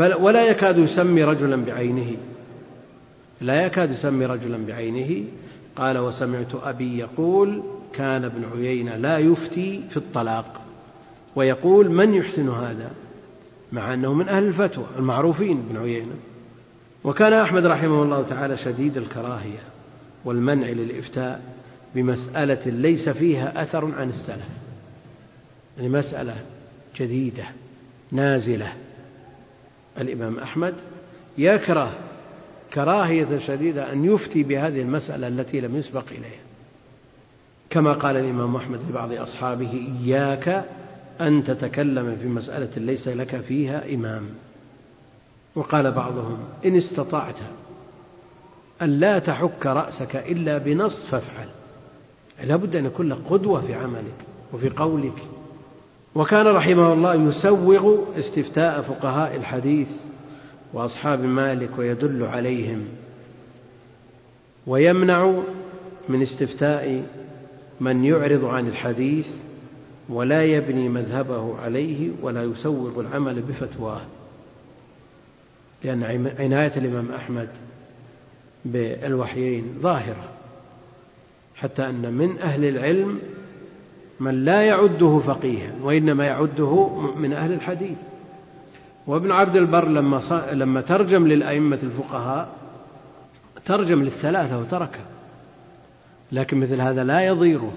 ولا 0.00 0.44
يكاد 0.44 0.78
يسمي 0.78 1.24
رجلا 1.24 1.64
بعينه. 1.64 2.16
لا 3.40 3.66
يكاد 3.66 3.90
يسمي 3.90 4.26
رجلا 4.26 4.66
بعينه. 4.66 5.24
قال 5.76 5.98
وسمعت 5.98 6.54
أبي 6.54 6.98
يقول 6.98 7.62
كان 7.92 8.24
ابن 8.24 8.44
عيينة 8.54 8.96
لا 8.96 9.18
يفتي 9.18 9.82
في 9.90 9.96
الطلاق. 9.96 10.60
ويقول 11.36 11.90
من 11.90 12.14
يحسن 12.14 12.48
هذا؟ 12.48 12.90
مع 13.72 13.94
أنه 13.94 14.14
من 14.14 14.28
أهل 14.28 14.44
الفتوى 14.44 14.86
المعروفين 14.98 15.64
ابن 15.68 15.76
عيينة. 15.82 16.14
وكان 17.04 17.32
أحمد 17.32 17.66
رحمه 17.66 18.02
الله 18.02 18.22
تعالى 18.22 18.56
شديد 18.56 18.96
الكراهية 18.96 19.62
والمنع 20.24 20.66
للإفتاء 20.66 21.42
بمسألة 21.94 22.66
ليس 22.66 23.08
فيها 23.08 23.62
أثر 23.62 23.94
عن 23.94 24.08
السلف. 24.08 24.48
يعني 25.76 25.88
مسألة 25.88 26.36
جديدة 26.96 27.44
نازلة. 28.12 28.72
الإمام 30.00 30.38
أحمد 30.38 30.74
يكره 31.38 31.92
كراهية 32.74 33.38
شديدة 33.38 33.92
أن 33.92 34.04
يفتي 34.04 34.42
بهذه 34.42 34.80
المسألة 34.82 35.28
التي 35.28 35.60
لم 35.60 35.76
يسبق 35.76 36.04
إليها 36.10 36.40
كما 37.70 37.92
قال 37.92 38.16
الإمام 38.16 38.56
أحمد 38.56 38.80
لبعض 38.90 39.12
أصحابه 39.12 39.88
إياك 40.02 40.64
أن 41.20 41.44
تتكلم 41.44 42.16
في 42.22 42.28
مسألة 42.28 42.70
ليس 42.76 43.08
لك 43.08 43.40
فيها 43.40 43.94
إمام. 43.94 44.22
وقال 45.54 45.92
بعضهم 45.92 46.38
إن 46.64 46.76
استطعت 46.76 47.38
أن 48.82 48.88
لا 48.88 49.18
تحك 49.18 49.66
رأسك 49.66 50.16
إلا 50.16 50.58
بنص 50.58 51.06
فافعل. 51.06 51.48
لا 52.42 52.56
بد 52.56 52.76
أن 52.76 52.86
يكون 52.86 53.08
لك 53.08 53.18
قدوة 53.30 53.60
في 53.60 53.74
عملك 53.74 54.14
وفي 54.52 54.68
قولك. 54.68 55.18
وكان 56.14 56.46
رحمه 56.46 56.92
الله 56.92 57.14
يسوغ 57.14 57.98
استفتاء 58.18 58.82
فقهاء 58.82 59.36
الحديث 59.36 59.90
وأصحاب 60.72 61.24
مالك 61.24 61.78
ويدل 61.78 62.24
عليهم. 62.24 62.84
ويمنع 64.66 65.32
من 66.08 66.22
استفتاء 66.22 67.02
من 67.80 68.04
يعرض 68.04 68.44
عن 68.44 68.68
الحديث 68.68 69.28
ولا 70.08 70.44
يبني 70.44 70.88
مذهبه 70.88 71.58
عليه 71.60 72.10
ولا 72.22 72.42
يسوغ 72.42 73.00
العمل 73.00 73.42
بفتواه. 73.42 74.00
لأن 75.84 76.02
عناية 76.38 76.72
الإمام 76.76 77.12
أحمد 77.12 77.48
بالوحيين 78.64 79.64
ظاهرة 79.80 80.28
حتى 81.56 81.88
أن 81.88 82.12
من 82.12 82.38
أهل 82.38 82.64
العلم 82.64 83.18
من 84.20 84.44
لا 84.44 84.62
يعده 84.62 85.22
فقيها 85.26 85.72
وإنما 85.82 86.26
يعده 86.26 86.88
من 87.16 87.32
أهل 87.32 87.52
الحديث. 87.52 87.98
وابن 89.06 89.32
عبد 89.32 89.56
البر 89.56 89.88
لما 89.88 90.48
لما 90.52 90.80
ترجم 90.80 91.26
للأئمة 91.26 91.78
الفقهاء 91.82 92.48
ترجم 93.64 94.02
للثلاثة 94.02 94.58
وتركها 94.58 95.06
لكن 96.32 96.60
مثل 96.60 96.80
هذا 96.80 97.04
لا 97.04 97.20
يضيره. 97.20 97.72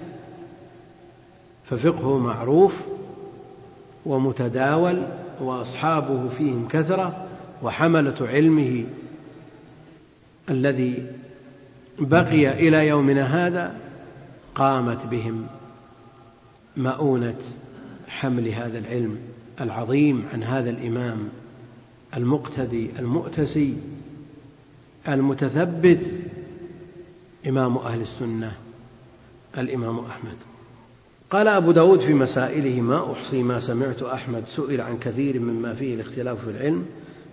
ففقهه 1.72 2.18
معروف 2.18 2.74
ومتداول 4.06 5.02
وأصحابه 5.40 6.28
فيهم 6.28 6.68
كثرة 6.68 7.26
وحملة 7.62 8.14
علمه 8.20 8.84
الذي 10.50 11.06
بقي 11.98 12.68
إلى 12.68 12.88
يومنا 12.88 13.46
هذا 13.46 13.74
قامت 14.54 15.06
بهم 15.06 15.46
مؤونة 16.76 17.38
حمل 18.08 18.48
هذا 18.48 18.78
العلم 18.78 19.18
العظيم 19.60 20.28
عن 20.32 20.42
هذا 20.42 20.70
الإمام 20.70 21.28
المقتدي 22.16 22.90
المؤتسي 22.98 23.76
المتثبت 25.08 26.06
إمام 27.46 27.76
أهل 27.76 28.00
السنة 28.00 28.52
الإمام 29.58 29.98
أحمد. 29.98 30.36
قال 31.32 31.48
أبو 31.48 31.72
داود 31.72 32.00
في 32.00 32.14
مسائله 32.14 32.80
ما 32.80 33.12
أحصي 33.12 33.42
ما 33.42 33.60
سمعت 33.60 34.02
أحمد 34.02 34.44
سئل 34.46 34.80
عن 34.80 34.98
كثير 34.98 35.40
مما 35.40 35.74
فيه 35.74 35.94
الاختلاف 35.94 36.44
في 36.44 36.50
العلم 36.50 36.86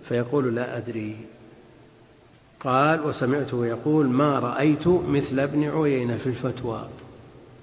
فيقول 0.08 0.54
لا 0.54 0.76
أدري. 0.76 1.16
قال 2.60 3.06
وسمعته 3.06 3.66
يقول 3.66 4.08
ما 4.08 4.38
رأيت 4.38 4.88
مثل 4.88 5.40
ابن 5.40 5.64
عيينة 5.64 6.16
في 6.16 6.26
الفتوى. 6.26 6.88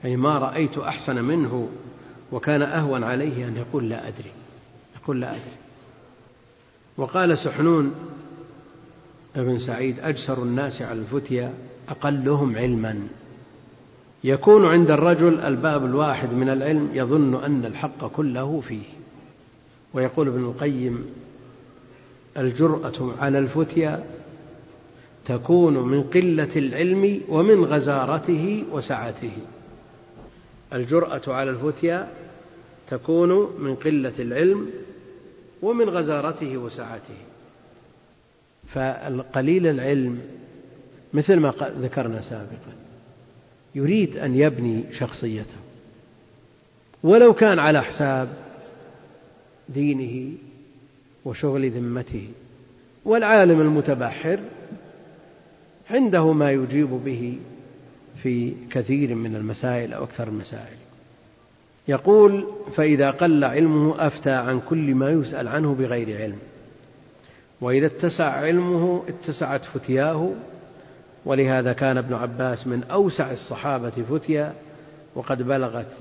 يعني 0.03 0.17
ما 0.17 0.38
رأيت 0.38 0.77
أحسن 0.77 1.23
منه 1.23 1.69
وكان 2.31 2.61
أهون 2.61 3.03
عليه 3.03 3.47
أن 3.47 3.57
يقول 3.57 3.89
لا 3.89 4.07
أدري. 4.07 4.31
يقول 5.01 5.21
لا 5.21 5.31
أدري. 5.31 5.57
وقال 6.97 7.38
سحنون 7.38 7.93
ابن 9.35 9.59
سعيد 9.59 9.99
أجسر 9.99 10.43
الناس 10.43 10.81
على 10.81 10.99
الفتيا 10.99 11.53
أقلهم 11.89 12.55
علما. 12.55 13.07
يكون 14.24 14.65
عند 14.65 14.91
الرجل 14.91 15.39
الباب 15.39 15.86
الواحد 15.86 16.34
من 16.34 16.49
العلم 16.49 16.89
يظن 16.93 17.43
أن 17.43 17.65
الحق 17.65 18.07
كله 18.07 18.61
فيه. 18.61 18.84
ويقول 19.93 20.28
ابن 20.28 20.43
القيم 20.43 21.05
الجرأة 22.38 23.13
على 23.20 23.39
الفتيا 23.39 24.03
تكون 25.26 25.88
من 25.88 26.03
قلة 26.03 26.55
العلم 26.55 27.22
ومن 27.30 27.65
غزارته 27.65 28.63
وسعته. 28.72 29.32
الجرأة 30.74 31.22
على 31.28 31.51
الفتيا 31.51 32.07
تكون 32.88 33.49
من 33.59 33.76
قلة 33.76 34.13
العلم 34.20 34.70
ومن 35.61 35.89
غزارته 35.89 36.57
وسعته. 36.57 37.18
فالقليل 38.68 39.68
العلم 39.68 40.22
مثل 41.13 41.39
ما 41.39 41.53
ذكرنا 41.82 42.22
سابقا 42.22 42.86
يريد 43.76 44.18
أن 44.18 44.36
يبني 44.36 44.84
شخصيته. 44.91 45.57
ولو 47.03 47.34
كان 47.34 47.59
على 47.59 47.84
حساب 47.84 48.30
دينه 49.70 50.32
وشغل 51.26 51.72
ذمته. 51.72 52.28
والعالم 53.05 53.61
المتبحر 53.61 54.39
عنده 55.89 56.34
ما 56.34 56.51
يجيب 56.51 56.89
به 56.89 57.38
في 58.24 58.53
كثير 58.72 59.15
من 59.15 59.36
المسائل 59.36 59.93
أو 59.93 60.03
أكثر 60.03 60.28
المسائل. 60.28 60.78
يقول 61.88 62.47
فإذا 62.76 63.11
قل 63.11 63.43
علمه 63.43 64.07
أفتى 64.07 64.32
عن 64.32 64.59
كل 64.59 64.95
ما 64.95 65.09
يسأل 65.09 65.47
عنه 65.47 65.74
بغير 65.74 66.22
علم. 66.22 66.38
وإذا 67.61 67.86
اتسع 67.86 68.32
علمه 68.32 69.03
اتسعت 69.07 69.65
فتياه 69.65 70.34
ولهذا 71.28 71.73
كان 71.73 71.97
ابن 71.97 72.13
عباس 72.13 72.67
من 72.67 72.84
أوسع 72.84 73.32
الصحابة 73.32 73.89
فتيا 73.89 74.53
وقد 75.15 75.41
بلغت 75.41 75.97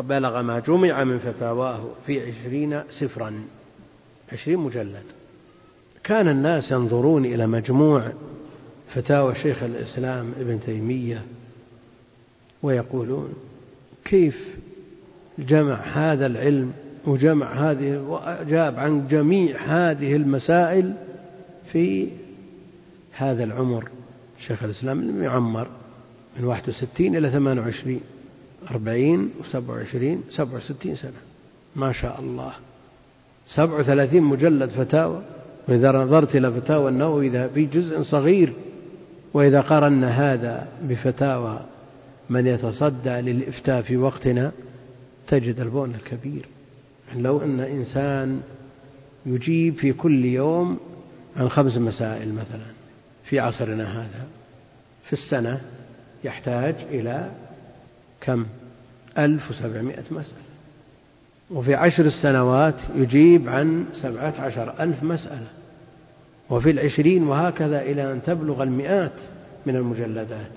بلغ 0.00 0.42
ما 0.42 0.58
جمع 0.58 1.04
من 1.04 1.18
فتاواه 1.18 1.84
في 2.06 2.30
عشرين 2.30 2.82
سفرا 2.90 3.32
عشرين 4.32 4.58
مجلد. 4.58 5.02
كان 6.04 6.28
الناس 6.28 6.70
ينظرون 6.70 7.24
إلى 7.24 7.46
مجموع 7.46 8.12
فتاوى 8.88 9.34
شيخ 9.34 9.62
الإسلام 9.62 10.32
ابن 10.40 10.60
تيمية 10.60 11.22
ويقولون 12.62 13.34
كيف 14.04 14.56
جمع 15.38 15.74
هذا 15.74 16.26
العلم 16.26 16.72
وجمع 17.06 17.70
هذه 17.70 17.98
وأجاب 17.98 18.78
عن 18.78 19.08
جميع 19.08 19.56
هذه 19.60 20.16
المسائل 20.16 20.94
في 21.72 22.08
هذا 23.12 23.44
العمر؟ 23.44 23.88
شيخ 24.46 24.62
الإسلام 24.62 25.02
لم 25.02 25.22
يعمر 25.22 25.68
من 26.38 26.44
61 26.44 27.16
إلى 27.16 27.30
28 27.30 28.00
40 28.70 29.30
و27 29.40 30.30
67 30.30 30.94
سنة. 30.94 31.12
ما 31.76 31.92
شاء 31.92 32.20
الله. 32.20 32.52
37 33.46 34.22
مجلد 34.22 34.70
فتاوى. 34.70 35.22
وإذا 35.68 35.92
نظرت 35.92 36.36
إلى 36.36 36.52
فتاوى 36.52 36.88
النووي 36.88 37.26
إذا 37.26 37.48
في 37.48 37.64
جزء 37.64 38.02
صغير. 38.02 38.52
وإذا 39.34 39.60
قارنا 39.60 40.08
هذا 40.08 40.68
بفتاوى 40.82 41.60
من 42.30 42.46
يتصدى 42.46 43.10
للإفتاء 43.10 43.82
في 43.82 43.96
وقتنا 43.96 44.52
تجد 45.28 45.60
البؤن 45.60 45.94
الكبير. 45.94 46.46
لو 47.16 47.42
أن 47.42 47.60
إنسان 47.60 48.40
يجيب 49.26 49.74
في 49.74 49.92
كل 49.92 50.24
يوم 50.24 50.78
عن 51.36 51.48
خمس 51.48 51.78
مسائل 51.78 52.34
مثلا. 52.34 52.81
في 53.32 53.40
عصرنا 53.40 54.00
هذا. 54.00 54.26
في 55.04 55.12
السنة 55.12 55.60
يحتاج 56.24 56.74
إلى 56.90 57.30
كم؟ 58.20 58.46
ألف 59.18 59.50
وسبعمائة 59.50 60.02
مسألة. 60.10 60.42
وفي 61.50 61.74
عشر 61.74 62.04
السنوات 62.04 62.74
يجيب 62.94 63.48
عن 63.48 63.86
سبعة 63.92 64.34
عشر 64.38 64.74
ألف 64.80 65.02
مسألة. 65.02 65.46
وفي 66.50 66.70
العشرين 66.70 67.22
وهكذا 67.22 67.82
إلى 67.82 68.12
أن 68.12 68.22
تبلغ 68.22 68.62
المئات 68.62 69.20
من 69.66 69.76
المجلدات. 69.76 70.52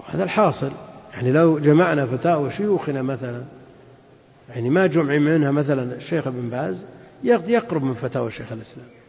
وهذا 0.00 0.24
الحاصل. 0.24 0.72
يعني 1.14 1.32
لو 1.32 1.58
جمعنا 1.58 2.06
فتاوى 2.06 2.50
شيوخنا 2.50 3.02
مثلا 3.02 3.42
يعني 4.48 4.70
ما 4.70 4.86
جمع 4.86 5.18
منها 5.18 5.50
مثلا 5.50 5.96
الشيخ 5.96 6.26
ابن 6.26 6.48
باز 6.50 6.84
يقرب 7.24 7.82
من 7.82 7.94
فتاوى 7.94 8.28
الشيخ 8.28 8.52
الإسلام. 8.52 9.01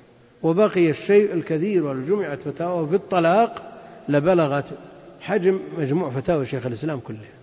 وبقي 0.44 0.90
الشيء 0.90 1.34
الكثير 1.34 1.86
ولو 1.86 2.06
جمعت 2.06 2.40
فتاوى 2.40 2.88
في 2.88 2.96
الطلاق 2.96 3.80
لبلغت 4.10 4.66
حجم 5.22 5.60
مجموع 5.78 6.10
فتاوى 6.10 6.46
شيخ 6.46 6.66
الإسلام 6.66 7.00
كلها 7.00 7.34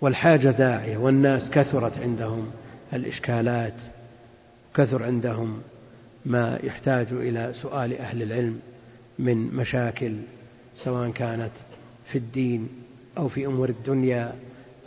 والحاجة 0.00 0.50
داعية 0.50 0.96
والناس 0.96 1.50
كثرت 1.50 1.98
عندهم 1.98 2.50
الإشكالات 2.92 3.74
كثر 4.74 5.02
عندهم 5.02 5.60
ما 6.26 6.58
يحتاج 6.62 7.06
إلى 7.12 7.52
سؤال 7.52 7.98
أهل 7.98 8.22
العلم 8.22 8.60
من 9.18 9.54
مشاكل 9.54 10.16
سواء 10.74 11.10
كانت 11.10 11.52
في 12.04 12.18
الدين 12.18 12.68
أو 13.18 13.28
في 13.28 13.46
أمور 13.46 13.68
الدنيا 13.68 14.32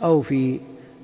أو 0.02 0.22
في 0.22 0.60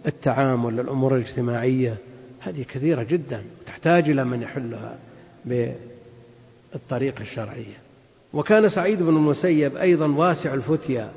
التعامل 0.06 0.80
الأمور 0.80 1.16
الاجتماعية. 1.16 1.96
هذه 2.40 2.62
كثيرة 2.62 3.02
جدا 3.02 3.42
تحتاج 3.66 4.10
إلى 4.10 4.24
من 4.24 4.42
يحلها 4.42 4.98
بالطريقة 6.72 7.20
الشرعية. 7.20 7.78
وكان 8.32 8.68
سعيد 8.68 9.02
بن 9.02 9.16
المسيب 9.16 9.76
أيضا 9.76 10.06
واسع 10.06 10.54
الفتيا 10.54 11.10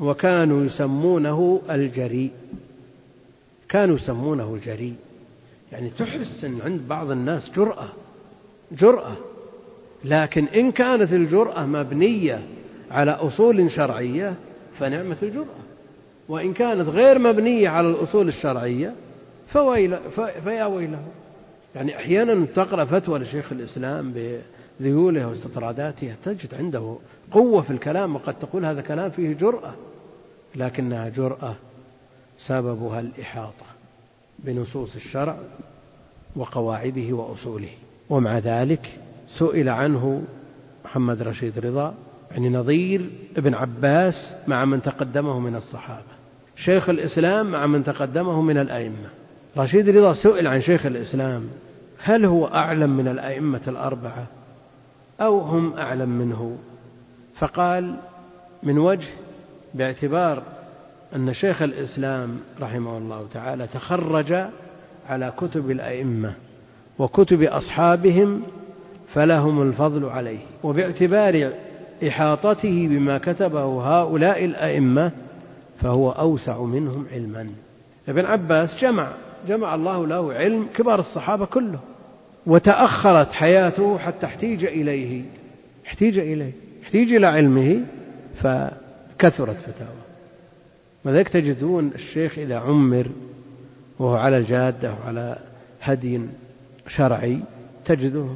وكانوا 0.00 0.64
يسمونه 0.64 1.62
الجريء 1.70 2.30
كانوا 3.68 3.96
يسمونه 3.96 4.54
الجريء 4.54 4.94
يعني 5.72 5.90
تحس 5.90 6.44
أن 6.44 6.60
عند 6.64 6.80
بعض 6.88 7.10
الناس 7.10 7.50
جرأة 7.50 7.88
جرأة. 8.72 9.16
لكن 10.04 10.44
إن 10.44 10.72
كانت 10.72 11.12
الجرأة 11.12 11.66
مبنية 11.66 12.42
على 12.90 13.10
أصول 13.10 13.70
شرعية 13.70 14.34
فنعمة 14.78 15.16
الجرأة. 15.22 15.58
وإن 16.28 16.52
كانت 16.52 16.88
غير 16.88 17.18
مبنية 17.18 17.68
على 17.68 17.88
الأصول 17.88 18.28
الشرعية 18.28 18.94
فويل 19.48 19.96
فيا 20.44 20.64
ويله. 20.64 21.02
يعني 21.74 21.96
أحيانا 21.96 22.46
تقرأ 22.46 22.84
فتوى 22.84 23.18
لشيخ 23.18 23.52
الإسلام 23.52 24.14
بذيوله 24.80 25.28
واستطراداته 25.28 26.14
تجد 26.24 26.54
عنده 26.54 26.96
قوة 27.32 27.62
في 27.62 27.70
الكلام 27.70 28.14
وقد 28.14 28.38
تقول 28.38 28.64
هذا 28.64 28.80
كلام 28.80 29.10
فيه 29.10 29.32
جرأة 29.32 29.74
لكنها 30.56 31.08
جرأة 31.08 31.54
سببها 32.36 33.00
الإحاطة 33.00 33.66
بنصوص 34.38 34.94
الشرع 34.94 35.38
وقواعده 36.36 37.12
وأصوله. 37.12 37.70
ومع 38.10 38.38
ذلك 38.38 38.98
سئل 39.28 39.68
عنه 39.68 40.22
محمد 40.84 41.22
رشيد 41.22 41.58
رضا 41.58 41.94
يعني 42.30 42.48
نظير 42.48 43.10
ابن 43.36 43.54
عباس 43.54 44.32
مع 44.46 44.64
من 44.64 44.82
تقدمه 44.82 45.38
من 45.38 45.56
الصحابة. 45.56 46.18
شيخ 46.56 46.88
الإسلام 46.88 47.50
مع 47.50 47.66
من 47.66 47.84
تقدمه 47.84 48.42
من 48.42 48.58
الأئمة. 48.58 49.08
رشيد 49.56 49.88
رضا 49.88 50.12
سئل 50.12 50.46
عن 50.46 50.60
شيخ 50.60 50.86
الإسلام 50.86 51.48
هل 52.02 52.24
هو 52.24 52.46
أعلم 52.46 52.96
من 52.96 53.08
الأئمة 53.08 53.60
الأربعة 53.68 54.26
أو 55.20 55.38
هم 55.38 55.72
أعلم 55.74 56.08
منه؟ 56.08 56.56
فقال 57.34 57.96
من 58.62 58.78
وجه 58.78 59.08
باعتبار 59.74 60.42
أن 61.16 61.32
شيخ 61.32 61.62
الإسلام 61.62 62.40
رحمه 62.60 62.98
الله 62.98 63.26
تعالى 63.34 63.66
تخرج 63.66 64.44
على 65.08 65.32
كتب 65.36 65.70
الأئمة 65.70 66.34
وكتب 66.98 67.42
أصحابهم 67.42 68.42
فلهم 69.14 69.62
الفضل 69.62 70.04
عليه 70.04 70.38
وباعتبار 70.62 71.52
إحاطته 72.08 72.88
بما 72.88 73.18
كتبه 73.18 73.64
هؤلاء 73.64 74.44
الأئمة 74.44 75.12
فهو 75.80 76.10
أوسع 76.10 76.62
منهم 76.62 77.06
علما. 77.12 77.50
ابن 78.08 78.24
عباس 78.24 78.76
جمع 78.76 79.08
جمع 79.48 79.74
الله 79.74 80.06
له 80.06 80.32
علم 80.32 80.66
كبار 80.74 81.00
الصحابة 81.00 81.46
كله 81.46 81.80
وتأخرت 82.46 83.32
حياته 83.32 83.98
حتى 83.98 84.26
احتيج 84.26 84.64
إليه. 84.64 85.22
احتيج 85.86 86.18
إليه. 86.18 86.52
احتيج 86.82 87.12
إلى 87.12 87.26
علمه 87.26 87.80
فكثرت 88.34 89.56
فتاوى. 89.56 89.98
وذلك 91.04 91.28
تجدون 91.28 91.90
الشيخ 91.94 92.38
إذا 92.38 92.58
عمر 92.58 93.10
وهو 93.98 94.14
على 94.14 94.36
الجادة 94.36 94.94
وعلى 94.94 95.38
هدي 95.82 96.20
شرعي 96.88 97.40
تجده 97.84 98.26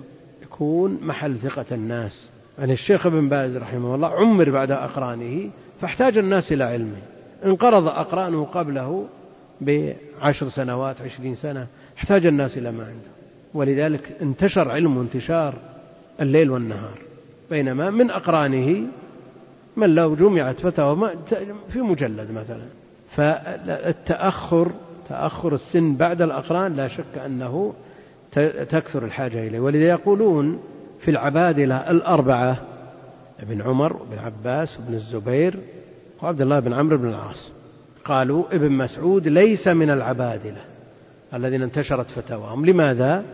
يكون 0.43 0.99
محل 1.03 1.37
ثقة 1.37 1.67
الناس. 1.73 2.29
يعني 2.59 2.73
الشيخ 2.73 3.07
ابن 3.07 3.29
باز 3.29 3.57
رحمه 3.57 3.95
الله 3.95 4.09
عمر 4.09 4.51
بعد 4.51 4.71
أقرانه 4.71 5.51
فاحتاج 5.81 6.19
الناس 6.19 6.53
إلى 6.53 6.65
علمه. 6.65 7.03
انقرض 7.45 7.87
أقرانه 7.87 8.45
قبله 8.45 9.07
بعشر 9.65 10.49
سنوات 10.49 11.03
عشرين 11.03 11.35
سنة 11.35 11.67
احتاج 11.99 12.27
الناس 12.27 12.59
إلى 12.59 12.73
ما 12.73 12.85
عنده. 12.85 13.13
ولذلك 13.55 14.17
انتشر 14.23 14.71
علمه 14.71 15.01
انتشار 15.01 15.55
الليل 16.21 16.51
والنهار. 16.51 16.99
بينما 17.51 17.91
من 17.91 18.11
أقرانه 18.11 18.87
من 19.77 19.95
لو 19.95 20.15
جمعت 20.15 20.61
فتوى 20.61 21.17
في 21.73 21.81
مجلد 21.81 22.31
مثلا. 22.31 22.65
فالتأخر 23.17 24.73
تأخر 25.09 25.55
السن 25.55 25.97
بعد 25.97 26.23
الأقران 26.23 26.77
لا 26.77 26.89
شك 26.89 27.19
أنه 27.27 27.75
تكثر 28.69 29.05
الحاجة 29.05 29.49
إليه. 29.49 29.61
ولذا 29.61 29.85
يقولون 29.85 30.61
في 31.01 31.11
العبادلة 31.11 31.91
الأربعة 31.91 32.57
ابن 33.41 33.63
عمر 33.63 33.97
وابن 33.97 34.19
عباس 34.19 34.81
وابن 34.81 34.95
الزبير 34.95 35.59
وعبد 36.23 36.41
الله 36.41 36.61
بن 36.61 36.73
عمرو 36.73 36.99
بن 36.99 37.09
العاص. 37.09 37.53
قالوا 38.05 38.45
ابن 38.53 38.73
مسعود 38.73 39.29
ليس 39.29 39.69
من 39.69 39.91
العبادلة 39.91 40.61
الذين 41.35 41.63
انتشرت 41.63 42.07
فتاواهم. 42.07 42.67
لماذا؟ 42.67 43.25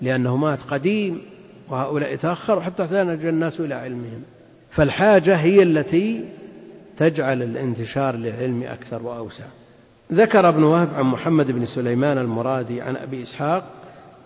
لأنه 0.00 0.36
مات 0.36 0.62
قديم 0.62 1.20
وهؤلاء 1.68 2.16
تأخروا 2.16 2.62
حتى 2.62 2.82
احتاج 2.82 3.26
الناس 3.26 3.60
إلى 3.60 3.74
علمهم. 3.74 4.22
فالحاجة 4.70 5.36
هي 5.36 5.62
التي 5.62 6.24
تجعل 6.96 7.42
الانتشار 7.42 8.16
للعلم 8.16 8.62
أكثر 8.62 9.02
وأوسع. 9.02 9.44
ذكر 10.12 10.48
ابن 10.48 10.62
وهب 10.62 10.94
عن 10.94 11.04
محمد 11.04 11.50
بن 11.50 11.66
سليمان 11.66 12.18
المرادي 12.18 12.80
عن 12.80 12.96
أبي 12.96 13.22
إسحاق 13.22 13.64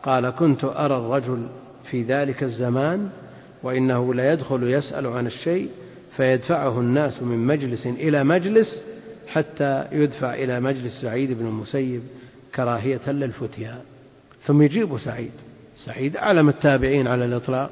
قال 0.03 0.31
كنت 0.31 0.64
أرى 0.64 0.97
الرجل 0.97 1.47
في 1.91 2.03
ذلك 2.03 2.43
الزمان 2.43 3.09
وإنه 3.62 4.14
لا 4.14 4.33
يدخل 4.33 4.62
يسأل 4.62 5.07
عن 5.07 5.27
الشيء 5.27 5.68
فيدفعه 6.16 6.81
الناس 6.81 7.22
من 7.22 7.47
مجلس 7.47 7.87
إلى 7.87 8.24
مجلس 8.24 8.83
حتى 9.37 9.87
يدفع 9.93 10.34
إلى 10.34 10.61
مجلس 10.61 11.01
سعيد 11.01 11.39
بن 11.39 11.47
المسيب 11.47 12.03
كراهية 12.55 13.11
للفتيا. 13.11 13.82
ثم 14.41 14.62
يجيب 14.62 14.99
سعيد. 14.99 15.32
سعيد 15.76 16.16
أعلم 16.16 16.49
التابعين 16.49 17.07
على 17.07 17.24
الإطلاق 17.24 17.70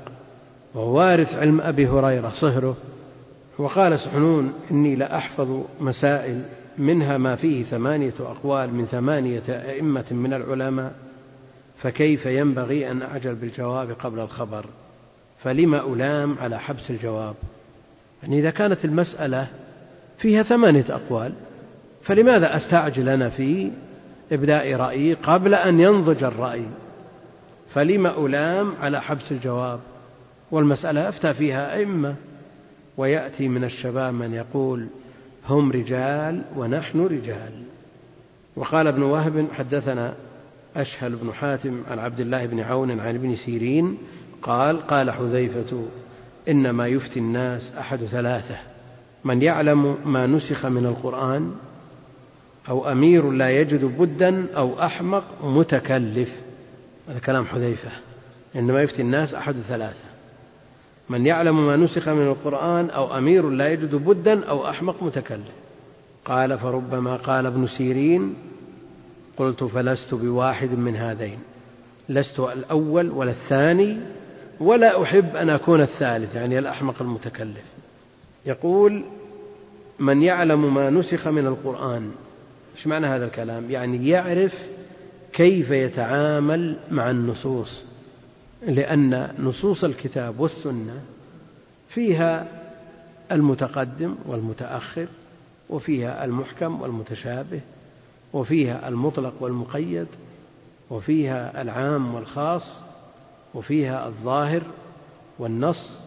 ووارث 0.75 1.35
علم 1.35 1.61
أبي 1.61 1.89
هريرة 1.89 2.29
صهره 2.29 2.77
وقال 3.59 4.01
سحنون 4.01 4.53
إني 4.71 4.97
لأحفظ 4.97 5.65
مسائل 5.81 6.45
منها 6.79 7.19
ما 7.19 7.37
فيه 7.37 7.63
ثمانية 7.65 8.15
أقوال 8.21 8.75
من 8.75 8.85
ثمانية 8.85 9.43
أئمة 9.49 10.05
من 10.11 10.35
العلماء 10.35 10.95
فكيف 11.77 12.27
ينبغي 12.27 12.91
أن 12.91 13.03
أعجل 13.03 13.35
بالجواب 13.35 13.91
قبل 13.91 14.21
الخبر؟ 14.21 14.67
فلم 15.39 15.75
ألام 15.75 16.39
على 16.39 16.61
حبس 16.61 16.91
الجواب؟ 16.91 17.35
يعني 18.23 18.39
إذا 18.39 18.51
كانت 18.51 18.85
المسألة 18.85 19.49
فيها 20.19 20.43
ثمانية 20.43 20.85
أقوال 20.89 21.33
فلماذا 22.05 22.57
أستعجل 22.57 23.09
أنا 23.09 23.29
في 23.29 23.71
إبداء 24.33 24.75
رأيي 24.75 25.15
قبل 25.15 25.55
أن 25.55 25.81
ينضج 25.81 26.25
الرأي؟ 26.25 26.65
فلم 27.75 28.07
ألام 28.07 28.73
على 28.81 29.03
حبس 29.03 29.33
الجواب؟ 29.33 29.81
والمسألة 30.51 31.09
أفتى 31.09 31.35
فيها 31.35 31.77
أئمة 31.77 32.15
ويأتي 32.97 33.49
من 33.49 33.65
الشباب 33.65 34.15
من 34.15 34.35
يقول 34.35 34.87
هم 35.49 35.73
رجال 35.73 36.43
ونحن 36.57 37.01
رجال. 37.01 37.53
وقال 38.57 38.87
ابن 38.87 39.03
وهب 39.03 39.47
حدثنا 39.53 40.15
أشهل 40.77 41.17
بن 41.17 41.33
حاتم 41.33 41.83
عن 41.91 41.99
عبد 41.99 42.21
الله 42.21 42.47
بن 42.47 42.61
عون 42.61 43.01
عن 43.01 43.15
ابن 43.15 43.37
سيرين 43.37 43.99
قال 44.43 44.87
قال 44.87 45.11
حذيفة 45.11 45.85
إنما 46.49 46.87
يفتي 46.87 47.21
الناس 47.21 47.73
أحد 47.79 47.99
ثلاثة 47.99 48.57
من 49.25 49.43
يعلم 49.43 49.97
ما 50.05 50.27
نسخ 50.27 50.67
من 50.67 50.87
القرآن 50.87 51.53
أو 52.69 52.93
أمير 52.93 53.31
لا 53.31 53.51
يجد 53.51 53.85
بدا 53.85 54.47
أو 54.57 54.81
أحمق 54.81 55.25
متكلف. 55.45 56.29
هذا 57.09 57.19
كلام 57.19 57.45
حذيفة. 57.45 57.91
إنما 58.57 58.83
يفتي 58.83 59.03
الناس 59.03 59.35
أحد 59.35 59.55
ثلاثة. 59.69 60.05
من 61.09 61.27
يعلم 61.27 61.67
ما 61.67 61.77
نسخ 61.77 62.09
من 62.09 62.27
القرآن 62.27 62.91
أو 62.91 63.19
أمير 63.19 63.51
لا 63.51 63.69
يجد 63.69 63.95
بدا 63.95 64.45
أو 64.45 64.69
أحمق 64.69 65.03
متكلم 65.03 65.55
قال 66.25 66.59
فربما 66.59 67.17
قال 67.17 67.47
ابن 67.47 67.67
سيرين 67.67 68.35
قلت 69.37 69.65
فلست 69.65 70.15
بواحد 70.15 70.71
من 70.71 70.97
هذين. 70.97 71.39
لست 72.09 72.41
الأول 72.41 73.11
ولا 73.11 73.31
الثاني 73.31 73.97
ولا 74.61 75.03
أحب 75.03 75.37
أن 75.37 75.51
أكون 75.51 75.81
الثالث 75.81 76.35
يعني 76.35 76.59
الأحمق 76.59 77.03
المتكلف. 77.03 77.65
يقول 78.47 79.05
من 79.99 80.23
يعلم 80.23 80.75
ما 80.75 80.91
نسخ 80.91 81.29
من 81.29 81.47
القرآن 81.47 82.11
إيش 82.77 82.87
معنى 82.87 83.07
هذا 83.07 83.25
الكلام؟ 83.25 83.71
يعني 83.71 84.09
يعرف 84.09 84.67
كيف 85.33 85.71
يتعامل 85.71 86.77
مع 86.91 87.11
النصوص 87.11 87.85
لأن 88.67 89.35
نصوص 89.39 89.85
الكتاب 89.85 90.41
والسنة 90.41 91.03
فيها 91.89 92.49
المتقدم 93.33 94.15
والمتأخر 94.27 95.07
وفيها 95.71 96.25
المحكم 96.25 96.81
والمتشابه 96.81 97.61
وفيها 98.33 98.89
المطلق 98.89 99.35
والمقيد 99.41 100.07
وفيها 100.91 101.63
العام 101.63 102.15
والخاص 102.15 102.71
وفيها 103.55 104.07
الظاهر 104.07 104.63
والنص 105.39 105.99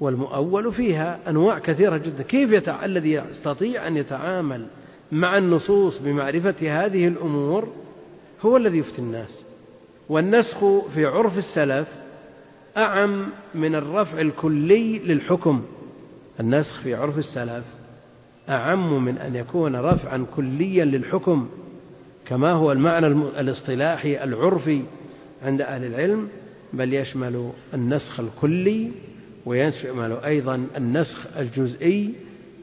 والمؤول 0.00 0.66
وفيها 0.66 1.18
أنواع 1.28 1.58
كثيرة 1.58 1.96
جدا. 1.96 2.22
كيف 2.22 2.52
يتع... 2.52 2.84
الذي 2.84 3.12
يستطيع 3.12 3.86
أن 3.86 3.96
يتعامل 3.96 4.66
مع 5.12 5.38
النصوص 5.38 5.98
بمعرفة 5.98 6.84
هذه 6.84 7.08
الأمور 7.08 7.68
هو 8.42 8.56
الذي 8.56 8.78
يفتي 8.78 8.98
الناس. 8.98 9.44
والنسخ 10.08 10.58
في 10.94 11.06
عرف 11.06 11.38
السلف 11.38 11.88
أعم 12.76 13.26
من 13.54 13.74
الرفع 13.74 14.20
الكلي 14.20 14.98
للحكم. 14.98 15.62
النسخ 16.40 16.80
في 16.80 16.94
عرف 16.94 17.18
السلف 17.18 17.64
أعم 18.48 19.04
من 19.04 19.18
أن 19.18 19.34
يكون 19.34 19.76
رفعا 19.76 20.26
كليا 20.36 20.84
للحكم 20.84 21.48
كما 22.26 22.52
هو 22.52 22.72
المعنى 22.72 23.06
الاصطلاحي 23.06 24.24
العرفي 24.24 24.82
عند 25.42 25.60
أهل 25.60 25.84
العلم. 25.84 26.28
بل 26.72 26.94
يشمل 26.94 27.50
النسخ 27.74 28.20
الكلي 28.20 28.90
ويشمل 29.46 30.12
أيضا 30.12 30.66
النسخ 30.76 31.36
الجزئي 31.36 32.14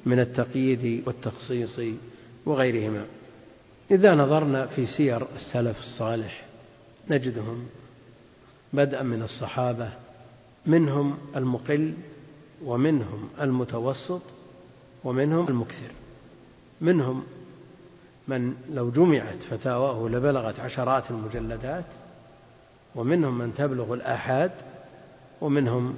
من 0.06 0.20
التقييد 0.20 1.04
والتخصيص 1.08 1.80
وغيرهما. 2.46 3.06
إذا 3.92 4.16
نظرنا 4.16 4.66
في 4.66 4.86
سير 4.86 5.28
السلف 5.36 5.80
الصالح 5.80 6.46
نجدهم 7.10 7.66
بدءا 8.74 9.04
من 9.04 9.22
الصحابة 9.22 9.89
منهم 10.66 11.18
المقل 11.36 11.94
ومنهم 12.66 13.30
المتوسط 13.42 14.22
ومنهم 15.04 15.48
المكثر. 15.48 15.92
منهم 16.82 17.24
من 18.28 18.56
لو 18.70 18.92
جمعت 18.92 19.44
فتاواه 19.50 20.10
لبلغت 20.10 20.60
عشرات 20.60 21.12
المجلدات 21.12 21.86
ومنهم 22.96 23.38
من 23.38 23.54
تبلغ 23.54 23.94
الآحاد 23.94 24.52
ومنهم 25.42 25.98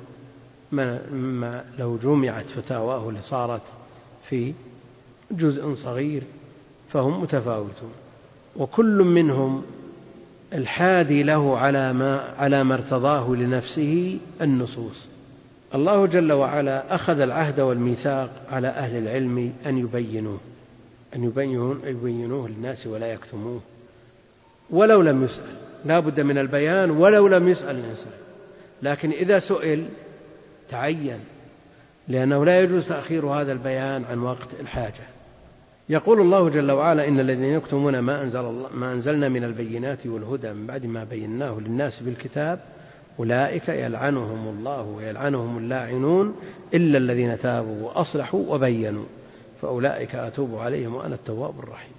من 0.72 1.62
لو 1.80 1.98
جمعت 1.98 2.46
فتاواه 2.46 3.12
لصارت 3.12 3.62
في 4.30 4.54
جزء 5.38 5.74
صغير 5.74 6.24
فهم 6.90 7.22
متفاوتون. 7.22 7.92
وكل 8.56 9.04
منهم 9.04 9.64
الحادي 10.54 11.24
له 11.24 11.58
على 11.58 11.94
ما 11.94 12.34
على 12.38 12.64
ما 12.64 12.74
ارتضاه 12.76 13.30
لنفسه 13.30 14.20
النصوص. 14.42 15.08
الله 15.76 16.06
جل 16.06 16.34
وعلا 16.34 16.96
أخذ 16.96 17.20
العهد 17.20 17.60
والميثاق 17.60 18.30
على 18.50 18.68
أهل 18.68 18.98
العلم 18.98 19.54
أن 19.66 19.78
يبينوه 19.78 20.40
أن 21.16 21.24
يبينوه, 21.24 21.78
يبينوه 21.86 22.50
للناس 22.50 22.88
ولا 22.88 23.14
يكتموه. 23.14 23.62
ولو 24.70 25.02
لم 25.02 25.24
يسأل 25.24 25.56
لا 25.86 26.00
بد 26.00 26.20
من 26.20 26.38
البيان 26.38 26.92
ولو 26.92 27.28
لم 27.28 27.48
يسأل 27.48 27.76
الإنسان. 27.76 28.14
لكن 28.82 29.12
إذا 29.12 29.40
سئل 29.40 29.86
تعين 30.70 31.20
لأنه 32.08 32.46
لا 32.46 32.60
يجوز 32.60 32.88
تأخير 32.88 33.26
هذا 33.26 33.52
البيان 33.52 34.04
عن 34.04 34.20
وقت 34.20 34.48
الحاجة. 34.60 35.04
يقول 35.90 36.22
الله 36.22 36.50
جل 36.50 36.72
وعلا 36.72 37.08
إن 37.08 37.20
الذين 37.20 37.44
يكتمون 37.46 38.00
ما 38.00 38.22
أنزل 38.22 38.40
الله 38.40 38.70
ما 38.74 38.92
أنزلنا 38.92 39.30
من 39.30 39.44
البينات 39.44 40.08
والهدى 40.08 40.54
من 40.54 40.68
بعد 40.68 40.86
ما 40.86 41.04
بيناه 41.04 41.60
للناس 41.60 42.00
بالكتاب 42.00 42.60
أولئك 43.20 43.70
يلعنهم 43.70 44.58
الله 44.58 44.82
ويلعنهم 44.82 45.58
اللاعنون 45.58 46.36
إلا 46.74 46.98
الذين 46.98 47.38
تابوا 47.38 47.88
وأصلحوا 47.88 48.44
وبينوا 48.48 49.06
فأولئك 49.62 50.16
أتوب 50.16 50.56
عليهم 50.56 50.96
وأنا 50.96 51.16
التواب 51.16 51.60
الرحيم. 51.60 51.94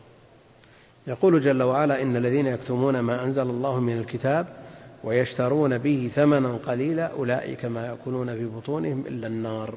يقول 1.07 1.41
جل 1.41 1.63
وعلا 1.63 2.03
إن 2.03 2.17
الذين 2.17 2.47
يكتمون 2.47 3.01
ما 3.01 3.25
أنزل 3.25 3.43
الله 3.43 3.81
من 3.81 3.99
الكتاب 3.99 4.47
ويشترون 5.05 5.79
به 5.79 6.11
ثمنا 6.15 6.59
قليلا 6.67 7.07
أولئك 7.07 7.65
ما 7.65 7.87
يأكلون 7.87 8.35
في 8.35 8.45
بطونهم 8.45 9.05
إلا 9.07 9.27
النار. 9.27 9.75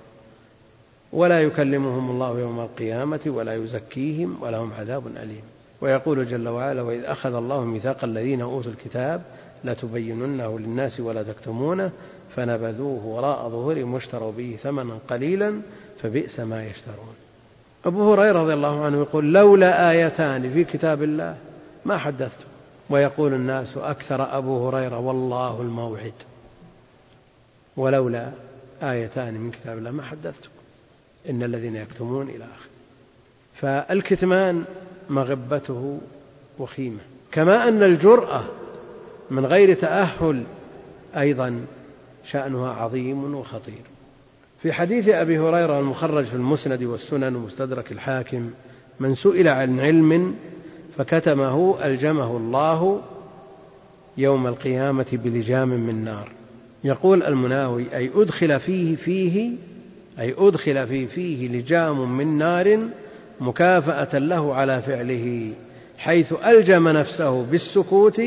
ولا 1.14 1.41
يكلمهم 1.41 2.12
الله 2.12 2.39
يوم 2.39 2.60
القيامة 2.60 3.20
ولا 3.26 3.55
يزكيهم 3.55 4.38
ولهم 4.41 4.74
عذاب 4.74 5.08
أليم. 5.08 5.41
ويقول 5.82 6.30
جل 6.30 6.47
وعلا 6.47 6.82
وإذ 6.82 7.03
أخذ 7.03 7.34
الله 7.34 7.64
ميثاق 7.64 8.03
الذين 8.03 8.41
أوتوا 8.41 8.72
الكتاب 8.72 9.22
لتبيننه 9.64 10.60
للناس 10.60 10.99
ولا 10.99 11.24
تكتمونه 11.24 11.91
فنبذوه 12.36 13.05
وراء 13.05 13.49
ظهورهم 13.49 13.93
واشتروا 13.93 14.32
به 14.32 14.58
ثمنا 14.64 14.99
قليلا 15.10 15.62
فبئس 16.01 16.39
ما 16.39 16.66
يشترون. 16.66 17.16
أبو 17.86 18.14
هريرة 18.14 18.41
رضي 18.41 18.53
الله 18.53 18.86
عنه 18.86 18.97
يقول 18.97 19.34
لولا 19.34 19.91
آيتان 19.91 20.53
في 20.53 20.64
كتاب 20.64 21.03
الله 21.03 21.38
ما 21.86 21.97
حدثت. 21.97 22.39
ويقول 22.89 23.34
الناس 23.34 23.78
أكثر 23.78 24.38
أبو 24.38 24.68
هريرة 24.68 24.99
والله 24.99 25.62
الموعد. 25.62 26.14
ولولا 27.78 28.32
آيتان 28.84 29.34
من 29.34 29.51
كتاب 29.51 29.78
الله 29.78 29.91
ما 29.91 30.03
حدثتكم 30.03 30.57
إن 31.30 31.43
الذين 31.43 31.75
يكتمون 31.75 32.30
إلى 32.30 32.43
آخره. 32.43 32.69
فالكتمان 33.53 34.63
مغبته 35.09 35.99
وخيمة. 36.59 36.99
كما 37.32 37.67
أن 37.67 37.84
الجرأة 37.84 38.43
من 39.32 39.45
غير 39.45 39.73
تأهل 39.73 40.43
أيضا 41.17 41.65
شأنها 42.25 42.73
عظيم 42.73 43.36
وخطير. 43.36 43.82
في 44.61 44.73
حديث 44.73 45.09
أبي 45.09 45.39
هريرة 45.39 45.80
المخرج 45.80 46.25
في 46.25 46.34
المسند 46.34 46.84
والسنن 46.84 47.36
ومستدرك 47.36 47.91
الحاكم 47.91 48.49
من 48.99 49.15
سئل 49.15 49.47
عن 49.47 49.80
علم 49.80 50.36
فكتمه 50.97 51.86
ألجمه 51.86 52.38
الله 52.38 53.01
يوم 54.17 54.47
القيامة 54.47 55.07
بلجام 55.11 55.69
من 55.69 56.03
نار. 56.03 56.32
يقول 56.84 57.23
المناوي 57.23 57.95
أي 57.95 58.11
أدخل 58.15 58.59
فيه 58.59 58.95
فيه 58.95 59.51
أي 60.20 60.36
أدخل 60.38 60.88
في 60.88 61.07
فيه 61.07 61.47
لجام 61.47 62.18
من 62.18 62.38
نار 62.38 62.80
مكافأة 63.39 64.18
له 64.20 64.55
على 64.55 64.82
فعله 64.82 65.53
حيث 65.97 66.34
ألجم 66.45 66.88
نفسه 66.88 67.43
بالسكوت 67.43 68.22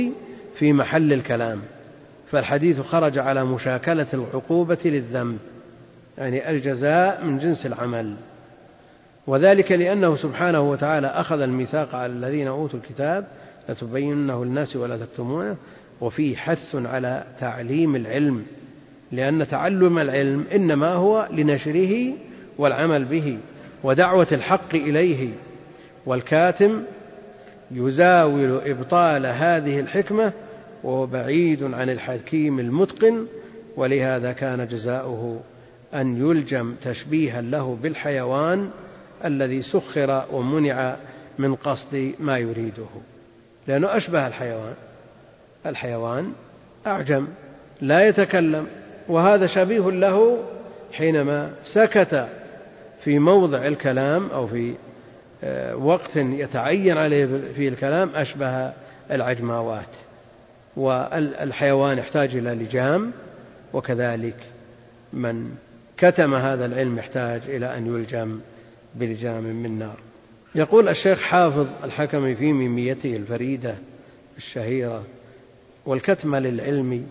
في 0.54 0.72
محل 0.72 1.12
الكلام. 1.12 1.60
فالحديث 2.30 2.80
خرج 2.80 3.18
على 3.18 3.44
مشاكلة 3.44 4.06
العقوبة 4.14 4.78
للذنب 4.84 5.38
يعني 6.18 6.50
الجزاء 6.50 7.24
من 7.24 7.38
جنس 7.38 7.66
العمل. 7.66 8.14
وذلك 9.26 9.72
لأنه 9.72 10.14
سبحانه 10.14 10.60
وتعالى 10.60 11.06
أخذ 11.06 11.40
الميثاق 11.40 11.94
على 11.94 12.12
الذين 12.12 12.48
أوتوا 12.48 12.78
الكتاب 12.78 13.26
لتبيننه 13.68 14.44
للناس 14.44 14.76
ولا 14.76 14.96
تكتمونه 14.96 15.56
وفيه 16.00 16.36
حث 16.36 16.74
على 16.74 17.24
تعليم 17.40 17.96
العلم. 17.96 18.46
لأن 19.12 19.46
تعلم 19.46 19.98
العلم 19.98 20.44
إنما 20.54 20.92
هو 20.92 21.28
لنشره 21.32 22.12
والعمل 22.58 23.04
به 23.04 23.38
ودعوة 23.84 24.26
الحق 24.32 24.74
إليه. 24.74 25.28
والكاتم 26.06 26.82
يزاول 27.70 28.60
إبطال 28.64 29.26
هذه 29.26 29.80
الحكمة 29.80 30.32
وهو 30.82 31.06
بعيد 31.06 31.62
عن 31.62 31.90
الحكيم 31.90 32.60
المتقن 32.60 33.26
ولهذا 33.76 34.32
كان 34.32 34.66
جزاؤه 34.66 35.40
أن 35.94 36.16
يلجم 36.16 36.74
تشبيها 36.82 37.40
له 37.40 37.78
بالحيوان 37.82 38.70
الذي 39.24 39.62
سخر 39.62 40.24
ومنع 40.32 40.96
من 41.38 41.54
قصد 41.54 42.14
ما 42.20 42.38
يريده. 42.38 42.88
لأنه 43.68 43.96
أشبه 43.96 44.26
الحيوان. 44.26 44.74
الحيوان 45.66 46.32
أعجم 46.86 47.28
لا 47.80 48.08
يتكلم 48.08 48.66
وهذا 49.10 49.46
شبيه 49.46 49.90
له 49.90 50.38
حينما 50.92 51.50
سكت 51.62 52.28
في 53.04 53.18
موضع 53.18 53.66
الكلام 53.66 54.30
أو 54.30 54.46
في 54.46 54.74
آه، 55.44 55.76
وقت 55.76 56.16
يتعين 56.16 56.98
عليه 56.98 57.26
فيه 57.56 57.68
الكلام 57.68 58.10
أشبه 58.14 58.72
العجماوات 59.10 59.96
والحيوان 60.76 61.98
يحتاج 61.98 62.36
إلى 62.36 62.50
لجام 62.50 63.12
وكذلك 63.72 64.36
من 65.12 65.50
كتم 65.96 66.34
هذا 66.34 66.66
العلم 66.66 66.98
يحتاج 66.98 67.42
إلى 67.48 67.76
أن 67.76 67.86
يلجم 67.86 68.40
بلجام 68.94 69.42
من 69.42 69.78
نار. 69.78 69.96
يقول 70.54 70.88
الشيخ 70.88 71.20
حافظ 71.20 71.66
الحكم 71.84 72.34
في 72.34 72.52
ميميته 72.52 73.16
الفريدة 73.16 73.74
الشهيرة 74.36 75.04
والكتم 75.86 76.36
للعلم 76.36 77.06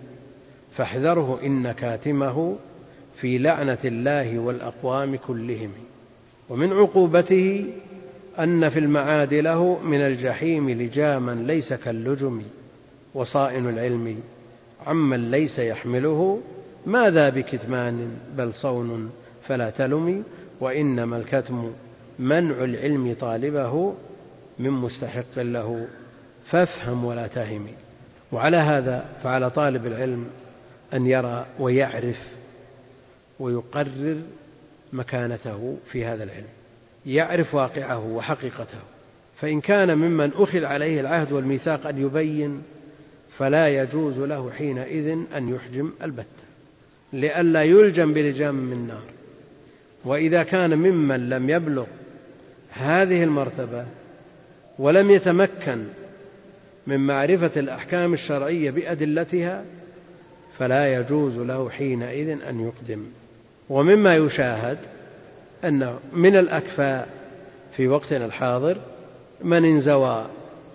فاحذره 0.79 1.39
إن 1.43 1.71
كاتمه 1.71 2.55
في 3.21 3.37
لعنة 3.37 3.77
الله 3.85 4.39
والأقوام 4.39 5.15
كلهم. 5.15 5.71
ومن 6.49 6.73
عقوبته 6.73 7.65
أن 8.39 8.69
في 8.69 8.79
المعاد 8.79 9.33
له 9.33 9.79
من 9.83 10.01
الجحيم 10.01 10.69
لجاما 10.69 11.31
ليس 11.31 11.73
كاللجم 11.73 12.41
وصائن 13.13 13.69
العلم 13.69 14.19
عمن 14.87 15.31
ليس 15.31 15.59
يحمله 15.59 16.41
ماذا 16.85 17.29
بكتمان 17.29 18.11
بل 18.37 18.53
صون 18.53 19.11
فلا 19.41 19.69
تلم 19.69 20.23
وإنما 20.61 21.17
الكتم 21.17 21.71
منع 22.19 22.63
العلم 22.63 23.15
طالبه 23.19 23.93
من 24.59 24.71
مستحق 24.71 25.39
له. 25.39 25.87
فافهم 26.45 27.05
ولا 27.05 27.27
تهم. 27.27 27.67
وعلى 28.31 28.57
هذا 28.57 29.05
فعلى 29.23 29.49
طالب 29.49 29.85
العلم 29.85 30.27
أن 30.93 31.05
يرى 31.05 31.45
ويعرف 31.59 32.19
ويقرر 33.39 34.21
مكانته 34.93 35.77
في 35.91 36.05
هذا 36.05 36.23
العلم. 36.23 36.47
يعرف 37.05 37.55
واقعه 37.55 38.05
وحقيقته. 38.05 38.79
فإن 39.35 39.61
كان 39.61 39.97
ممن 39.97 40.31
أخذ 40.35 40.63
عليه 40.63 40.99
العهد 40.99 41.31
والميثاق 41.31 41.87
أن 41.87 41.97
يبين 41.97 42.61
فلا 43.37 43.67
يجوز 43.67 44.17
له 44.17 44.51
حينئذ 44.51 45.17
أن 45.35 45.49
يحجم 45.49 45.91
البتة 46.03 46.25
لئلا 47.13 47.63
يلجم 47.63 48.13
بلجام 48.13 48.55
من 48.55 48.87
نار. 48.87 49.03
وإذا 50.05 50.43
كان 50.43 50.75
ممن 50.75 51.29
لم 51.29 51.49
يبلغ 51.49 51.85
هذه 52.71 53.23
المرتبة 53.23 53.85
ولم 54.79 55.09
يتمكن 55.09 55.83
من 56.87 56.99
معرفة 56.99 57.51
الأحكام 57.57 58.13
الشرعية 58.13 58.71
بأدلتها 58.71 59.65
فلا 60.59 60.93
يجوز 60.93 61.37
له 61.37 61.69
حينئذ 61.69 62.29
أن 62.29 62.59
يقدم. 62.59 63.05
ومما 63.69 64.13
يشاهد 64.13 64.77
أن 65.63 65.95
من 66.13 66.35
الأكفاء 66.35 67.07
في 67.71 67.87
وقتنا 67.87 68.25
الحاضر 68.25 68.77
من 69.41 69.65
انزوى 69.65 70.25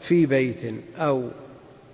في 0.01 0.27
بيت 0.27 0.75
أو 0.99 1.29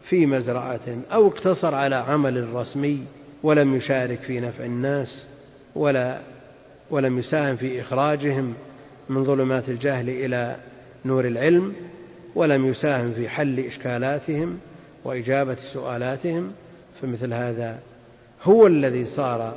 في 0.03 0.27
مزرعة 0.27 0.81
أو 1.13 1.29
اقتصر 1.29 1.75
على 1.75 1.95
عمل 1.97 2.55
رسمي 2.55 3.05
ولم 3.43 3.77
يشارك 3.77 4.19
في 4.19 4.41
نفع 4.41 4.65
الناس 4.65 5.27
ولا 5.75 6.21
ولم 6.91 7.19
يساهم 7.19 7.57
في 7.57 7.81
إخراجهم 7.81 8.55
من 9.09 9.25
ظلمات 9.25 9.69
الجهل 9.69 10.09
إلى 10.09 10.57
نور 11.05 11.27
العلم 11.27 11.75
ولم 12.35 12.67
يساهم 12.67 13.13
في 13.13 13.29
حل 13.29 13.61
إشكالاتهم 13.61 14.59
وإجابة 15.05 15.57
سؤالاتهم 15.73 16.53
فمثل 17.03 17.33
هذا 17.33 17.79
هو 18.43 18.67
الذي 18.67 19.07
صار 19.07 19.55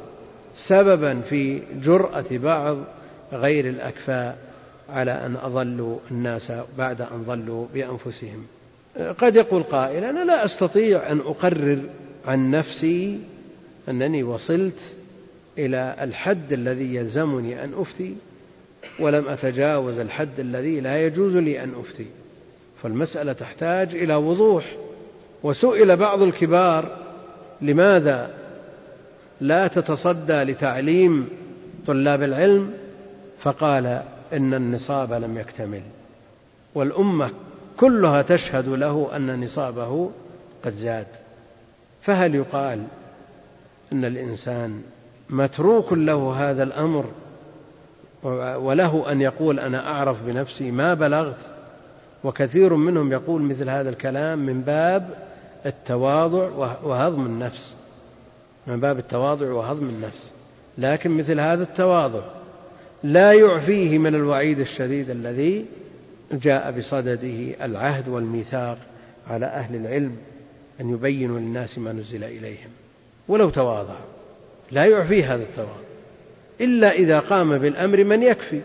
سببا 0.55 1.21
في 1.21 1.61
جرأة 1.83 2.25
بعض 2.31 2.77
غير 3.33 3.69
الأكفاء 3.69 4.37
على 4.89 5.11
أن 5.11 5.35
أضلوا 5.35 5.97
الناس 6.11 6.51
بعد 6.77 7.01
أن 7.01 7.23
ضلوا 7.27 7.67
بأنفسهم. 7.73 8.45
قد 9.17 9.35
يقول 9.35 9.63
قائل 9.63 10.03
أنا 10.03 10.23
لا 10.23 10.45
أستطيع 10.45 11.11
أن 11.11 11.19
أقرر 11.19 11.79
عن 12.25 12.51
نفسي 12.51 13.19
أنني 13.89 14.23
وصلت 14.23 14.79
إلى 15.57 15.95
الحد 16.01 16.53
الذي 16.53 16.95
يلزمني 16.95 17.63
أن 17.63 17.71
أفتي 17.77 18.15
ولم 18.99 19.27
أتجاوز 19.27 19.99
الحد 19.99 20.39
الذي 20.39 20.79
لا 20.79 21.05
يجوز 21.05 21.35
لي 21.35 21.63
أن 21.63 21.73
أفتي. 21.79 22.05
فالمسألة 22.83 23.33
تحتاج 23.33 23.95
إلى 23.95 24.15
وضوح 24.15 24.65
وسئل 25.43 25.95
بعض 25.95 26.21
الكبار 26.21 27.02
لماذا 27.63 28.29
لا 29.41 29.67
تتصدى 29.67 30.43
لتعليم 30.43 31.29
طلاب 31.87 32.23
العلم؟ 32.23 32.73
فقال 33.39 33.85
إن 34.33 34.53
النصاب 34.53 35.13
لم 35.13 35.37
يكتمل. 35.37 35.81
والأمة 36.75 37.29
كلها 37.77 38.21
تشهد 38.21 38.67
له 38.67 39.15
أن 39.15 39.43
نصابه 39.43 40.11
قد 40.65 40.73
زاد. 40.73 41.07
فهل 42.01 42.35
يقال 42.35 42.83
أن 43.91 44.05
الإنسان 44.05 44.81
متروك 45.29 45.93
له 45.93 46.33
هذا 46.49 46.63
الأمر 46.63 47.05
وله 48.57 49.11
أن 49.11 49.21
يقول 49.21 49.59
أنا 49.59 49.87
أعرف 49.87 50.23
بنفسي 50.23 50.71
ما 50.71 50.93
بلغت؟ 50.93 51.39
وكثير 52.23 52.73
منهم 52.73 53.11
يقول 53.11 53.41
مثل 53.41 53.69
هذا 53.69 53.89
الكلام 53.89 54.39
من 54.39 54.61
باب 54.61 55.09
التواضع 55.65 56.49
وهضم 56.83 57.25
النفس. 57.25 57.75
من 58.67 58.79
باب 58.79 58.99
التواضع 58.99 59.51
وهضم 59.51 59.89
النفس. 59.89 60.31
لكن 60.77 61.11
مثل 61.11 61.39
هذا 61.39 61.63
التواضع 61.63 62.21
لا 63.03 63.33
يعفيه 63.33 63.97
من 63.97 64.15
الوعيد 64.15 64.59
الشديد 64.59 65.09
الذي 65.09 65.65
جاء 66.31 66.71
بصدده 66.71 67.65
العهد 67.65 68.07
والميثاق 68.07 68.77
على 69.29 69.45
أهل 69.45 69.75
العلم 69.75 70.17
أن 70.81 70.89
يبينوا 70.89 71.39
للناس 71.39 71.77
ما 71.77 71.91
نزل 71.93 72.23
إليهم. 72.23 72.69
ولو 73.27 73.49
تواضع. 73.49 73.95
لا 74.71 74.85
يعفي 74.85 75.23
هذا 75.23 75.43
التواضع. 75.43 75.83
إلا 76.61 76.91
إذا 76.91 77.19
قام 77.19 77.57
بالأمر 77.57 78.03
من 78.03 78.23
يكفي. 78.23 78.61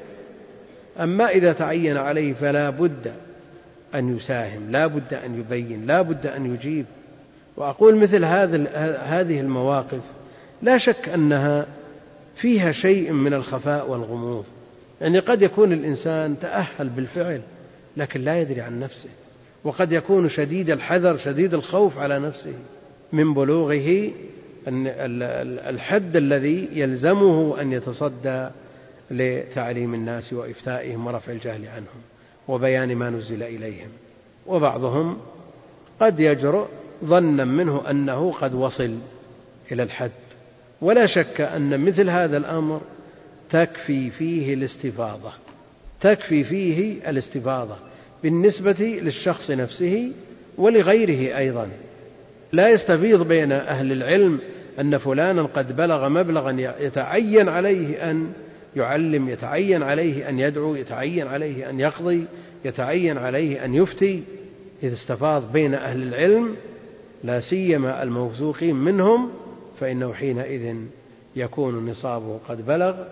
أما 1.00 1.28
إذا 1.28 1.52
تعين 1.52 1.96
عليه 1.96 2.32
فلا 2.32 2.70
بد 2.70 3.12
أن 3.94 4.16
يساهم 4.16 4.70
لا 4.70 4.86
بد 4.86 5.14
أن 5.14 5.38
يبين 5.40 5.86
لا 5.86 6.02
بد 6.02 6.26
أن 6.26 6.54
يجيب. 6.54 6.86
وأقول 7.56 7.96
مثل 7.96 8.24
هذا 8.24 8.68
هذه 9.04 9.40
المواقف 9.40 10.00
لا 10.62 10.78
شك 10.78 11.08
أنها 11.08 11.66
فيها 12.36 12.72
شيء 12.72 13.12
من 13.12 13.34
الخفاء 13.34 13.90
والغموض. 13.90 14.44
يعني 15.00 15.18
قد 15.18 15.42
يكون 15.42 15.72
الإنسان 15.72 16.38
تأهل 16.40 16.88
بالفعل 16.88 17.40
لكن 17.96 18.20
لا 18.20 18.40
يدري 18.40 18.60
عن 18.60 18.80
نفسه. 18.80 19.08
وقد 19.64 19.92
يكون 19.92 20.28
شديد 20.28 20.70
الحذر 20.70 21.16
شديد 21.16 21.54
الخوف 21.54 21.98
على 21.98 22.18
نفسه 22.18 22.54
من 23.12 23.34
بلوغه 23.34 24.10
الحد 25.68 26.16
الذي 26.16 26.68
يلزمه 26.72 27.60
أن 27.60 27.72
يتصدى 27.72 28.48
لتعليم 29.10 29.94
الناس 29.94 30.32
وإفتائهم 30.32 31.06
ورفع 31.06 31.32
الجهل 31.32 31.68
عنهم. 31.68 32.02
وبيان 32.48 32.96
ما 32.96 33.10
نزل 33.10 33.42
إليهم. 33.42 33.88
وبعضهم 34.46 35.18
قد 36.00 36.20
يجرؤ 36.20 36.66
ظنا 37.04 37.44
منه 37.44 37.90
أنه 37.90 38.32
قد 38.32 38.54
وصل 38.54 38.94
إلى 39.72 39.82
الحد. 39.82 40.10
ولا 40.80 41.06
شك 41.06 41.40
أن 41.40 41.84
مثل 41.84 42.10
هذا 42.10 42.36
الأمر 42.36 42.80
تكفي 43.50 44.10
فيه 44.10 44.54
الاستفاضة. 44.54 45.32
تكفي 46.00 46.44
فيه 46.44 47.10
الاستفاضة 47.10 47.76
بالنسبة 48.22 49.00
للشخص 49.02 49.50
نفسه 49.50 50.12
ولغيره 50.58 51.38
أيضا. 51.38 51.68
لا 52.52 52.68
يستفيض 52.68 53.28
بين 53.28 53.52
أهل 53.52 53.92
العلم 53.92 54.40
أن 54.80 54.98
فلانا 54.98 55.42
قد 55.42 55.76
بلغ 55.76 56.08
مبلغا 56.08 56.74
يتعين 56.80 57.48
عليه 57.48 58.10
أن 58.10 58.32
يعلم 58.78 59.28
يتعين 59.28 59.82
عليه 59.82 60.28
أن 60.28 60.38
يدعو 60.38 60.74
يتعين 60.74 61.26
عليه 61.26 61.70
أن 61.70 61.80
يقضي 61.80 62.26
يتعين 62.64 63.18
عليه 63.18 63.64
أن 63.64 63.74
يفتي. 63.74 64.22
إذا 64.82 64.94
استفاض 64.94 65.52
بين 65.52 65.74
أهل 65.74 66.02
العلم 66.02 66.56
لا 67.24 67.40
سيما 67.40 68.02
الموثوقين 68.02 68.76
منهم 68.76 69.30
فإنه 69.80 70.12
حينئذ 70.12 70.76
يكون 71.36 71.90
نصابه 71.90 72.38
قد 72.48 72.66
بلغ 72.66 73.04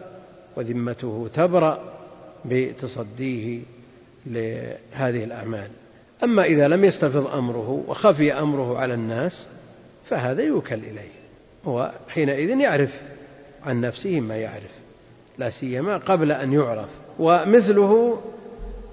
وذمته 0.57 1.31
تبرأ 1.35 1.99
بتصديه 2.45 3.61
لهذه 4.27 5.25
الأعمال. 5.25 5.69
أما 6.25 6.45
إذا 6.45 6.69
لم 6.69 6.85
يستفض 6.85 7.27
أمره 7.27 7.85
وخفي 7.89 8.33
أمره 8.33 8.79
على 8.79 8.95
الناس 8.95 9.47
فهذا 10.05 10.43
يوكل 10.43 10.75
إليه 10.75 11.17
هو 11.65 11.93
حينئذ 12.09 12.61
يعرف 12.61 13.01
عن 13.63 13.81
نفسه 13.81 14.21
ما 14.21 14.37
يعرف. 14.37 14.86
لا 15.39 15.51
سيما 15.51 15.97
قبل 15.97 16.33
أن 16.33 16.53
يعرف. 16.53 16.89
ومثله 17.19 18.21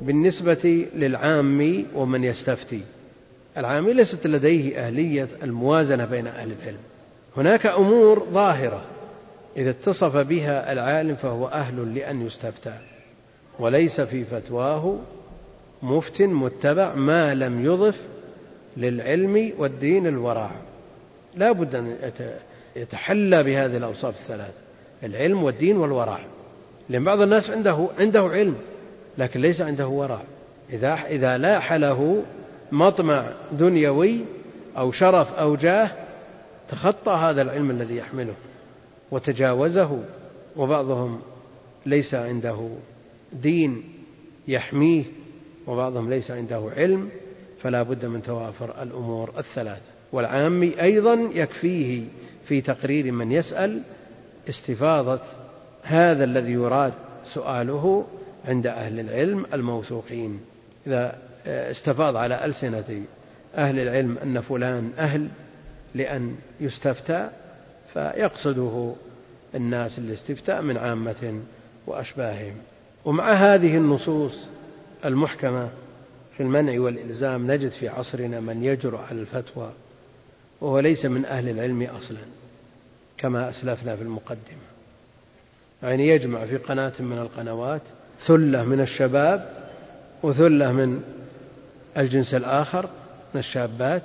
بالنسبة 0.01 0.87
للعام 0.95 1.85
ومن 1.95 2.23
يستفتي. 2.23 2.81
العامي 3.57 3.93
ليست 3.93 4.27
لديه 4.27 4.87
أهلية 4.87 5.27
الموازنة 5.43 6.05
بين 6.05 6.27
أهل 6.27 6.51
العلم. 6.61 6.79
هناك 7.37 7.65
أمور 7.65 8.27
ظاهرة 8.31 8.81
إذا 9.57 9.69
اتصف 9.69 10.17
بها 10.17 10.71
العالم 10.71 11.15
فهو 11.15 11.47
أهل 11.47 11.95
لأن 11.95 12.25
يستفتى. 12.25 12.73
وليس 13.59 14.01
في 14.01 14.23
فتواه 14.23 14.99
مفت 15.83 16.21
متبع 16.21 16.95
ما 16.95 17.35
لم 17.35 17.65
يضف 17.65 18.01
للعلم 18.77 19.53
والدين 19.57 20.07
الورع. 20.07 20.51
لا 21.35 21.51
بد 21.51 21.75
أن 21.75 21.95
يتحلى 22.75 23.43
بهذه 23.43 23.77
الأوصاف 23.77 24.15
الثلاث 24.19 24.53
العلم 25.03 25.43
والدين 25.43 25.77
والورع. 25.77 26.19
لأن 26.89 27.03
بعض 27.03 27.21
الناس 27.21 27.49
عنده 27.49 27.89
عنده 27.99 28.21
علم 28.21 28.55
لكن 29.17 29.41
ليس 29.41 29.61
عنده 29.61 29.87
ورع 29.87 30.21
إذا 30.69 30.93
إذا 30.93 31.37
لاح 31.37 31.73
له 31.73 32.23
مطمع 32.71 33.31
دنيوي 33.51 34.19
أو 34.77 34.91
شرف 34.91 35.33
أو 35.33 35.55
جاه 35.55 35.91
تخطى 36.69 37.11
هذا 37.11 37.41
العلم 37.41 37.71
الذي 37.71 37.97
يحمله 37.97 38.33
وتجاوزه 39.11 40.03
وبعضهم 40.55 41.21
ليس 41.85 42.13
عنده 42.13 42.69
دين 43.33 43.83
يحميه 44.47 45.03
وبعضهم 45.67 46.09
ليس 46.09 46.31
عنده 46.31 46.71
علم 46.77 47.09
فلا 47.61 47.83
بد 47.83 48.05
من 48.05 48.23
توافر 48.23 48.83
الأمور 48.83 49.33
الثلاثة. 49.37 49.93
والعامي 50.11 50.81
أيضا 50.81 51.13
يكفيه 51.13 52.03
في 52.45 52.61
تقرير 52.61 53.11
من 53.11 53.31
يسأل 53.31 53.81
استفاضة 54.49 55.19
هذا 55.83 56.23
الذي 56.23 56.51
يراد 56.51 56.93
سؤاله 57.25 58.05
عند 58.45 58.67
أهل 58.67 58.99
العلم 58.99 59.45
الموثوقين. 59.53 60.39
إذا 60.87 61.17
استفاض 61.45 62.15
على 62.15 62.45
ألسنة 62.45 63.03
أهل 63.55 63.79
العلم 63.79 64.17
أن 64.17 64.41
فلان 64.41 64.91
أهل 64.97 65.27
لأن 65.95 66.35
يستفتى 66.59 67.29
فيقصده 67.93 68.93
الناس 69.55 69.99
الاستفتاء 69.99 70.61
من 70.61 70.77
عامة 70.77 71.41
وأشباههم. 71.87 72.55
ومع 73.05 73.33
هذه 73.33 73.77
النصوص 73.77 74.47
المحكمة 75.05 75.69
في 76.37 76.43
المنع 76.43 76.81
والإلزام 76.81 77.51
نجد 77.51 77.69
في 77.71 77.89
عصرنا 77.89 78.39
من 78.39 78.63
يجرؤ 78.63 78.99
على 78.99 79.21
الفتوى 79.21 79.71
وهو 80.61 80.79
ليس 80.79 81.05
من 81.05 81.25
أهل 81.25 81.49
العلم 81.49 81.83
أصلا 81.83 82.17
كما 83.17 83.49
أسلفنا 83.49 83.95
في 83.95 84.01
المقدمة. 84.01 84.72
يعني 85.83 86.07
يجمع 86.07 86.45
في 86.45 86.57
قناة 86.57 86.93
من 86.99 87.17
القنوات 87.17 87.81
ثلة 88.19 88.63
من 88.63 88.81
الشباب 88.81 89.49
وثلة 90.23 90.71
من 90.71 91.01
الجنس 91.97 92.33
الآخر 92.33 92.89
من 93.33 93.39
الشابات 93.39 94.03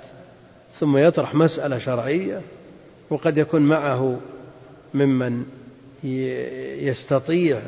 ثم 0.73 0.97
يطرح 0.97 1.35
مسألة 1.35 1.77
شرعية 1.77 2.41
وقد 3.09 3.37
يكون 3.37 3.61
معه 3.61 4.19
ممن 4.93 5.45
يستطيع 6.83 7.59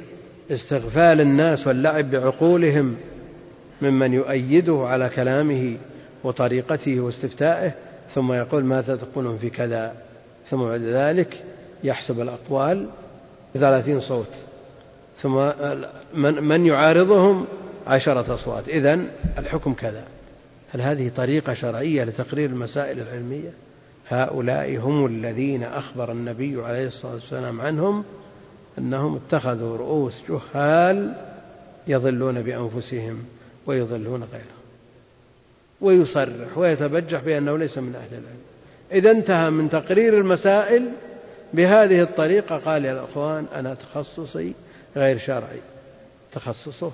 استغفال 0.52 1.22
الناس 1.22 1.68
واللعب 1.68 2.12
بعقولهم 2.12 2.96
ممن 3.82 4.14
يؤيده 4.14 4.84
على 4.86 5.10
كلامه 5.10 5.78
وطريقته 6.24 7.00
واستفتائه 7.00 7.74
ثم 8.14 8.34
يقول 8.34 8.66
ماذا 8.66 8.96
تقولون 8.96 9.38
في 9.38 9.50
كذا؟ 9.50 9.94
ثم 10.46 10.58
بعد 10.58 10.82
ذلك 10.82 11.44
يحسب 11.84 12.22
الأقوال 12.22 12.88
ثلاثين 13.54 14.00
صوت. 14.00 14.28
ثم 15.18 15.52
من, 16.14 16.44
من 16.44 16.66
يعارضهم 16.66 17.46
عشرة 17.88 18.34
أصوات. 18.34 18.70
إذا 18.70 19.00
الحكم 19.38 19.74
كذا. 19.74 20.04
هل 20.74 20.82
هذه 20.82 21.12
طريقة 21.16 21.54
شرعية 21.54 22.04
لتقرير 22.04 22.50
المسائل 22.50 23.00
العلمية؟ 23.00 23.50
هؤلاء 24.08 24.78
هم 24.78 25.06
الذين 25.06 25.64
أخبر 25.64 26.12
النبي 26.12 26.62
عليه 26.62 26.88
الصلاة 26.88 27.14
والسلام 27.14 27.62
عنهم 27.62 28.04
أنهم 28.78 29.16
اتخذوا 29.16 29.78
رؤوس 29.78 30.14
جهال 30.30 31.14
يضلون 31.88 32.42
بأنفسهم 32.42 33.24
ويضلون 33.66 34.24
غيرهم. 34.24 34.62
ويصرح 35.82 36.58
ويتبجح 36.58 37.20
بأنه 37.20 37.58
ليس 37.58 37.78
من 37.78 37.96
أهل 37.96 38.12
العلم. 38.12 38.42
إذا 38.92 39.12
انتهى 39.12 39.50
من 39.50 39.70
تقرير 39.70 40.18
المسائل 40.18 40.92
بهذه 41.54 42.02
الطريقة 42.02 42.58
قال 42.58 42.86
يا 42.86 42.92
الأخوان 42.92 43.46
أنا 43.56 43.74
تخصصي 43.74 44.54
غير 44.96 45.18
شرعي. 45.18 45.60
تخصصه 46.32 46.92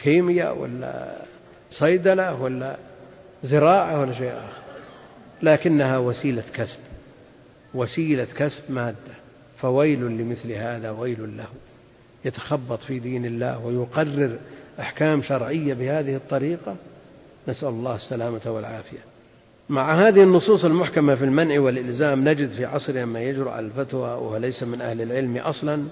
كيمياء 0.00 0.58
ولا 0.58 1.22
صيدلة 1.70 2.42
ولا 2.42 2.76
زراعة 3.44 4.00
ولا 4.00 4.14
شيء 4.14 4.32
آخر. 4.32 4.62
لكنها 5.42 5.98
وسيلة 5.98 6.44
كسب 6.54 6.78
وسيلة 7.74 8.26
كسب 8.36 8.62
مادة. 8.68 9.14
فويل 9.56 10.00
لمثل 10.00 10.52
هذا 10.52 10.90
ويل 10.90 11.36
له. 11.36 11.48
يتخبط 12.24 12.78
في 12.78 12.98
دين 12.98 13.24
الله 13.24 13.66
ويقرر 13.66 14.38
أحكام 14.80 15.22
شرعية 15.22 15.74
بهذه 15.74 16.16
الطريقة. 16.16 16.76
نسأل 17.48 17.68
الله 17.68 17.94
السلامة 17.94 18.40
والعافية. 18.46 19.13
مع 19.68 19.94
هذه 19.94 20.22
النصوص 20.22 20.64
المحكمة 20.64 21.14
في 21.14 21.24
المنع 21.24 21.60
والإلزام 21.60 22.28
نجد 22.28 22.50
في 22.50 22.64
عصرنا 22.64 23.04
ما 23.04 23.20
يجرؤ 23.20 23.48
على 23.48 23.66
الفتوى 23.66 24.00
وهو 24.00 24.36
ليس 24.36 24.62
من 24.62 24.80
أهل 24.80 25.02
العلم 25.02 25.36
أصلا 25.36 25.84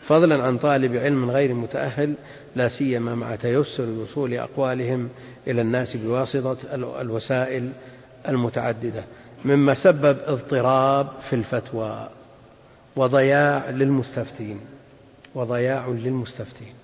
فضلا 0.00 0.44
عن 0.44 0.58
طالب 0.58 0.96
علم 0.96 1.30
غير 1.30 1.54
متأهل 1.54 2.14
لا 2.56 2.68
سيما 2.68 3.14
مع 3.14 3.36
تيسر 3.36 3.88
وصول 3.88 4.34
أقوالهم 4.34 5.08
إلى 5.46 5.60
الناس 5.60 5.96
بواسطة 5.96 6.56
الوسائل 6.74 7.72
المتعددة. 8.28 9.04
مما 9.44 9.74
سبب 9.74 10.18
اضطراب 10.26 11.08
في 11.28 11.36
الفتوى 11.36 12.08
وضياع 12.96 13.70
للمستفتين 13.70 14.60
وضياع 15.34 15.88
للمستفتين. 15.88 16.74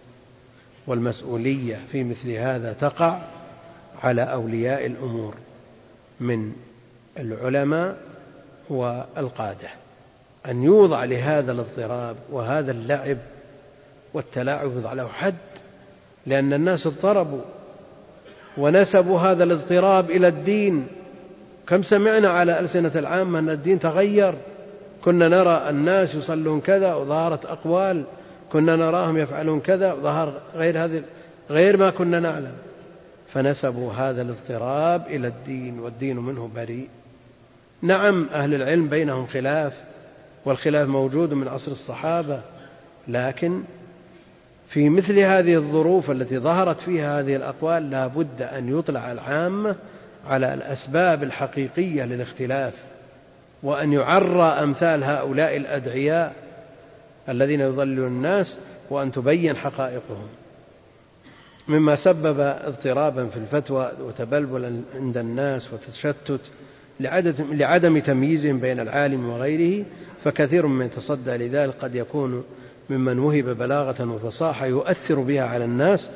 والمسؤولية 0.86 1.80
في 1.92 2.04
مثل 2.04 2.30
هذا 2.30 2.72
تقع 2.72 3.20
على 4.02 4.22
أولياء 4.22 4.86
الأمور. 4.86 5.34
من 6.20 6.52
العلماء 7.18 7.96
والقادة. 8.70 9.68
أن 10.46 10.62
يوضع 10.62 11.04
لهذا 11.04 11.52
الاضطراب 11.52 12.16
وهذا 12.30 12.70
اللعب 12.70 13.18
والتلاعب 14.14 14.72
يوضع 14.72 14.92
له 14.92 15.08
حد 15.08 15.34
لأن 16.26 16.52
الناس 16.52 16.86
اضطربوا 16.86 17.40
ونسبوا 18.58 19.18
هذا 19.20 19.44
الاضطراب 19.44 20.10
إلى 20.10 20.28
الدين. 20.28 20.88
كم 21.68 21.82
سمعنا 21.82 22.28
على 22.28 22.60
ألسنة 22.60 22.92
العامة 22.94 23.38
أن 23.38 23.50
الدين 23.50 23.80
تغير؟ 23.80 24.34
كنا 25.04 25.28
نرى 25.28 25.66
الناس 25.70 26.14
يصلون 26.14 26.60
كذا 26.60 26.94
وظهرت 26.94 27.46
أقوال 27.46 28.04
كنا 28.52 28.76
نراهم 28.76 29.18
يفعلون 29.18 29.60
كذا 29.60 29.92
وظهر 29.92 30.40
غير 30.54 30.84
هذه 30.84 31.02
غير 31.50 31.76
ما 31.76 31.90
كنا 31.90 32.20
نعلم. 32.20 32.52
فنسبوا 33.36 33.92
هذا 33.92 34.22
الاضطراب 34.22 35.06
إلى 35.06 35.28
الدين 35.28 35.78
والدين 35.78 36.16
منه 36.16 36.50
بريء. 36.54 36.88
نعم 37.82 38.28
أهل 38.32 38.54
العلم 38.54 38.88
بينهم 38.88 39.26
خلاف 39.26 39.72
والخلاف 40.44 40.88
موجود 40.88 41.32
من 41.34 41.48
عصر 41.48 41.72
الصحابة 41.72 42.40
لكن 43.08 43.62
في 44.68 44.88
مثل 44.88 45.18
هذه 45.18 45.54
الظروف 45.54 46.10
التي 46.10 46.38
ظهرت 46.38 46.80
فيها 46.80 47.20
هذه 47.20 47.36
الأقوال 47.36 47.90
لا 47.90 48.06
بد 48.06 48.42
أن 48.42 48.78
يطلع 48.78 49.12
العامة 49.12 49.76
على 50.26 50.54
الأسباب 50.54 51.22
الحقيقية 51.22 52.04
للاختلاف 52.04 52.74
وأن 53.62 53.92
يعرى 53.92 54.48
أمثال 54.62 55.04
هؤلاء 55.04 55.56
الأدعياء 55.56 56.34
الذين 57.28 57.60
يضلون 57.60 58.06
الناس 58.06 58.58
وأن 58.90 59.12
تبين 59.12 59.56
حقائقهم. 59.56 60.28
مما 61.68 61.94
سبب 61.94 62.40
اضطرابا 62.40 63.26
في 63.26 63.36
الفتوى 63.36 63.92
وتبلبلا 64.00 64.80
عند 64.94 65.16
الناس 65.16 65.72
وتشتت 65.72 66.40
لعدم 67.50 67.98
تمييزهم 67.98 68.58
بين 68.58 68.80
العالم 68.80 69.28
وغيره 69.28 69.84
فكثير 70.24 70.66
من 70.66 70.86
يتصدى 70.86 71.30
لذلك 71.30 71.74
قد 71.74 71.94
يكون 71.94 72.44
ممن 72.90 73.18
وهب 73.18 73.44
بلاغة 73.44 74.10
وفصاحة 74.10 74.66
يؤثر 74.66 75.20
بها 75.20 75.42
على 75.42 75.64
الناس. 75.64 76.06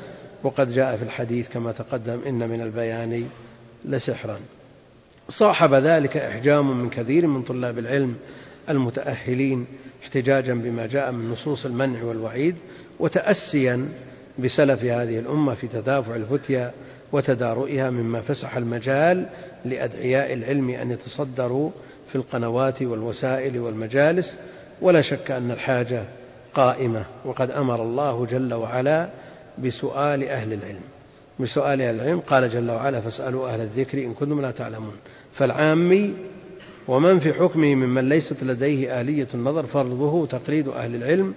وقد 0.42 0.72
جاء 0.74 0.96
في 0.96 1.02
الحديث 1.02 1.48
كما 1.48 1.72
تقدم 1.72 2.20
إن 2.26 2.48
من 2.48 2.60
البيان 2.60 3.28
لسحرا. 3.84 4.38
صاحب 5.28 5.74
ذلك 5.74 6.16
إحجام 6.16 6.82
من 6.82 6.90
كثير 6.90 7.26
من 7.26 7.42
طلاب 7.42 7.78
العلم 7.78 8.16
المتأهلين 8.68 9.66
احتجاجا 10.02 10.54
بما 10.54 10.86
جاء 10.86 11.12
من 11.12 11.30
نصوص 11.30 11.66
المنع 11.66 12.02
والوعيد 12.02 12.56
وتأسيا 12.98 13.88
بسلف 14.38 14.84
هذه 14.84 15.18
الأمة 15.18 15.54
في 15.54 15.68
تدافع 15.68 16.16
الفتيا 16.16 16.72
وتدارؤها 17.12 17.90
مما 17.90 18.20
فسح 18.20 18.56
المجال 18.56 19.26
لأدعياء 19.64 20.32
العلم 20.32 20.70
أن 20.70 20.90
يتصدروا 20.90 21.70
في 22.08 22.16
القنوات 22.16 22.82
والوسائل 22.82 23.58
والمجالس. 23.58 24.36
ولا 24.80 25.00
شك 25.00 25.30
أن 25.30 25.50
الحاجة 25.50 26.04
قائمة 26.54 27.04
وقد 27.24 27.50
أمر 27.50 27.82
الله 27.82 28.26
جل 28.26 28.54
وعلا 28.54 29.08
بسؤال 29.58 30.28
أهل 30.28 30.52
العلم. 30.52 30.82
بسؤال 31.40 31.82
أهل 31.82 31.94
العلم 31.94 32.20
قال 32.20 32.50
جل 32.50 32.70
وعلا 32.70 33.00
فاسألوا 33.00 33.48
أهل 33.48 33.60
الذكر 33.60 33.98
إن 33.98 34.14
كنتم 34.14 34.40
لا 34.40 34.50
تعلمون 34.50 34.96
فالعامي 35.34 36.14
ومن 36.88 37.20
في 37.20 37.32
حكمه 37.32 37.74
ممن 37.74 38.08
ليست 38.08 38.44
لديه 38.44 39.00
آلية 39.00 39.28
النظر 39.34 39.66
فرضه 39.66 40.26
تقليد 40.26 40.68
أهل 40.68 40.94
العلم 40.94 41.34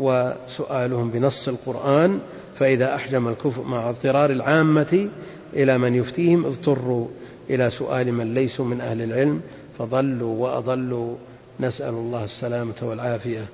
وسؤالهم 0.00 1.10
بنص 1.10 1.48
القرآن 1.48 2.20
فإذا 2.58 2.94
أحجم 2.94 3.28
الكفر 3.28 3.62
مع 3.62 3.90
اضطرار 3.90 4.30
العامة 4.30 5.08
إلى 5.52 5.78
من 5.78 5.94
يفتيهم 5.94 6.46
اضطروا 6.46 7.08
إلى 7.50 7.70
سؤال 7.70 8.12
من 8.12 8.34
ليسوا 8.34 8.64
من 8.64 8.80
أهل 8.80 9.02
العلم 9.02 9.40
فضلوا 9.78 10.36
وأضلوا. 10.38 11.16
نسأل 11.60 11.94
الله 11.94 12.24
السلامة 12.24 12.74
والعافية. 12.82 13.44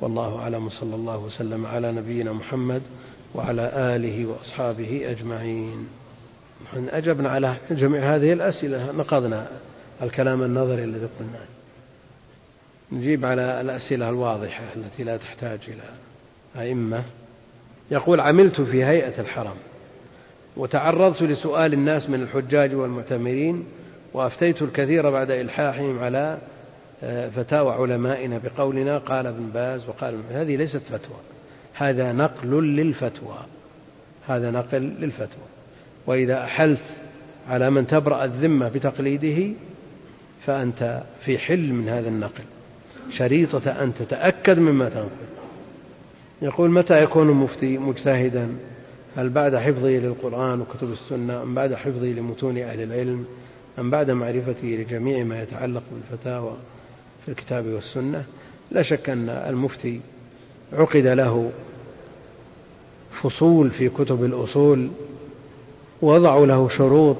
والله 0.00 0.38
أعلم. 0.38 0.68
صلى 0.68 0.94
الله 0.94 1.18
وسلم 1.18 1.66
على 1.66 1.92
نبينا 1.92 2.32
محمد 2.32 2.82
وعلى 3.34 3.72
آله 3.74 4.26
وأصحابه 4.26 5.10
أجمعين. 5.10 5.88
أجبنا 6.74 7.28
على 7.30 7.56
جميع 7.70 8.14
هذه 8.14 8.32
الأسئلة. 8.32 8.92
نقضنا 8.92 9.46
الكلام 10.02 10.42
النظري 10.42 10.84
الذي 10.84 11.08
قلناه. 11.18 11.59
نجيب 12.92 13.24
على 13.24 13.60
الأسئلة 13.60 14.08
الواضحة 14.08 14.64
التي 14.76 15.04
لا 15.04 15.16
تحتاج 15.16 15.58
إلى 15.68 15.82
أئمة. 16.62 17.02
يقول 17.90 18.20
عملت 18.20 18.60
في 18.60 18.84
هيئة 18.84 19.20
الحرم 19.20 19.56
وتعرضت 20.56 21.22
لسؤال 21.22 21.72
الناس 21.72 22.10
من 22.10 22.22
الحجاج 22.22 22.74
والمعتمرين 22.74 23.64
وأفتيت 24.12 24.62
الكثير 24.62 25.10
بعد 25.10 25.30
إلحاحهم 25.30 25.98
على 25.98 26.38
آه، 27.02 27.28
فتاوى 27.28 27.72
علمائنا 27.72 28.40
بقولنا 28.44 28.98
قال 28.98 29.26
ابن 29.26 29.50
باز 29.54 29.88
وقال 29.88 30.20
هذه 30.30 30.56
ليست 30.56 30.76
فتوى 30.76 31.16
هذا 31.74 32.12
نقل 32.12 32.76
للفتوى 32.76 33.38
هذا 34.28 34.50
نقل 34.50 34.82
للفتوى. 34.82 35.48
وإذا 36.06 36.44
أحلت 36.44 36.82
على 37.48 37.70
من 37.70 37.86
تبرأ 37.86 38.24
الذمة 38.24 38.68
بتقليده 38.68 39.54
فأنت 40.46 41.02
في 41.20 41.38
حل 41.38 41.72
من 41.72 41.88
هذا 41.88 42.08
النقل. 42.08 42.44
شريطة 43.10 43.70
أن 43.70 43.92
تتأكد 43.94 44.58
مما 44.58 44.88
تنقل. 44.88 45.08
يقول 46.42 46.70
متى 46.70 47.02
يكون 47.02 47.26
مفتي 47.26 47.78
مجتهدا؟ 47.78 48.48
هل 49.16 49.28
بعد 49.28 49.56
حفظه 49.56 49.88
للقرآن 49.88 50.60
وكتب 50.60 50.92
السنة؟ 50.92 51.42
أم 51.42 51.54
بعد 51.54 51.74
حفظه 51.74 52.06
لمتون 52.06 52.58
أهل 52.58 52.82
العلم؟ 52.82 53.24
أم 53.78 53.90
بعد 53.90 54.10
معرفته 54.10 54.66
لجميع 54.66 55.24
ما 55.24 55.42
يتعلق 55.42 55.82
بالفتاوى 55.92 56.56
في 57.24 57.30
الكتاب 57.30 57.66
والسنة؟ 57.66 58.24
لا 58.70 58.82
شك 58.82 59.10
أن 59.10 59.28
المفتي 59.28 60.00
عقد 60.72 61.06
له 61.06 61.50
فصول 63.22 63.70
في 63.70 63.88
كتب 63.88 64.24
الأصول 64.24 64.88
وضعوا 66.02 66.46
له 66.46 66.68
شروط 66.68 67.16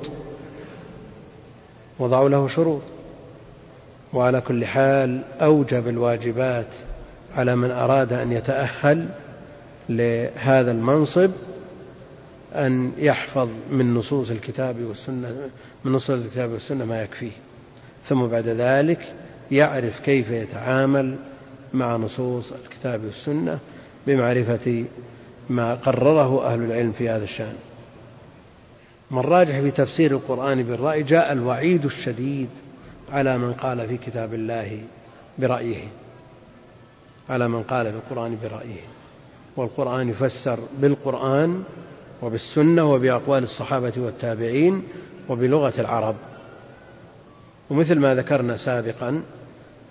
وضعوا 1.99 2.29
له 2.29 2.49
شروط. 2.49 2.83
وعلى 4.13 4.41
كل 4.41 4.65
حال 4.65 5.21
أوجب 5.41 5.89
الواجبات 5.89 6.67
على 7.37 7.57
من 7.57 7.71
أراد 7.71 8.13
أن 8.13 8.33
يتأهل 8.33 9.09
لهذا 9.89 10.71
المنصب 10.71 11.31
أن 12.55 12.93
يحفظ 12.99 13.49
من 13.71 13.95
نصوص 13.95 14.31
الكتاب 14.31 14.81
والسنة 14.83 15.49
من 15.85 15.93
نصوص 15.93 16.11
الكتاب 16.11 16.51
والسنة 16.51 16.85
ما 16.85 17.03
يكفيه. 17.03 17.33
ثم 18.05 18.27
بعد 18.27 18.49
ذلك 18.49 19.13
يعرف 19.51 20.01
كيف 20.01 20.31
يتعامل 20.31 21.17
مع 21.75 21.97
نصوص 21.97 22.53
الكتاب 22.53 23.05
والسنة 23.05 23.59
بمعرفة 24.07 24.85
ما 25.51 25.75
قرره 25.75 26.47
أهل 26.47 26.63
العلم 26.63 26.93
في 26.93 27.09
هذا 27.09 27.25
الشأن. 27.25 27.55
من 29.11 29.19
راجح 29.19 29.61
في 29.61 29.71
تفسير 29.71 30.11
القرآن 30.11 30.63
بالرأي؟ 30.63 31.03
جاء 31.03 31.33
الوعيد 31.33 31.85
الشديد. 31.85 32.49
على 33.13 33.39
من 33.39 33.53
قال 33.53 33.89
في 33.89 33.97
كتاب 33.97 34.35
الله 34.35 34.81
برأيه. 35.39 35.89
على 37.29 37.49
من 37.49 37.63
قال 37.63 37.91
في 37.91 37.97
القرآن 37.97 38.39
برأيه. 38.43 38.81
والقرآن 39.57 40.09
يفسر 40.09 40.59
بالقرآن 40.79 41.63
وبالسنة 42.23 42.93
وبأقوال 42.93 43.43
الصحابة 43.43 43.93
والتابعين 43.97 44.83
وبلغة 45.29 45.73
العرب. 45.79 46.17
ومثل 47.71 47.99
ما 47.99 48.15
ذكرنا 48.15 48.57
سابقا 48.57 49.23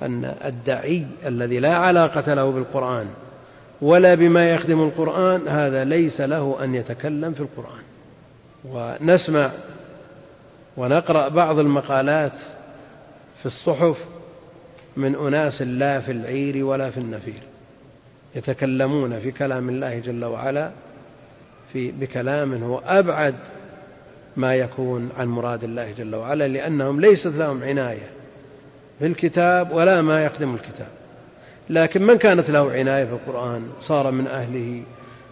أن 0.02 0.26
الداعي 0.46 1.06
الذي 1.26 1.60
لا 1.60 1.76
علاقة 1.76 2.34
له 2.34 2.52
بالقرآن 2.52 3.08
ولا 3.82 4.16
بما 4.16 4.52
يخدم 4.52 4.82
القرآن 4.82 5.48
هذا 5.48 5.84
ليس 5.84 6.22
له 6.22 6.64
أن 6.64 6.76
يتكلم 6.76 7.34
في 7.34 7.40
القرآن. 7.40 7.84
ونسمع 8.66 9.52
ونقرأ 10.78 11.28
بعض 11.28 11.60
المقالات 11.60 12.32
في 13.40 13.46
الصحف 13.46 14.06
من 14.98 15.16
أناس 15.16 15.62
لا 15.62 16.00
في 16.00 16.12
العير 16.12 16.66
ولا 16.66 16.90
في 16.90 16.98
النفير 16.98 17.42
يتكلمون 18.36 19.20
في 19.20 19.32
كلام 19.32 19.70
الله 19.70 20.00
جل 20.00 20.26
وعلا 20.26 20.72
في 21.74 21.92
بكلام 21.92 22.64
هو 22.64 22.82
أبعد 22.86 23.36
ما 24.38 24.56
يكون 24.56 25.10
عن 25.18 25.28
مراد 25.28 25.64
الله 25.64 25.92
جل 25.92 26.16
وعلا 26.16 26.48
لأنهم 26.48 27.02
ليست 27.02 27.28
لهم 27.28 27.64
عناية 27.64 28.10
بالكتاب 29.02 29.72
ولا 29.72 30.02
ما 30.02 30.26
يخدم 30.26 30.56
الكتاب. 30.56 30.88
لكن 31.70 32.02
من 32.02 32.18
كانت 32.18 32.50
له 32.50 32.72
عناية 32.72 33.06
في 33.06 33.12
القرآن؟ 33.12 33.70
صار 33.82 34.12
من 34.12 34.28
أهله 34.28 34.84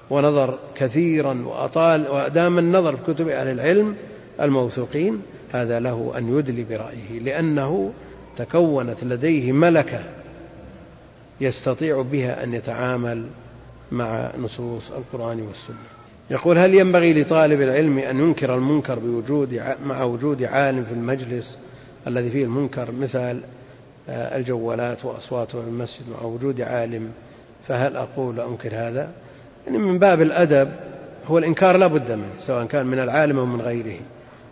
ونظر 0.09 0.59
كثيرا 0.75 1.41
وأطال 1.45 2.07
وأدام 2.09 2.59
النظر 2.59 2.97
في 2.97 3.13
كتب 3.13 3.27
أهل 3.27 3.47
العلم 3.47 3.95
الموثوقين 4.41 5.21
هذا 5.51 5.79
له 5.79 6.13
أن 6.17 6.37
يدلي 6.37 6.63
برأيه 6.63 7.19
لأنه 7.19 7.93
تكونت 8.37 9.03
لديه 9.03 9.51
ملكة 9.51 10.03
يستطيع 11.41 12.01
بها 12.01 12.43
أن 12.43 12.53
يتعامل 12.53 13.25
مع 13.91 14.31
نصوص 14.37 14.91
القرآن 14.91 15.41
والسنة. 15.41 15.77
يقول 16.29 16.57
هل 16.57 16.73
ينبغي 16.73 17.21
لطالب 17.21 17.61
العلم 17.61 17.99
أن 17.99 18.19
ينكر 18.19 18.55
المنكر 18.55 18.99
بوجود 18.99 19.61
مع 19.85 20.03
وجود 20.03 20.43
عالم 20.43 20.83
في 20.83 20.91
المجلس 20.91 21.57
الذي 22.07 22.29
فيه 22.29 22.43
المنكر 22.43 22.91
مثل 22.91 23.41
آه، 24.09 24.37
الجوالات 24.37 25.05
وأصواتها 25.05 25.61
في 25.61 25.67
المسجد 25.67 26.09
مع 26.09 26.21
وجود 26.21 26.61
عالم؟ 26.61 27.11
فهل 27.67 27.97
أقول 27.97 28.39
أنكر 28.39 28.69
هذا؟ 28.75 29.11
يعني 29.65 29.77
من 29.77 29.99
باب 29.99 30.21
الأدب 30.21 30.69
هو 31.27 31.37
الإنكار 31.37 31.77
لا 31.77 31.87
بد 31.87 32.11
منه 32.11 32.33
سواء 32.39 32.65
كان 32.65 32.85
من 32.85 32.99
العالم 32.99 33.39
أو 33.39 33.45
من 33.45 33.61
غيره. 33.61 33.99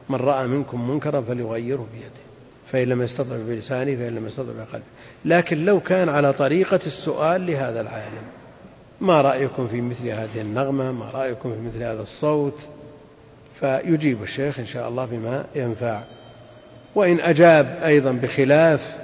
من 0.09 0.15
رأى 0.15 0.47
منكم 0.47 0.89
منكرا 0.89 1.21
فليغيره 1.21 1.87
بيده 1.93 2.25
فإن 2.71 2.87
لم 2.87 3.01
يستطع 3.01 3.35
بلسانه 3.47 3.95
فإن 3.95 4.15
لم 4.15 4.27
يستطع 4.27 4.51
بقلبه. 4.51 4.85
لكن 5.25 5.65
لو 5.65 5.79
كان 5.79 6.09
على 6.09 6.33
طريقة 6.33 6.79
السؤال 6.85 7.47
لهذا 7.47 7.81
العالم 7.81 8.23
ما 9.01 9.21
رأيكم 9.21 9.67
في 9.67 9.81
مثل 9.81 10.07
هذه 10.07 10.41
النغمة؟ 10.41 10.91
ما 10.91 11.05
رأيكم 11.05 11.53
في 11.53 11.59
مثل 11.59 11.83
هذا 11.83 12.01
الصوت؟ 12.01 12.59
فيجيب 13.59 14.23
الشيخ 14.23 14.59
إن 14.59 14.65
شاء 14.65 14.89
الله 14.89 15.05
بما 15.05 15.45
ينفع. 15.55 16.01
وإن 16.95 17.19
أجاب 17.19 17.79
أيضا 17.85 18.11
بخلاف 18.11 18.95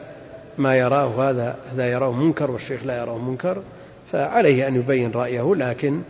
ما 0.57 0.75
يراه 0.75 1.29
هذا 1.29 1.55
هذا 1.73 1.91
يراه 1.91 2.11
منكر 2.11 2.51
والشيخ 2.51 2.83
لا 2.83 2.97
يراه 2.97 3.17
منكر 3.17 3.63
فعليه 4.11 4.67
أن 4.67 4.75
يبين 4.75 5.11
رأيه 5.11 5.55
لكن 5.55 6.01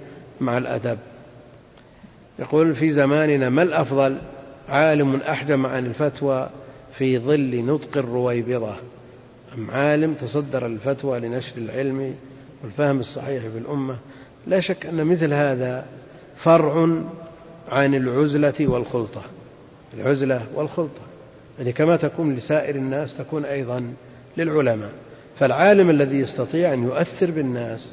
مع 0.41 0.57
الأدب. 0.57 0.97
يقول 2.39 2.75
في 2.75 2.91
زماننا 2.91 3.49
ما 3.49 3.63
الأفضل 3.63 4.17
عالم 4.71 5.15
أحجم 5.15 5.65
عن 5.65 5.85
الفتوى 5.85 6.49
في 6.97 7.19
ظل 7.19 7.65
نطق 7.65 7.97
الرويبضة. 7.97 8.75
أم 9.57 9.71
عالم 9.71 10.13
تصدر 10.13 10.65
الفتوى 10.65 11.19
لنشر 11.19 11.57
العلم 11.57 12.15
والفهم 12.63 12.99
الصحيح 12.99 13.43
في 13.43 13.57
الأمة. 13.57 13.97
لا 14.47 14.59
شك 14.59 14.85
أن 14.85 15.05
مثل 15.05 15.33
هذا 15.33 15.85
فرع 16.37 16.87
عن 17.67 17.95
العزلة 17.95 18.53
والخلطة. 18.59 19.21
العزلة 19.93 20.41
والخلطة. 20.55 21.01
يعني 21.59 21.71
كما 21.71 21.97
تكون 21.97 22.35
لسائر 22.35 22.75
الناس 22.75 23.17
تكون 23.17 23.45
أيضا 23.45 23.93
للعلماء. 24.37 24.91
فالعالم 25.39 25.89
الذي 25.89 26.19
يستطيع 26.19 26.73
أن 26.73 26.83
يؤثر 26.83 27.31
بالناس 27.31 27.91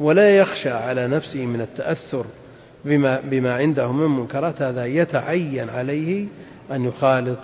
ولا 0.00 0.30
يخشى 0.30 0.70
على 0.70 1.08
نفسه 1.08 1.46
من 1.46 1.60
التأثر 1.60 2.24
بما, 2.84 3.20
بما 3.20 3.54
عنده 3.54 3.92
من 3.92 4.10
منكرات 4.20 4.62
هذا 4.62 4.86
يتعين 4.86 5.70
عليه 5.70 6.26
أن 6.72 6.84
يخالط 6.84 7.38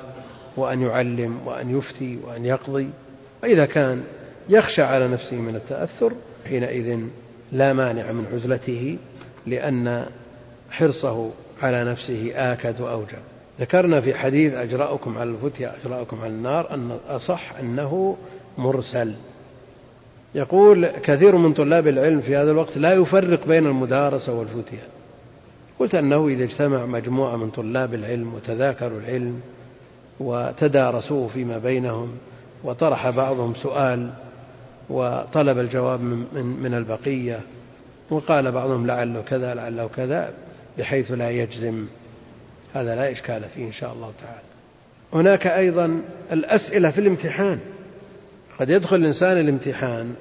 وأن 0.57 0.83
يعلم 0.83 1.39
وأن 1.47 1.79
يفتي 1.79 2.19
وأن 2.27 2.45
يقضي. 2.45 2.91
وإذا 3.43 3.67
كان 3.67 4.03
يخشى 4.49 4.83
على 4.83 5.09
نفسه 5.09 5.37
من 5.37 5.57
التأثر 5.57 6.13
حينئذ 6.49 6.99
لا 7.53 7.73
مانع 7.73 8.13
من 8.13 8.27
عزلته 8.33 8.99
لأن 9.47 10.07
حرصه 10.71 11.31
على 11.63 11.85
نفسه 11.85 12.33
آكد 12.35 12.81
وأوجب. 12.81 13.19
ذكرنا 13.61 14.01
في 14.01 14.15
حديث 14.15 14.55
أجراؤكم 14.55 15.19
على 15.19 15.31
الفتية 15.31 15.73
أجراؤكم 15.83 16.21
على 16.21 16.33
النار 16.33 16.75
أن 16.75 16.99
أصح 17.09 17.53
أنه 17.61 18.17
مرسل. 18.59 19.15
يقول 20.35 20.87
كثير 20.87 21.37
من 21.37 21.53
طلاب 21.53 21.87
العلم 21.87 22.21
في 22.21 22.37
هذا 22.37 22.51
الوقت 22.51 22.79
لا 22.79 22.93
يفرق 22.93 23.47
بين 23.47 23.67
المدارسة 23.67 24.33
والفتية. 24.33 25.00
قلت 25.81 25.95
أنه 25.95 26.29
إذا 26.29 26.45
اجتمع 26.45 26.87
مجموعة 26.87 27.37
من 27.37 27.51
طلاب 27.51 27.95
العلم 27.95 28.35
وتذاكروا 28.35 29.01
العلم 29.01 29.41
وتدارسوه 30.21 31.29
فيما 31.29 31.59
بينهم 31.59 32.19
وطرح 32.65 33.11
بعضهم 33.11 33.55
سؤال 33.55 34.11
وطلب 34.91 35.59
الجواب 35.59 36.01
من, 36.63 36.75
البقية 36.75 37.41
وقال 38.11 38.53
بعضهم 38.53 38.87
لعله 38.87 39.23
كذا 39.23 39.55
لعله 39.55 39.89
كذا 39.97 40.33
بحيث 40.79 41.13
لا 41.13 41.31
يجزم. 41.31 41.87
هذا 42.75 42.95
لا 42.95 43.13
إشكال 43.13 43.43
فيه 43.55 43.67
إن 43.67 43.73
شاء 43.73 43.93
الله 43.93 44.13
تعالى. 44.23 44.43
هناك 45.13 45.47
أيضا 45.47 46.03
الأسئلة 46.33 46.91
في 46.91 46.99
الامتحان. 46.99 47.61
قد 48.59 48.71
يدخل 48.71 48.97
الإنسان 48.97 49.41
الامتحان 49.41 50.15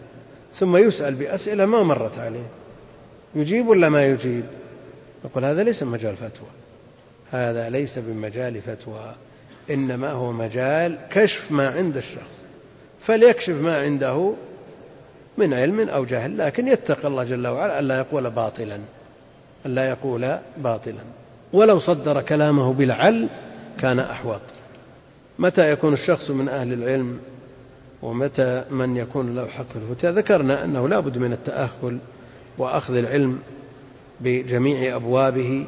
ثم 0.53 0.77
يسأل 0.77 1.15
بأسئلة 1.15 1.65
ما 1.65 1.83
مرت 1.83 2.17
عليه. 2.17 2.47
يجيب 3.35 3.67
ولا 3.67 3.89
ما 3.89 4.05
يجيب؟ 4.05 4.43
يقول 5.25 5.45
هذا 5.45 5.63
ليس 5.63 5.83
مجال 5.83 6.15
فتوى. 6.15 6.49
هذا 7.31 7.69
ليس 7.69 7.99
بمجال 7.99 8.61
فتوى 8.61 9.15
إنما 9.69 10.11
هو 10.11 10.31
مجال 10.31 10.97
كشف 11.09 11.51
ما 11.51 11.69
عند 11.69 11.97
الشخص. 11.97 12.43
فليكشف 13.01 13.61
ما 13.61 13.81
عنده 13.81 14.33
من 15.37 15.53
علم 15.53 15.89
أو 15.89 16.05
جهل 16.05 16.37
لكن 16.37 16.67
يتقي 16.67 17.07
الله 17.07 17.23
جل 17.23 17.47
وعلا 17.47 17.79
ألا 17.79 17.97
يقول 17.97 18.29
باطلا 18.29 18.79
ألا 19.65 19.89
يقول 19.89 20.37
باطلا. 20.57 21.01
ولو 21.53 21.79
صدر 21.79 22.21
كلامه 22.21 22.73
بلعل 22.73 23.29
كان 23.79 23.99
أحوط. 23.99 24.41
متى 25.39 25.71
يكون 25.71 25.93
الشخص 25.93 26.31
من 26.31 26.49
أهل 26.49 26.73
العلم؟ 26.73 27.19
ومتى 28.01 28.63
من 28.71 28.97
يكون 28.97 29.35
له 29.35 29.47
حق 29.47 29.67
في 29.67 29.75
الفتيا 29.75 30.11
ذكرنا 30.11 30.65
أنه 30.65 30.89
لا 30.89 30.99
بد 30.99 31.17
من 31.17 31.33
التأهل 31.33 31.97
وأخذ 32.57 32.95
العلم 32.95 33.39
بجميع 34.21 34.95
أبوابه 34.95 35.65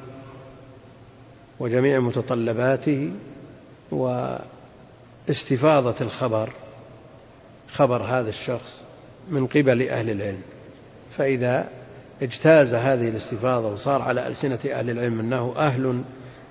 وجميع 1.59 1.99
متطلباته 1.99 3.11
واستفاضة 5.27 5.95
الخبر 6.01 6.49
خبر 7.67 8.03
هذا 8.03 8.29
الشخص 8.29 8.81
من 9.29 9.47
قبل 9.47 9.89
أهل 9.89 10.09
العلم. 10.09 10.41
فإذا 11.17 11.67
اجتاز 12.21 12.73
هذه 12.73 13.09
الاستفاضة 13.09 13.73
وصار 13.73 14.01
على 14.01 14.27
ألسنة 14.27 14.59
أهل 14.71 14.89
العلم 14.89 15.19
أنه 15.19 15.53
أهل 15.57 16.01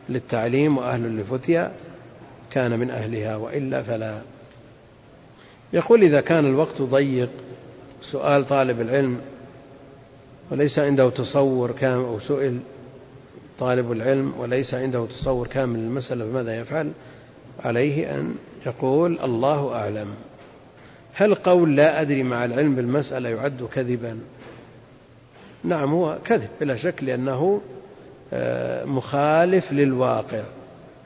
للتعليم 0.09 0.79
وأهل 0.79 1.03
للفتيا 1.03 1.73
كان 2.51 2.79
من 2.79 2.91
أهلها 2.91 3.37
وإلا 3.37 3.83
فلا. 3.83 4.21
يقول 5.73 6.03
إذا 6.03 6.21
كان 6.21 6.47
الوقت 6.47 6.83
ضيق 6.83 7.31
سؤال 8.03 8.45
طالب 8.45 8.81
العلم 8.81 9.21
وليس 10.51 10.79
عنده 10.79 11.11
تصور 11.11 11.73
كامل 11.73 12.05
أو 12.05 12.21
سئل 12.21 12.59
طالب 13.59 13.93
العلم 13.93 14.33
وليس 14.39 14.75
عنده 14.75 15.07
تصور 15.07 15.47
كامل 15.47 15.79
للمسألة 15.79 16.29
فماذا 16.29 16.61
يفعل؟ 16.61 16.91
عليه 17.65 18.15
أن 18.15 18.35
يقول 18.67 19.19
الله 19.25 19.75
أعلم. 19.75 20.15
هل 21.15 21.35
قول 21.35 21.77
لا 21.77 22.01
أدري 22.01 22.23
مع 22.23 22.45
العلم 22.45 22.77
بالمسألة 22.77 23.29
يعد 23.29 23.69
كذبا؟ 23.75 24.19
نعم 25.65 25.93
هو 25.93 26.19
كذب 26.25 26.49
بلا 26.61 26.77
شك 26.77 27.05
لأنه 27.05 27.61
آه، 28.33 28.85
مخالف 28.85 29.73
للواقع. 29.73 30.43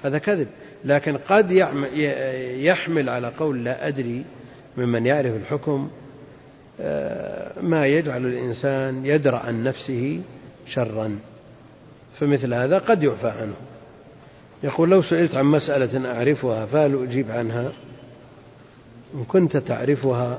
هذا 0.04 0.18
كذب. 0.18 0.48
لكن 0.84 1.16
قد 1.16 1.52
يحمل 2.58 3.08
على 3.08 3.28
قول 3.38 3.64
لا 3.64 3.88
أدري 3.88 4.24
ممن 4.76 5.06
يعرف 5.06 5.36
الحكم 5.36 5.90
ما 7.62 7.86
يجعل 7.86 8.26
الإنسان 8.26 9.06
يدرأ 9.06 9.36
عن 9.36 9.62
نفسه 9.62 10.20
شرا. 10.66 11.18
فمثل 12.20 12.54
هذا 12.54 12.78
قد 12.78 13.02
يعفى 13.02 13.28
عنه. 13.28 13.54
يقول 14.62 14.90
لو 14.90 15.02
سئلت 15.02 15.34
عن 15.34 15.44
مسألة 15.44 16.14
أعرفها 16.14 16.66
فهل 16.66 17.02
أجيب 17.02 17.30
عنها؟ 17.30 17.72
إن 19.14 19.24
كنت 19.24 19.56
تعرفها 19.56 20.38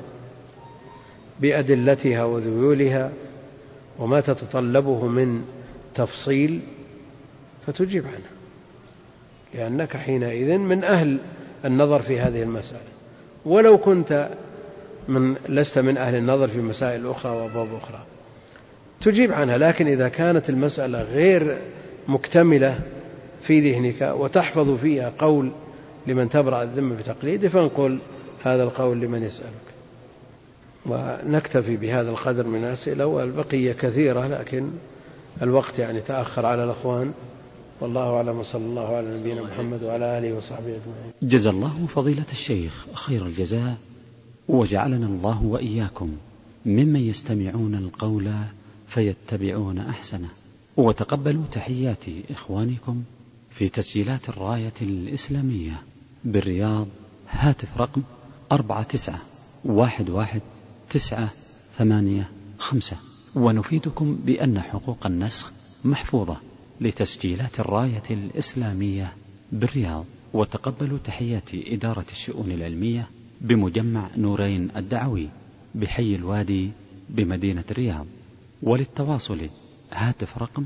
بأدلتها 1.42 2.24
وذيولها 2.24 3.12
وما 4.00 4.22
تتطلبه 4.22 5.08
من 5.08 5.42
تفصيل 5.96 6.60
فتجيب 7.68 8.06
عنها 8.06 8.36
لأنك 9.54 9.98
حينئذ 9.98 10.58
من 10.58 10.84
أهل 10.84 11.18
النظر 11.66 12.02
في 12.02 12.20
هذه 12.20 12.44
المسألة. 12.44 12.96
ولو 13.46 13.78
كنت 13.78 14.30
من 15.08 15.36
لست 15.50 15.80
من 15.80 15.98
أهل 15.98 16.16
النظر 16.16 16.48
في 16.48 16.58
مسائل 16.58 17.08
أخرى 17.08 17.32
وأبواب 17.32 17.76
أخرى. 17.76 18.06
تجيب 19.02 19.32
عنها 19.32 19.58
لكن 19.58 19.88
إذا 19.88 20.10
كانت 20.10 20.50
المسألة 20.50 21.02
غير 21.02 21.58
مكتملة 22.08 22.80
في 23.42 23.72
ذهنك 23.72 24.02
وتحفظ 24.02 24.78
فيها 24.78 25.14
قول 25.20 25.52
لمن 26.08 26.30
تبرأ 26.30 26.64
الذمة 26.64 26.96
بتقليده 26.96 27.50
فانقل 27.50 28.00
هذا 28.44 28.64
القول 28.64 29.00
لمن 29.00 29.24
يسألك. 29.24 29.66
ونكتفي 30.86 31.78
بهذا 31.78 32.10
القدر 32.10 32.48
من 32.48 32.64
الأسئلة 32.64 33.06
والبقية 33.06 33.74
كثيرة 33.74 34.28
لكن 34.28 34.70
الوقت 35.42 35.80
يعني 35.80 36.02
تأخر 36.02 36.46
على 36.46 36.64
الأخوان. 36.64 37.14
والله 37.82 38.16
أعلم 38.16 38.40
وصلى 38.40 38.66
الله 38.66 38.96
على 38.96 39.20
نبينا 39.20 39.42
محمد 39.42 39.84
وعلى 39.84 40.18
آله 40.18 40.34
وصحبه 40.34 40.68
أجمعين. 40.68 41.12
جزا 41.22 41.50
الله 41.50 41.88
فضيلة 41.88 42.26
الشيخ 42.32 42.86
خير 42.94 43.26
الجزاء 43.26 43.78
وجعلنا 44.48 45.08
الله 45.08 45.44
وإياكم 45.44 46.18
ممن 46.66 47.00
يستمعون 47.00 47.76
القول 47.76 48.34
فيتبعون 48.88 49.78
أحسنه. 49.78 50.30
وتقبلوا 50.78 51.46
تحيات 51.46 52.04
إخوانكم 52.30 53.04
في 53.50 53.70
تسجيلات 53.70 54.30
الراية 54.30 54.74
الإسلامية 54.82 55.82
بالرياض 56.24 56.88
هاتف 57.30 57.78
رقم 57.78 58.02
أربعة 58.52 58.84
تسعة 58.84 59.22
واحد 59.66 60.10
واحد 60.10 60.42
تسعة 60.90 61.30
ثمانية 61.78 62.30
خمسة. 62.60 62.98
ونفيدكم 63.36 64.16
بأن 64.16 64.62
حقوق 64.62 65.06
النسخ 65.06 65.52
محفوظة 65.86 66.38
لتسجيلات 66.82 67.60
الراية 67.60 68.04
الإسلامية 68.12 69.14
بالرياض. 69.52 70.06
وتقبلوا 70.34 70.98
تحيات 70.98 71.50
إدارة 71.54 72.06
الشؤون 72.12 72.52
العلمية 72.52 73.10
بمجمع 73.42 74.10
نورين 74.18 74.72
الدعوي 74.76 75.30
بحي 75.76 76.16
الوادي 76.16 76.72
بمدينة 77.10 77.64
الرياض. 77.72 78.06
وللتواصل 78.64 79.50
هاتف 79.92 80.38
رقم 80.38 80.66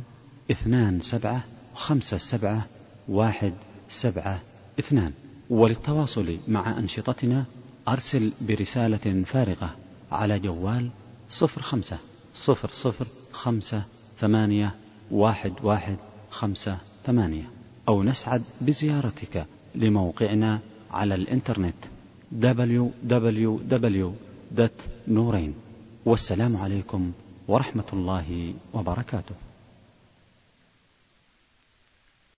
اثنان 0.51 0.99
سبعة 0.99 1.43
خمسة 1.75 2.17
سبعة 2.17 2.65
واحد 3.07 3.53
سبعة 3.89 4.39
اثنان. 4.79 5.13
وللتواصل 5.49 6.37
مع 6.47 6.79
أنشطتنا 6.79 7.45
أرسل 7.87 8.31
برسالة 8.41 9.23
فارغة 9.23 9.75
على 10.11 10.39
جوال 10.39 10.89
صفر 11.29 11.61
خمسة 11.61 11.97
صفر 12.33 12.69
صفر 12.69 13.07
خمسة 13.31 13.83
ثمانية 14.19 14.75
واحد 15.11 15.53
واحد 15.63 15.97
خمسة 16.29 16.77
ثمانية. 17.05 17.49
أو 17.87 18.03
نسعد 18.03 18.43
بزيارتك 18.61 19.45
لموقعنا 19.75 20.59
على 20.91 21.15
الإنترنت. 21.15 21.75
www.نورين 24.57 25.53
والسلام 26.05 26.57
عليكم 26.57 27.11
ورحمة 27.47 27.89
الله 27.93 28.53
وبركاته 28.73 29.35